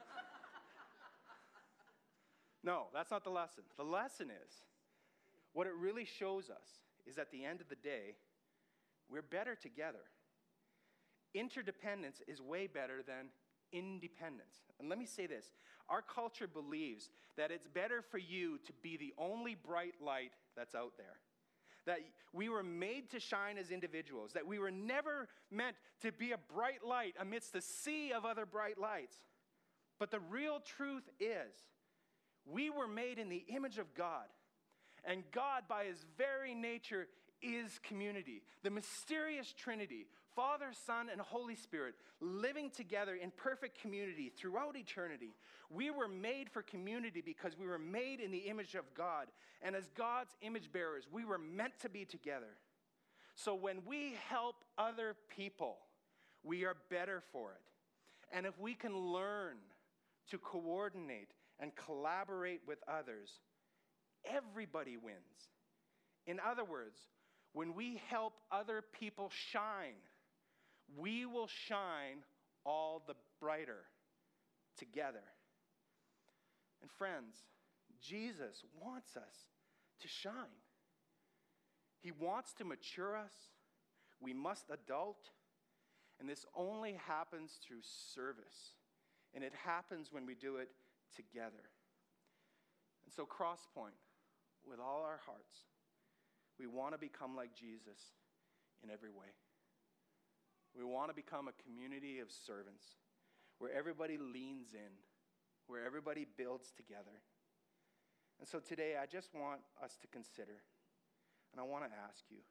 no, 2.63 2.85
that's 2.95 3.11
not 3.11 3.25
the 3.25 3.31
lesson. 3.31 3.65
The 3.77 3.83
lesson 3.83 4.31
is 4.31 4.53
what 5.53 5.67
it 5.67 5.75
really 5.75 6.05
shows 6.05 6.49
us 6.49 6.69
is 7.07 7.19
at 7.19 7.33
the 7.33 7.45
end 7.45 7.61
of 7.61 7.69
the 7.69 7.75
day, 7.75 8.15
we're 9.11 9.23
better 9.23 9.57
together. 9.57 10.05
interdependence 11.35 12.23
is 12.29 12.41
way 12.41 12.69
better 12.69 13.03
than 13.03 13.31
independence. 13.73 14.63
And 14.79 14.89
let 14.89 14.99
me 14.99 15.07
say 15.07 15.27
this 15.27 15.51
our 15.89 16.03
culture 16.03 16.47
believes 16.47 17.11
that 17.37 17.51
it's 17.51 17.67
better 17.67 18.03
for 18.03 18.19
you 18.19 18.59
to 18.67 18.73
be 18.83 18.97
the 18.97 19.13
only 19.19 19.55
bright 19.55 19.95
light 20.01 20.33
that's 20.57 20.75
out 20.75 20.93
there. 20.97 21.19
That 21.85 21.99
we 22.33 22.49
were 22.49 22.63
made 22.63 23.11
to 23.11 23.21
shine 23.21 23.59
as 23.59 23.71
individuals, 23.71 24.33
that 24.35 24.47
we 24.47 24.59
were 24.59 24.71
never 24.71 25.29
meant 25.51 25.77
to 26.03 26.13
be 26.13 26.31
a 26.31 26.39
bright 26.39 26.85
light 26.87 27.15
amidst 27.19 27.53
the 27.53 27.61
sea 27.61 28.13
of 28.13 28.25
other 28.25 28.47
bright 28.47 28.79
lights. 28.79 29.17
But 29.99 30.11
the 30.11 30.21
real 30.21 30.61
truth 30.61 31.09
is, 31.19 31.53
we 32.47 32.71
were 32.71 32.89
made 32.89 33.19
in 33.19 33.29
the 33.29 33.45
image 33.49 33.79
of 33.79 33.95
God. 33.95 34.27
And 35.05 35.25
God, 35.33 35.65
by 35.69 35.85
his 35.85 36.05
very 36.17 36.55
nature, 36.55 37.09
is 37.43 37.81
community. 37.83 38.43
The 38.63 38.71
mysterious 38.71 39.53
Trinity, 39.53 40.07
Father, 40.35 40.71
Son, 40.87 41.09
and 41.11 41.21
Holy 41.21 41.57
Spirit, 41.57 41.95
living 42.21 42.71
together 42.71 43.15
in 43.15 43.31
perfect 43.37 43.81
community 43.81 44.33
throughout 44.37 44.77
eternity. 44.77 45.35
We 45.71 45.91
were 45.91 46.09
made 46.09 46.51
for 46.51 46.63
community 46.63 47.23
because 47.25 47.59
we 47.59 47.67
were 47.67 47.79
made 47.79 48.21
in 48.21 48.31
the 48.31 48.39
image 48.39 48.75
of 48.75 48.85
God. 48.95 49.29
And 49.61 49.77
as 49.77 49.89
God's 49.97 50.35
image 50.41 50.73
bearers, 50.73 51.07
we 51.11 51.25
were 51.25 51.39
meant 51.39 51.75
to 51.81 51.89
be 51.89 52.05
together. 52.05 52.57
So 53.35 53.55
when 53.55 53.79
we 53.87 54.15
help 54.29 54.57
other 54.79 55.17
people, 55.37 55.79
we 56.43 56.65
are 56.65 56.77
better 56.91 57.23
for 57.33 57.53
it. 57.53 58.37
And 58.37 58.47
if 58.47 58.59
we 58.59 58.75
can 58.75 58.97
learn 58.97 59.57
to 60.31 60.39
coordinate 60.39 61.33
and 61.61 61.73
collaborate 61.75 62.61
with 62.67 62.79
others, 62.89 63.31
everybody 64.25 64.97
wins. 64.97 65.17
In 66.27 66.39
other 66.41 66.65
words, 66.65 66.99
when 67.53 67.75
we 67.75 68.01
help 68.09 68.35
other 68.51 68.83
people 68.99 69.31
shine, 69.51 70.01
we 70.97 71.27
will 71.27 71.49
shine 71.49 72.25
all 72.65 73.03
the 73.07 73.15
brighter 73.41 73.85
together. 74.77 75.25
And 76.81 76.91
friends, 76.91 77.37
Jesus 78.01 78.65
wants 78.81 79.17
us 79.17 79.47
to 80.01 80.09
shine. 80.09 80.61
He 82.01 82.11
wants 82.11 82.53
to 82.55 82.65
mature 82.65 83.17
us. 83.17 83.33
We 84.21 84.33
must 84.33 84.65
adult. 84.71 85.31
And 86.21 86.29
this 86.29 86.45
only 86.57 86.99
happens 87.07 87.59
through 87.67 87.81
service. 88.15 88.75
And 89.35 89.45
it 89.45 89.53
happens 89.65 90.09
when 90.13 90.27
we 90.27 90.35
do 90.35 90.57
it 90.57 90.71
together. 91.15 91.71
And 93.05 93.15
so, 93.15 93.25
Crosspoint, 93.25 93.99
with 94.69 94.79
all 94.79 95.03
our 95.03 95.21
hearts, 95.25 95.67
we 96.59 96.67
want 96.67 96.93
to 96.95 96.99
become 96.99 97.37
like 97.37 97.55
Jesus 97.55 97.99
in 98.83 98.91
every 98.91 99.11
way. 99.11 99.33
We 100.77 100.85
want 100.85 101.09
to 101.09 101.15
become 101.15 101.49
a 101.49 101.57
community 101.63 102.21
of 102.21 102.31
servants 102.31 102.85
where 103.59 103.71
everybody 103.73 104.17
leans 104.19 104.75
in, 104.75 104.93
where 105.67 105.85
everybody 105.85 106.27
builds 106.37 106.73
together. 106.73 107.21
And 108.41 108.49
so 108.49 108.59
today, 108.59 108.97
I 109.01 109.07
just 109.07 109.35
want 109.35 109.61
us 109.85 109.99
to 110.03 110.09
consider, 110.09 110.65
and 111.53 111.61
I 111.61 111.65
want 111.65 111.85
to 111.85 111.91
ask 112.09 112.25
you 112.31 112.43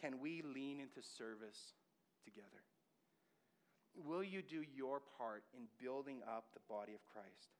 can 0.00 0.20
we 0.20 0.42
lean 0.42 0.80
into 0.80 1.06
service 1.06 1.74
together? 2.24 2.64
Will 3.94 4.22
you 4.24 4.40
do 4.40 4.64
your 4.74 5.00
part 5.18 5.42
in 5.54 5.64
building 5.82 6.22
up 6.26 6.44
the 6.54 6.60
body 6.68 6.94
of 6.94 7.04
Christ? 7.12 7.52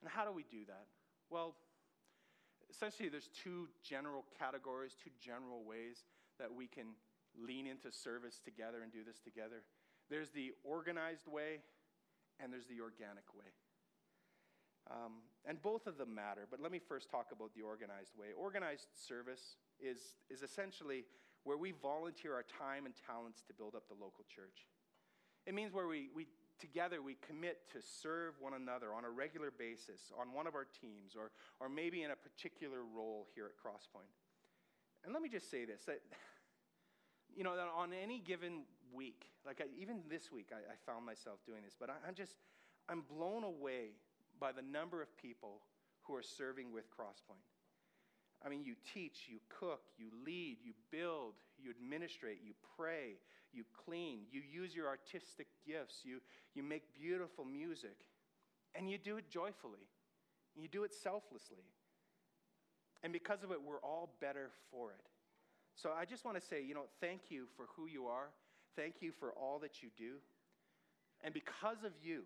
And 0.00 0.10
how 0.10 0.24
do 0.24 0.32
we 0.32 0.44
do 0.50 0.64
that? 0.68 0.86
Well, 1.28 1.56
essentially, 2.70 3.08
there's 3.08 3.28
two 3.42 3.68
general 3.82 4.24
categories, 4.38 4.96
two 5.02 5.10
general 5.20 5.64
ways 5.64 6.04
that 6.38 6.54
we 6.54 6.66
can 6.66 6.86
lean 7.38 7.66
into 7.66 7.90
service 7.90 8.40
together 8.42 8.82
and 8.82 8.92
do 8.92 9.04
this 9.04 9.20
together. 9.20 9.62
There's 10.10 10.30
the 10.30 10.52
organized 10.64 11.26
way, 11.26 11.60
and 12.40 12.52
there's 12.52 12.66
the 12.66 12.80
organic 12.80 13.28
way. 13.34 13.52
Um, 14.90 15.20
and 15.44 15.60
both 15.60 15.86
of 15.86 15.98
them 15.98 16.14
matter, 16.14 16.46
but 16.50 16.60
let 16.60 16.72
me 16.72 16.78
first 16.78 17.10
talk 17.10 17.26
about 17.32 17.54
the 17.54 17.62
organized 17.62 18.16
way. 18.18 18.28
Organized 18.36 18.88
service 19.06 19.56
is, 19.78 20.16
is 20.30 20.42
essentially 20.42 21.04
where 21.44 21.56
we 21.56 21.72
volunteer 21.72 22.34
our 22.34 22.44
time 22.44 22.86
and 22.86 22.94
talents 23.06 23.42
to 23.48 23.52
build 23.52 23.74
up 23.74 23.86
the 23.88 23.94
local 23.94 24.24
church. 24.34 24.64
It 25.46 25.54
means 25.54 25.72
where 25.72 25.86
we, 25.86 26.08
we 26.14 26.26
together 26.58 27.00
we 27.00 27.16
commit 27.26 27.68
to 27.72 27.78
serve 27.80 28.34
one 28.40 28.54
another 28.54 28.92
on 28.92 29.04
a 29.04 29.10
regular 29.10 29.50
basis 29.50 30.12
on 30.18 30.32
one 30.32 30.46
of 30.46 30.54
our 30.54 30.66
teams 30.80 31.14
or, 31.16 31.30
or 31.60 31.68
maybe 31.68 32.02
in 32.02 32.10
a 32.10 32.16
particular 32.16 32.82
role 32.82 33.28
here 33.34 33.46
at 33.46 33.56
Crosspoint. 33.56 34.10
And 35.04 35.12
let 35.12 35.22
me 35.22 35.28
just 35.28 35.50
say 35.50 35.64
this 35.64 35.88
you 37.38 37.44
know, 37.44 37.54
that 37.54 37.68
on 37.76 37.92
any 37.92 38.18
given 38.18 38.62
week, 38.92 39.26
like 39.46 39.60
I, 39.60 39.66
even 39.80 40.00
this 40.10 40.32
week, 40.32 40.48
I, 40.50 40.56
I, 40.56 40.74
found 40.84 41.06
myself 41.06 41.38
doing 41.46 41.60
this, 41.64 41.76
but 41.78 41.88
I, 41.88 41.94
I'm 42.06 42.14
just, 42.14 42.34
I'm 42.88 43.04
blown 43.08 43.44
away 43.44 43.94
by 44.40 44.50
the 44.50 44.60
number 44.60 45.00
of 45.00 45.16
people 45.16 45.62
who 46.02 46.16
are 46.16 46.22
serving 46.22 46.72
with 46.72 46.90
Crosspoint. 46.90 47.46
I 48.44 48.48
mean, 48.48 48.64
you 48.64 48.74
teach, 48.92 49.28
you 49.28 49.38
cook, 49.48 49.82
you 49.96 50.10
lead, 50.26 50.58
you 50.64 50.72
build, 50.90 51.34
you 51.62 51.70
administrate, 51.70 52.40
you 52.44 52.54
pray, 52.76 53.20
you 53.52 53.62
clean, 53.84 54.22
you 54.32 54.40
use 54.40 54.74
your 54.74 54.88
artistic 54.88 55.46
gifts, 55.64 56.00
you, 56.02 56.18
you 56.54 56.64
make 56.64 56.92
beautiful 56.92 57.44
music, 57.44 57.98
and 58.74 58.90
you 58.90 58.98
do 58.98 59.16
it 59.16 59.30
joyfully. 59.30 59.86
You 60.56 60.66
do 60.66 60.82
it 60.82 60.92
selflessly. 60.92 61.70
And 63.04 63.12
because 63.12 63.44
of 63.44 63.52
it, 63.52 63.58
we're 63.64 63.80
all 63.80 64.10
better 64.20 64.50
for 64.72 64.90
it. 64.90 65.07
So 65.80 65.90
I 65.96 66.04
just 66.04 66.24
want 66.24 66.36
to 66.40 66.44
say, 66.44 66.62
you 66.62 66.74
know, 66.74 66.90
thank 67.00 67.30
you 67.30 67.46
for 67.56 67.66
who 67.76 67.86
you 67.86 68.06
are. 68.06 68.30
Thank 68.74 68.96
you 69.00 69.12
for 69.12 69.30
all 69.32 69.60
that 69.60 69.80
you 69.80 69.90
do. 69.96 70.18
And 71.22 71.32
because 71.32 71.84
of 71.84 71.92
you, 72.02 72.22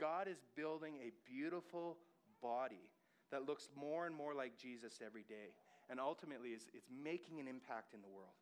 God 0.00 0.26
is 0.26 0.38
building 0.56 0.94
a 1.04 1.12
beautiful 1.28 1.98
body 2.40 2.88
that 3.30 3.46
looks 3.46 3.68
more 3.76 4.06
and 4.06 4.16
more 4.16 4.34
like 4.34 4.56
Jesus 4.56 5.00
every 5.04 5.24
day. 5.28 5.52
And 5.90 6.00
ultimately, 6.00 6.50
is, 6.50 6.62
is 6.72 6.88
making 6.88 7.40
an 7.40 7.48
impact 7.48 7.92
in 7.92 8.00
the 8.00 8.08
world. 8.08 8.32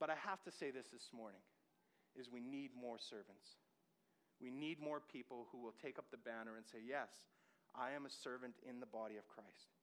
But 0.00 0.08
I 0.08 0.14
have 0.24 0.42
to 0.44 0.50
say 0.50 0.70
this 0.70 0.86
this 0.92 1.10
morning 1.12 1.40
is 2.18 2.30
we 2.32 2.40
need 2.40 2.70
more 2.80 2.96
servants. 2.98 3.60
We 4.40 4.50
need 4.50 4.80
more 4.80 5.00
people 5.00 5.46
who 5.52 5.58
will 5.60 5.74
take 5.82 5.98
up 5.98 6.06
the 6.10 6.16
banner 6.16 6.56
and 6.56 6.64
say, 6.64 6.78
Yes, 6.86 7.10
I 7.74 7.90
am 7.92 8.06
a 8.06 8.10
servant 8.10 8.54
in 8.66 8.80
the 8.80 8.86
body 8.86 9.16
of 9.16 9.28
Christ. 9.28 9.76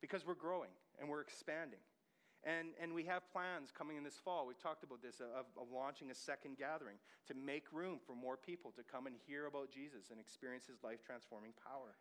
Because 0.00 0.24
we're 0.24 0.34
growing 0.34 0.72
and 0.98 1.08
we're 1.08 1.20
expanding. 1.20 1.80
And, 2.46 2.78
and 2.80 2.94
we 2.94 3.02
have 3.10 3.26
plans 3.32 3.74
coming 3.76 3.96
in 3.96 4.04
this 4.04 4.22
fall. 4.22 4.46
We've 4.46 4.62
talked 4.62 4.84
about 4.84 5.02
this 5.02 5.20
uh, 5.20 5.26
of, 5.34 5.46
of 5.60 5.66
launching 5.74 6.12
a 6.12 6.14
second 6.14 6.56
gathering 6.56 6.94
to 7.26 7.34
make 7.34 7.66
room 7.72 7.98
for 8.06 8.14
more 8.14 8.36
people 8.36 8.70
to 8.78 8.86
come 8.86 9.08
and 9.08 9.16
hear 9.26 9.46
about 9.46 9.68
Jesus 9.74 10.14
and 10.14 10.20
experience 10.20 10.64
his 10.70 10.78
life 10.84 11.02
transforming 11.04 11.50
power. 11.58 11.98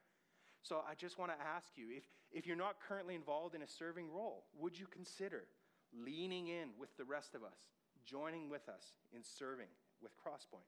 So 0.62 0.84
I 0.88 0.94
just 0.94 1.18
want 1.18 1.32
to 1.32 1.38
ask 1.42 1.74
you 1.76 1.88
if, 1.98 2.04
if 2.32 2.46
you're 2.46 2.56
not 2.56 2.78
currently 2.78 3.16
involved 3.16 3.56
in 3.56 3.64
a 3.64 3.68
serving 3.68 4.14
role, 4.14 4.46
would 4.54 4.78
you 4.78 4.86
consider 4.86 5.46
leaning 5.94 6.48
in 6.48 6.70
with 6.80 6.96
the 6.98 7.06
rest 7.06 7.36
of 7.36 7.44
us, 7.44 7.74
joining 8.06 8.50
with 8.50 8.68
us 8.70 8.84
in 9.16 9.22
serving 9.24 9.72
with 10.02 10.12
Crosspoint. 10.18 10.68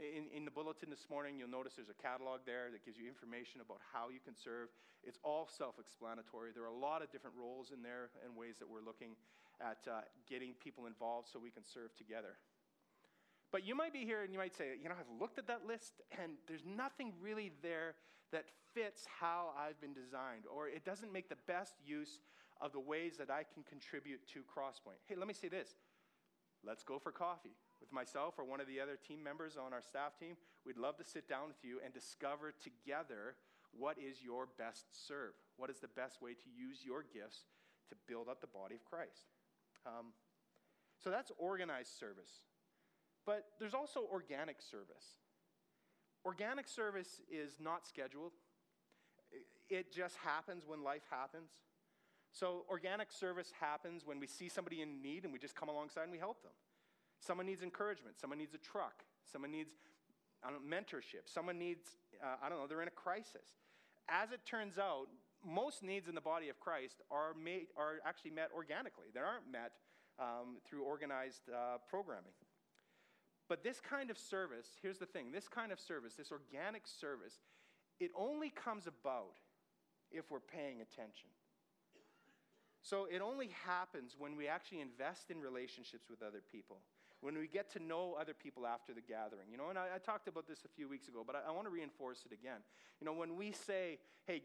In, 0.00 0.32
in 0.32 0.48
the 0.48 0.50
bulletin 0.50 0.88
this 0.88 1.04
morning, 1.12 1.36
you'll 1.36 1.52
notice 1.52 1.76
there's 1.76 1.92
a 1.92 2.00
catalog 2.00 2.40
there 2.48 2.72
that 2.72 2.88
gives 2.88 2.96
you 2.96 3.04
information 3.04 3.60
about 3.60 3.84
how 3.92 4.08
you 4.08 4.16
can 4.16 4.32
serve. 4.32 4.72
It's 5.04 5.20
all 5.20 5.44
self 5.44 5.76
explanatory. 5.76 6.56
There 6.56 6.64
are 6.64 6.72
a 6.72 6.82
lot 6.88 7.04
of 7.04 7.12
different 7.12 7.36
roles 7.36 7.68
in 7.68 7.84
there 7.84 8.08
and 8.24 8.32
ways 8.32 8.56
that 8.64 8.68
we're 8.68 8.80
looking 8.80 9.12
at 9.60 9.84
uh, 9.84 10.08
getting 10.24 10.56
people 10.56 10.88
involved 10.88 11.28
so 11.28 11.36
we 11.36 11.52
can 11.52 11.68
serve 11.68 11.92
together. 12.00 12.40
But 13.52 13.66
you 13.68 13.76
might 13.76 13.92
be 13.92 14.08
here 14.08 14.24
and 14.24 14.32
you 14.32 14.38
might 14.38 14.56
say, 14.56 14.72
you 14.80 14.88
know, 14.88 14.96
I've 14.96 15.20
looked 15.20 15.36
at 15.36 15.46
that 15.52 15.68
list 15.68 16.00
and 16.16 16.40
there's 16.48 16.64
nothing 16.64 17.12
really 17.20 17.52
there 17.60 18.00
that 18.32 18.48
fits 18.72 19.04
how 19.04 19.52
I've 19.52 19.78
been 19.82 19.92
designed, 19.92 20.48
or 20.48 20.68
it 20.68 20.84
doesn't 20.84 21.12
make 21.12 21.28
the 21.28 21.40
best 21.46 21.74
use 21.84 22.20
of 22.62 22.72
the 22.72 22.80
ways 22.80 23.18
that 23.18 23.28
I 23.28 23.44
can 23.52 23.64
contribute 23.68 24.24
to 24.32 24.40
Crosspoint. 24.48 25.04
Hey, 25.04 25.16
let 25.16 25.28
me 25.28 25.34
say 25.34 25.48
this. 25.48 25.76
Let's 26.64 26.84
go 26.84 26.98
for 26.98 27.12
coffee 27.12 27.52
with 27.80 27.92
myself 27.92 28.34
or 28.38 28.44
one 28.44 28.60
of 28.60 28.66
the 28.66 28.80
other 28.80 28.96
team 28.96 29.22
members 29.22 29.56
on 29.56 29.72
our 29.72 29.82
staff 29.82 30.18
team. 30.18 30.36
We'd 30.64 30.76
love 30.76 30.96
to 30.98 31.04
sit 31.04 31.28
down 31.28 31.48
with 31.48 31.62
you 31.62 31.80
and 31.84 31.92
discover 31.92 32.52
together 32.52 33.36
what 33.72 33.96
is 33.98 34.22
your 34.22 34.48
best 34.58 34.86
serve. 35.06 35.34
What 35.56 35.70
is 35.70 35.78
the 35.78 35.88
best 35.88 36.20
way 36.22 36.34
to 36.34 36.48
use 36.50 36.84
your 36.84 37.02
gifts 37.02 37.44
to 37.88 37.94
build 38.06 38.28
up 38.28 38.40
the 38.40 38.46
body 38.46 38.74
of 38.74 38.84
Christ? 38.84 39.32
Um, 39.86 40.12
so 41.02 41.10
that's 41.10 41.32
organized 41.38 41.98
service. 41.98 42.46
But 43.24 43.46
there's 43.58 43.74
also 43.74 44.00
organic 44.12 44.60
service. 44.60 45.18
Organic 46.24 46.68
service 46.68 47.20
is 47.30 47.56
not 47.60 47.86
scheduled, 47.86 48.32
it 49.70 49.92
just 49.92 50.16
happens 50.16 50.64
when 50.66 50.82
life 50.82 51.04
happens. 51.10 51.50
So, 52.32 52.64
organic 52.68 53.10
service 53.10 53.52
happens 53.60 54.04
when 54.04 54.20
we 54.20 54.26
see 54.26 54.48
somebody 54.48 54.82
in 54.82 55.02
need 55.02 55.24
and 55.24 55.32
we 55.32 55.38
just 55.38 55.54
come 55.54 55.68
alongside 55.68 56.02
and 56.02 56.12
we 56.12 56.18
help 56.18 56.42
them. 56.42 56.52
Someone 57.20 57.46
needs 57.46 57.62
encouragement. 57.62 58.18
Someone 58.18 58.38
needs 58.38 58.54
a 58.54 58.58
truck. 58.58 59.04
Someone 59.30 59.50
needs 59.52 59.70
know, 60.44 60.58
mentorship. 60.64 61.26
Someone 61.26 61.58
needs, 61.58 61.96
uh, 62.22 62.36
I 62.42 62.48
don't 62.48 62.58
know, 62.58 62.66
they're 62.66 62.82
in 62.82 62.88
a 62.88 62.90
crisis. 62.90 63.60
As 64.08 64.32
it 64.32 64.40
turns 64.46 64.78
out, 64.78 65.06
most 65.44 65.82
needs 65.82 66.08
in 66.08 66.14
the 66.14 66.20
body 66.20 66.48
of 66.48 66.58
Christ 66.58 67.02
are, 67.10 67.34
made, 67.34 67.66
are 67.76 68.00
actually 68.04 68.32
met 68.32 68.50
organically. 68.54 69.06
They 69.12 69.20
aren't 69.20 69.50
met 69.50 69.72
um, 70.18 70.58
through 70.68 70.82
organized 70.82 71.42
uh, 71.48 71.78
programming. 71.88 72.32
But 73.48 73.64
this 73.64 73.80
kind 73.80 74.10
of 74.10 74.18
service, 74.18 74.68
here's 74.80 74.98
the 74.98 75.06
thing 75.06 75.32
this 75.32 75.48
kind 75.48 75.72
of 75.72 75.80
service, 75.80 76.14
this 76.14 76.30
organic 76.30 76.86
service, 76.86 77.40
it 77.98 78.10
only 78.16 78.50
comes 78.50 78.86
about 78.86 79.36
if 80.10 80.30
we're 80.30 80.40
paying 80.40 80.80
attention. 80.80 81.28
So 82.82 83.06
it 83.10 83.20
only 83.20 83.50
happens 83.66 84.16
when 84.18 84.36
we 84.36 84.48
actually 84.48 84.80
invest 84.80 85.30
in 85.30 85.40
relationships 85.40 86.08
with 86.08 86.22
other 86.22 86.40
people, 86.50 86.78
when 87.20 87.36
we 87.36 87.46
get 87.46 87.70
to 87.72 87.82
know 87.82 88.16
other 88.18 88.34
people 88.34 88.66
after 88.66 88.94
the 88.94 89.00
gathering. 89.00 89.48
You 89.50 89.58
know, 89.58 89.68
and 89.68 89.78
I, 89.78 89.86
I 89.96 89.98
talked 89.98 90.28
about 90.28 90.46
this 90.48 90.64
a 90.64 90.68
few 90.68 90.88
weeks 90.88 91.08
ago, 91.08 91.22
but 91.26 91.36
I, 91.36 91.48
I 91.48 91.52
want 91.52 91.66
to 91.66 91.70
reinforce 91.70 92.24
it 92.24 92.32
again. 92.32 92.60
You 93.00 93.04
know, 93.04 93.12
when 93.12 93.36
we 93.36 93.52
say, 93.52 93.98
hey, 94.26 94.42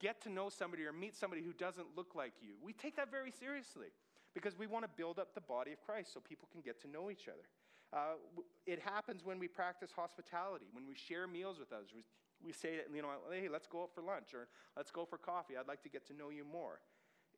get 0.00 0.20
to 0.22 0.30
know 0.30 0.48
somebody 0.48 0.84
or 0.84 0.92
meet 0.92 1.16
somebody 1.16 1.42
who 1.42 1.52
doesn't 1.52 1.86
look 1.96 2.14
like 2.14 2.32
you, 2.40 2.54
we 2.62 2.72
take 2.72 2.96
that 2.96 3.10
very 3.10 3.30
seriously 3.30 3.88
because 4.34 4.58
we 4.58 4.66
want 4.66 4.84
to 4.84 4.90
build 4.96 5.18
up 5.18 5.34
the 5.34 5.40
body 5.40 5.72
of 5.72 5.80
Christ 5.80 6.12
so 6.12 6.20
people 6.20 6.48
can 6.52 6.60
get 6.60 6.80
to 6.82 6.88
know 6.88 7.10
each 7.10 7.28
other. 7.28 7.46
Uh, 7.92 8.20
it 8.66 8.80
happens 8.80 9.24
when 9.24 9.38
we 9.38 9.48
practice 9.48 9.90
hospitality, 9.94 10.66
when 10.72 10.86
we 10.86 10.94
share 10.94 11.26
meals 11.26 11.58
with 11.58 11.72
others. 11.72 11.88
We, 11.94 12.04
we 12.44 12.52
say, 12.52 12.80
you 12.94 13.02
know, 13.02 13.08
hey, 13.32 13.48
let's 13.48 13.66
go 13.66 13.82
out 13.82 13.90
for 13.94 14.02
lunch 14.02 14.34
or 14.34 14.48
let's 14.76 14.90
go 14.90 15.04
for 15.04 15.16
coffee. 15.16 15.54
I'd 15.58 15.66
like 15.66 15.82
to 15.84 15.88
get 15.88 16.06
to 16.08 16.14
know 16.14 16.28
you 16.30 16.44
more. 16.44 16.80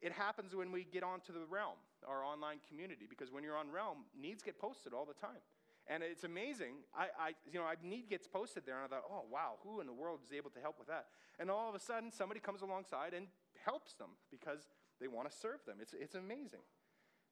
It 0.03 0.13
happens 0.13 0.55
when 0.55 0.73
we 0.73 0.85
get 0.85 1.03
onto 1.03 1.33
the 1.33 1.45
realm, 1.49 1.77
our 2.07 2.25
online 2.25 2.59
community, 2.69 3.07
because 3.09 3.31
when 3.33 3.45
you're 3.45 3.57
on 3.57 3.71
realm, 3.71 4.05
needs 4.19 4.43
get 4.43 4.59
posted 4.59 4.93
all 4.93 5.05
the 5.05 5.15
time. 5.15 5.43
And 5.87 6.03
it's 6.03 6.25
amazing. 6.25 6.87
I, 6.95 7.09
I, 7.19 7.29
you 7.51 7.59
know, 7.59 7.67
I 7.67 7.75
need 7.83 8.09
gets 8.09 8.27
posted 8.29 8.65
there, 8.65 8.77
and 8.77 8.85
I 8.85 8.89
thought, 8.89 9.05
oh 9.11 9.25
wow, 9.31 9.59
who 9.65 9.81
in 9.81 9.87
the 9.87 9.93
world 9.93 10.21
is 10.25 10.33
able 10.33 10.51
to 10.51 10.61
help 10.61 10.79
with 10.79 10.89
that? 10.89 11.07
And 11.39 11.51
all 11.51 11.69
of 11.69 11.75
a 11.75 11.81
sudden, 11.81 12.13
somebody 12.13 12.39
comes 12.39 12.63
alongside 12.63 13.15
and 13.15 13.27
helps 13.65 13.95
them 13.95 14.11
because 14.31 14.69
they 15.01 15.09
want 15.09 15.31
to 15.31 15.35
serve 15.37 15.65
them. 15.67 15.79
It's, 15.81 15.95
it's 15.95 16.15
amazing. 16.15 16.63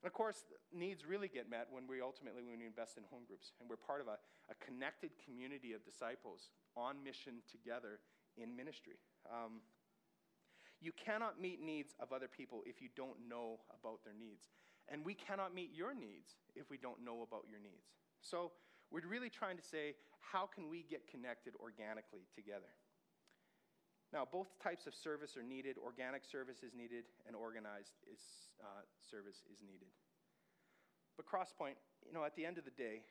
And 0.03 0.07
of 0.07 0.13
course, 0.13 0.45
needs 0.73 1.07
really 1.07 1.29
get 1.29 1.51
met 1.51 1.67
when 1.71 1.87
we 1.87 2.01
ultimately 2.01 2.43
when 2.43 2.59
we 2.59 2.67
invest 2.67 2.97
in 2.97 3.05
home 3.11 3.23
groups, 3.27 3.53
and 3.61 3.69
we're 3.69 3.77
part 3.77 4.01
of 4.01 4.07
a, 4.07 4.19
a 4.51 4.55
connected 4.63 5.11
community 5.25 5.73
of 5.73 5.85
disciples 5.85 6.51
on 6.77 7.03
mission 7.03 7.43
together 7.51 7.99
in 8.37 8.55
ministry. 8.55 8.99
Um, 9.27 9.61
you 10.81 10.93
cannot 10.93 11.41
meet 11.41 11.61
needs 11.61 11.95
of 12.01 12.13
other 12.13 12.29
people 12.29 12.63
if 12.67 12.81
you 12.81 12.89
don't 12.97 13.17
know 13.29 13.59
about 13.79 14.05
their 14.05 14.15
needs. 14.15 14.49
And 14.89 15.05
we 15.05 15.15
cannot 15.15 15.55
meet 15.55 15.71
your 15.75 15.95
needs 15.95 16.37
if 16.55 16.71
we 16.71 16.79
don't 16.79 17.05
know 17.05 17.27
about 17.27 17.45
your 17.51 17.61
needs. 17.61 17.93
So 18.23 18.53
we're 18.91 19.07
really 19.07 19.29
trying 19.31 19.57
to 19.57 19.63
say, 19.63 19.95
how 20.21 20.47
can 20.47 20.69
we 20.69 20.85
get 20.89 21.07
connected 21.09 21.55
organically 21.61 22.27
together? 22.35 22.73
Now, 24.13 24.25
both 24.25 24.49
types 24.63 24.87
of 24.87 24.95
service 24.95 25.37
are 25.37 25.43
needed. 25.43 25.77
Organic 25.77 26.25
service 26.25 26.63
is 26.63 26.73
needed, 26.75 27.05
and 27.27 27.37
organized 27.37 27.93
is, 28.11 28.21
uh, 28.63 28.81
service 29.11 29.45
is 29.53 29.61
needed. 29.61 29.93
But 31.17 31.27
Crosspoint, 31.27 31.77
you 32.07 32.15
know, 32.15 32.25
at 32.25 32.35
the 32.35 32.47
end 32.47 32.57
of 32.57 32.65
the 32.65 32.71
day, 32.71 33.03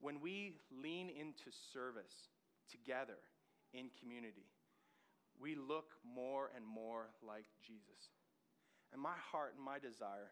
when 0.00 0.20
we 0.20 0.58
lean 0.70 1.08
into 1.08 1.48
service 1.72 2.28
together 2.68 3.16
in 3.72 3.88
community, 4.00 4.51
we 5.42 5.58
look 5.58 5.98
more 6.06 6.54
and 6.54 6.64
more 6.64 7.10
like 7.18 7.50
Jesus. 7.58 8.14
And 8.94 9.02
my 9.02 9.18
heart 9.18 9.54
and 9.56 9.64
my 9.64 9.82
desire 9.82 10.30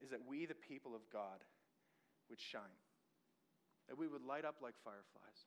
is 0.00 0.08
that 0.08 0.24
we, 0.24 0.46
the 0.48 0.56
people 0.56 0.96
of 0.96 1.04
God, 1.12 1.44
would 2.32 2.40
shine, 2.40 2.80
that 3.86 3.98
we 3.98 4.08
would 4.08 4.24
light 4.24 4.48
up 4.48 4.64
like 4.64 4.80
fireflies, 4.80 5.44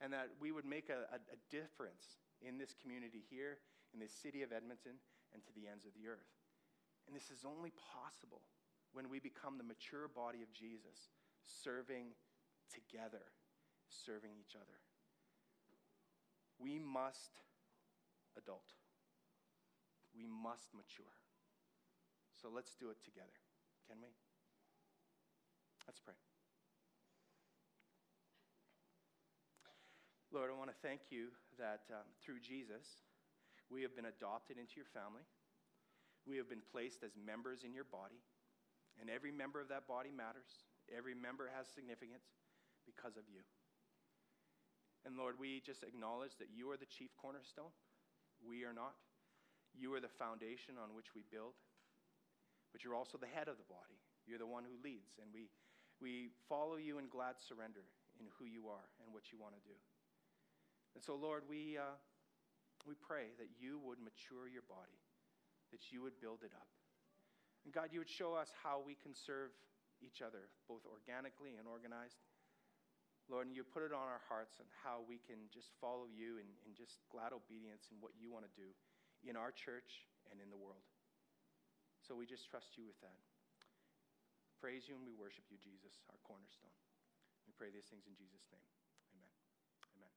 and 0.00 0.12
that 0.14 0.30
we 0.38 0.52
would 0.54 0.64
make 0.64 0.94
a, 0.94 1.10
a, 1.10 1.18
a 1.34 1.38
difference 1.50 2.22
in 2.38 2.56
this 2.56 2.70
community 2.78 3.26
here, 3.28 3.58
in 3.92 3.98
this 3.98 4.14
city 4.14 4.46
of 4.46 4.54
Edmonton, 4.54 5.02
and 5.34 5.42
to 5.42 5.52
the 5.58 5.66
ends 5.66 5.84
of 5.84 5.90
the 5.98 6.06
earth. 6.06 6.30
And 7.10 7.16
this 7.16 7.34
is 7.34 7.42
only 7.42 7.74
possible 7.74 8.46
when 8.94 9.10
we 9.10 9.18
become 9.18 9.58
the 9.58 9.66
mature 9.66 10.06
body 10.06 10.46
of 10.46 10.52
Jesus, 10.54 11.10
serving 11.44 12.14
together, 12.70 13.26
serving 13.90 14.38
each 14.38 14.54
other. 14.54 14.78
We 16.60 16.78
must 16.78 17.42
adult. 18.38 18.72
We 20.14 20.24
must 20.24 20.72
mature. 20.72 21.12
So 22.38 22.48
let's 22.48 22.78
do 22.78 22.90
it 22.94 23.02
together, 23.02 23.34
can 23.90 23.98
we? 23.98 24.14
Let's 25.86 26.00
pray. 26.00 26.14
Lord, 30.30 30.52
I 30.52 30.56
want 30.56 30.68
to 30.68 30.80
thank 30.84 31.08
you 31.08 31.32
that 31.58 31.88
um, 31.88 32.04
through 32.20 32.38
Jesus, 32.44 33.08
we 33.72 33.82
have 33.82 33.96
been 33.96 34.12
adopted 34.12 34.60
into 34.60 34.76
your 34.76 34.88
family. 34.92 35.24
We 36.28 36.36
have 36.36 36.48
been 36.52 36.60
placed 36.60 37.00
as 37.00 37.16
members 37.16 37.64
in 37.64 37.72
your 37.72 37.88
body. 37.88 38.20
And 39.00 39.08
every 39.08 39.32
member 39.32 39.60
of 39.60 39.72
that 39.72 39.88
body 39.88 40.12
matters. 40.12 40.68
Every 40.92 41.16
member 41.16 41.48
has 41.48 41.64
significance 41.66 42.28
because 42.84 43.16
of 43.16 43.24
you. 43.24 43.40
And 45.06 45.16
Lord, 45.16 45.40
we 45.40 45.64
just 45.64 45.82
acknowledge 45.82 46.36
that 46.36 46.52
you 46.52 46.68
are 46.70 46.76
the 46.76 46.88
chief 46.88 47.16
cornerstone. 47.16 47.72
We 48.42 48.64
are 48.64 48.74
not. 48.74 48.94
You 49.76 49.94
are 49.94 50.02
the 50.02 50.10
foundation 50.10 50.74
on 50.80 50.94
which 50.94 51.14
we 51.14 51.22
build, 51.30 51.54
but 52.72 52.82
you're 52.82 52.98
also 52.98 53.18
the 53.18 53.30
head 53.30 53.46
of 53.46 53.58
the 53.58 53.68
body. 53.70 53.98
You're 54.26 54.42
the 54.42 54.48
one 54.48 54.66
who 54.66 54.76
leads, 54.82 55.16
and 55.22 55.30
we, 55.32 55.48
we 56.02 56.34
follow 56.48 56.76
you 56.76 56.98
in 56.98 57.08
glad 57.08 57.38
surrender 57.38 57.86
in 58.18 58.26
who 58.36 58.44
you 58.44 58.66
are 58.68 58.86
and 59.00 59.14
what 59.14 59.30
you 59.30 59.38
want 59.38 59.54
to 59.54 59.62
do. 59.64 59.78
And 60.94 61.00
so, 61.00 61.14
Lord, 61.14 61.46
we, 61.46 61.78
uh, 61.78 61.94
we 62.86 62.98
pray 62.98 63.30
that 63.38 63.48
you 63.56 63.78
would 63.86 64.02
mature 64.02 64.50
your 64.50 64.66
body, 64.66 64.98
that 65.70 65.94
you 65.94 66.02
would 66.02 66.18
build 66.18 66.42
it 66.42 66.50
up. 66.52 66.68
And 67.64 67.72
God, 67.72 67.90
you 67.92 68.02
would 68.02 68.10
show 68.10 68.34
us 68.34 68.50
how 68.62 68.82
we 68.82 68.98
can 68.98 69.14
serve 69.14 69.54
each 70.02 70.22
other, 70.22 70.50
both 70.66 70.82
organically 70.86 71.58
and 71.58 71.66
organized. 71.66 72.18
Lord, 73.28 73.44
and 73.44 73.52
you 73.52 73.60
put 73.60 73.84
it 73.84 73.92
on 73.92 74.08
our 74.08 74.24
hearts 74.24 74.56
and 74.56 74.64
how 74.80 75.04
we 75.04 75.20
can 75.20 75.36
just 75.52 75.76
follow 75.84 76.08
you 76.08 76.40
in, 76.40 76.48
in 76.64 76.72
just 76.72 77.04
glad 77.12 77.36
obedience 77.36 77.92
in 77.92 78.00
what 78.00 78.16
you 78.16 78.32
want 78.32 78.48
to 78.48 78.52
do 78.56 78.72
in 79.20 79.36
our 79.36 79.52
church 79.52 80.08
and 80.32 80.40
in 80.40 80.48
the 80.48 80.56
world. 80.56 80.80
So 82.00 82.16
we 82.16 82.24
just 82.24 82.48
trust 82.48 82.80
you 82.80 82.88
with 82.88 82.96
that. 83.04 83.20
Praise 84.64 84.88
you 84.88 84.96
and 84.96 85.04
we 85.04 85.12
worship 85.12 85.44
you, 85.52 85.60
Jesus, 85.60 86.00
our 86.08 86.16
cornerstone. 86.24 86.72
We 87.44 87.52
pray 87.52 87.68
these 87.68 87.84
things 87.92 88.08
in 88.08 88.16
Jesus' 88.16 88.48
name. 88.48 88.64
Amen. 89.12 89.28
Amen. 89.92 90.12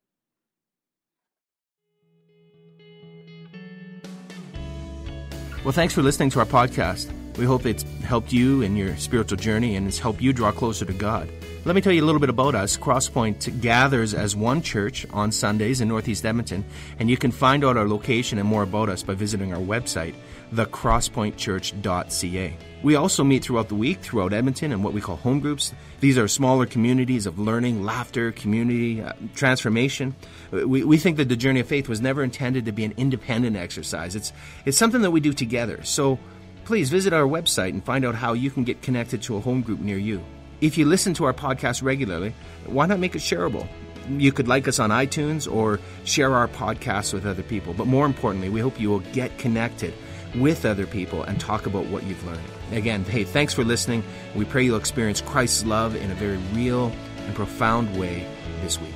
Well, 5.67 5.75
thanks 5.75 5.93
for 5.93 6.01
listening 6.01 6.29
to 6.31 6.39
our 6.39 6.45
podcast. 6.45 7.11
We 7.37 7.43
hope 7.43 7.65
it's 7.65 7.83
helped 8.07 8.31
you 8.31 8.61
in 8.61 8.75
your 8.75 8.95
spiritual 8.95 9.37
journey 9.37 9.75
and 9.75 9.85
it's 9.85 9.99
helped 9.99 10.21
you 10.21 10.31
draw 10.31 10.51
closer 10.51 10.85
to 10.85 10.93
God. 10.93 11.29
Let 11.63 11.75
me 11.75 11.81
tell 11.81 11.93
you 11.93 12.03
a 12.03 12.07
little 12.07 12.19
bit 12.19 12.31
about 12.31 12.55
us. 12.55 12.75
Crosspoint 12.75 13.61
gathers 13.61 14.15
as 14.15 14.35
one 14.35 14.63
church 14.63 15.05
on 15.11 15.31
Sundays 15.31 15.79
in 15.79 15.89
Northeast 15.89 16.25
Edmonton, 16.25 16.65
and 16.97 17.07
you 17.07 17.17
can 17.17 17.29
find 17.29 17.63
out 17.63 17.77
our 17.77 17.87
location 17.87 18.39
and 18.39 18.49
more 18.49 18.63
about 18.63 18.89
us 18.89 19.03
by 19.03 19.13
visiting 19.13 19.53
our 19.53 19.59
website, 19.59 20.15
thecrosspointchurch.ca. 20.55 22.57
We 22.81 22.95
also 22.95 23.23
meet 23.23 23.43
throughout 23.43 23.69
the 23.69 23.75
week 23.75 24.01
throughout 24.01 24.33
Edmonton 24.33 24.71
in 24.71 24.81
what 24.81 24.93
we 24.93 25.01
call 25.01 25.17
home 25.17 25.39
groups. 25.39 25.71
These 25.99 26.17
are 26.17 26.27
smaller 26.27 26.65
communities 26.65 27.27
of 27.27 27.37
learning, 27.37 27.83
laughter, 27.83 28.31
community, 28.31 29.03
uh, 29.03 29.13
transformation. 29.35 30.15
We, 30.51 30.83
we 30.83 30.97
think 30.97 31.17
that 31.17 31.29
the 31.29 31.35
journey 31.35 31.59
of 31.59 31.67
faith 31.67 31.87
was 31.87 32.01
never 32.01 32.23
intended 32.23 32.65
to 32.65 32.71
be 32.71 32.85
an 32.85 32.95
independent 32.97 33.55
exercise. 33.55 34.15
It's, 34.15 34.33
it's 34.65 34.79
something 34.79 35.03
that 35.03 35.11
we 35.11 35.19
do 35.19 35.31
together. 35.31 35.83
So 35.83 36.17
please 36.65 36.89
visit 36.89 37.13
our 37.13 37.25
website 37.25 37.69
and 37.69 37.85
find 37.85 38.03
out 38.03 38.15
how 38.15 38.33
you 38.33 38.49
can 38.49 38.63
get 38.63 38.81
connected 38.81 39.21
to 39.21 39.37
a 39.37 39.39
home 39.39 39.61
group 39.61 39.79
near 39.79 39.99
you. 39.99 40.23
If 40.61 40.77
you 40.77 40.85
listen 40.85 41.15
to 41.15 41.25
our 41.25 41.33
podcast 41.33 41.81
regularly, 41.81 42.35
why 42.67 42.85
not 42.85 42.99
make 42.99 43.15
it 43.15 43.19
shareable? 43.19 43.67
You 44.09 44.31
could 44.31 44.47
like 44.47 44.67
us 44.67 44.77
on 44.77 44.91
iTunes 44.91 45.51
or 45.51 45.79
share 46.05 46.35
our 46.35 46.47
podcast 46.47 47.13
with 47.13 47.25
other 47.25 47.41
people. 47.41 47.73
But 47.73 47.87
more 47.87 48.05
importantly, 48.05 48.49
we 48.49 48.59
hope 48.59 48.79
you 48.79 48.89
will 48.89 48.99
get 48.99 49.35
connected 49.39 49.91
with 50.35 50.65
other 50.65 50.85
people 50.85 51.23
and 51.23 51.39
talk 51.39 51.65
about 51.65 51.87
what 51.87 52.03
you've 52.03 52.23
learned. 52.25 52.39
Again, 52.71 53.03
hey, 53.05 53.23
thanks 53.23 53.55
for 53.55 53.63
listening. 53.63 54.03
We 54.35 54.45
pray 54.45 54.63
you'll 54.63 54.77
experience 54.77 55.19
Christ's 55.21 55.65
love 55.65 55.95
in 55.95 56.11
a 56.11 56.15
very 56.15 56.37
real 56.53 56.91
and 57.25 57.35
profound 57.35 57.99
way 57.99 58.27
this 58.61 58.79
week. 58.79 58.93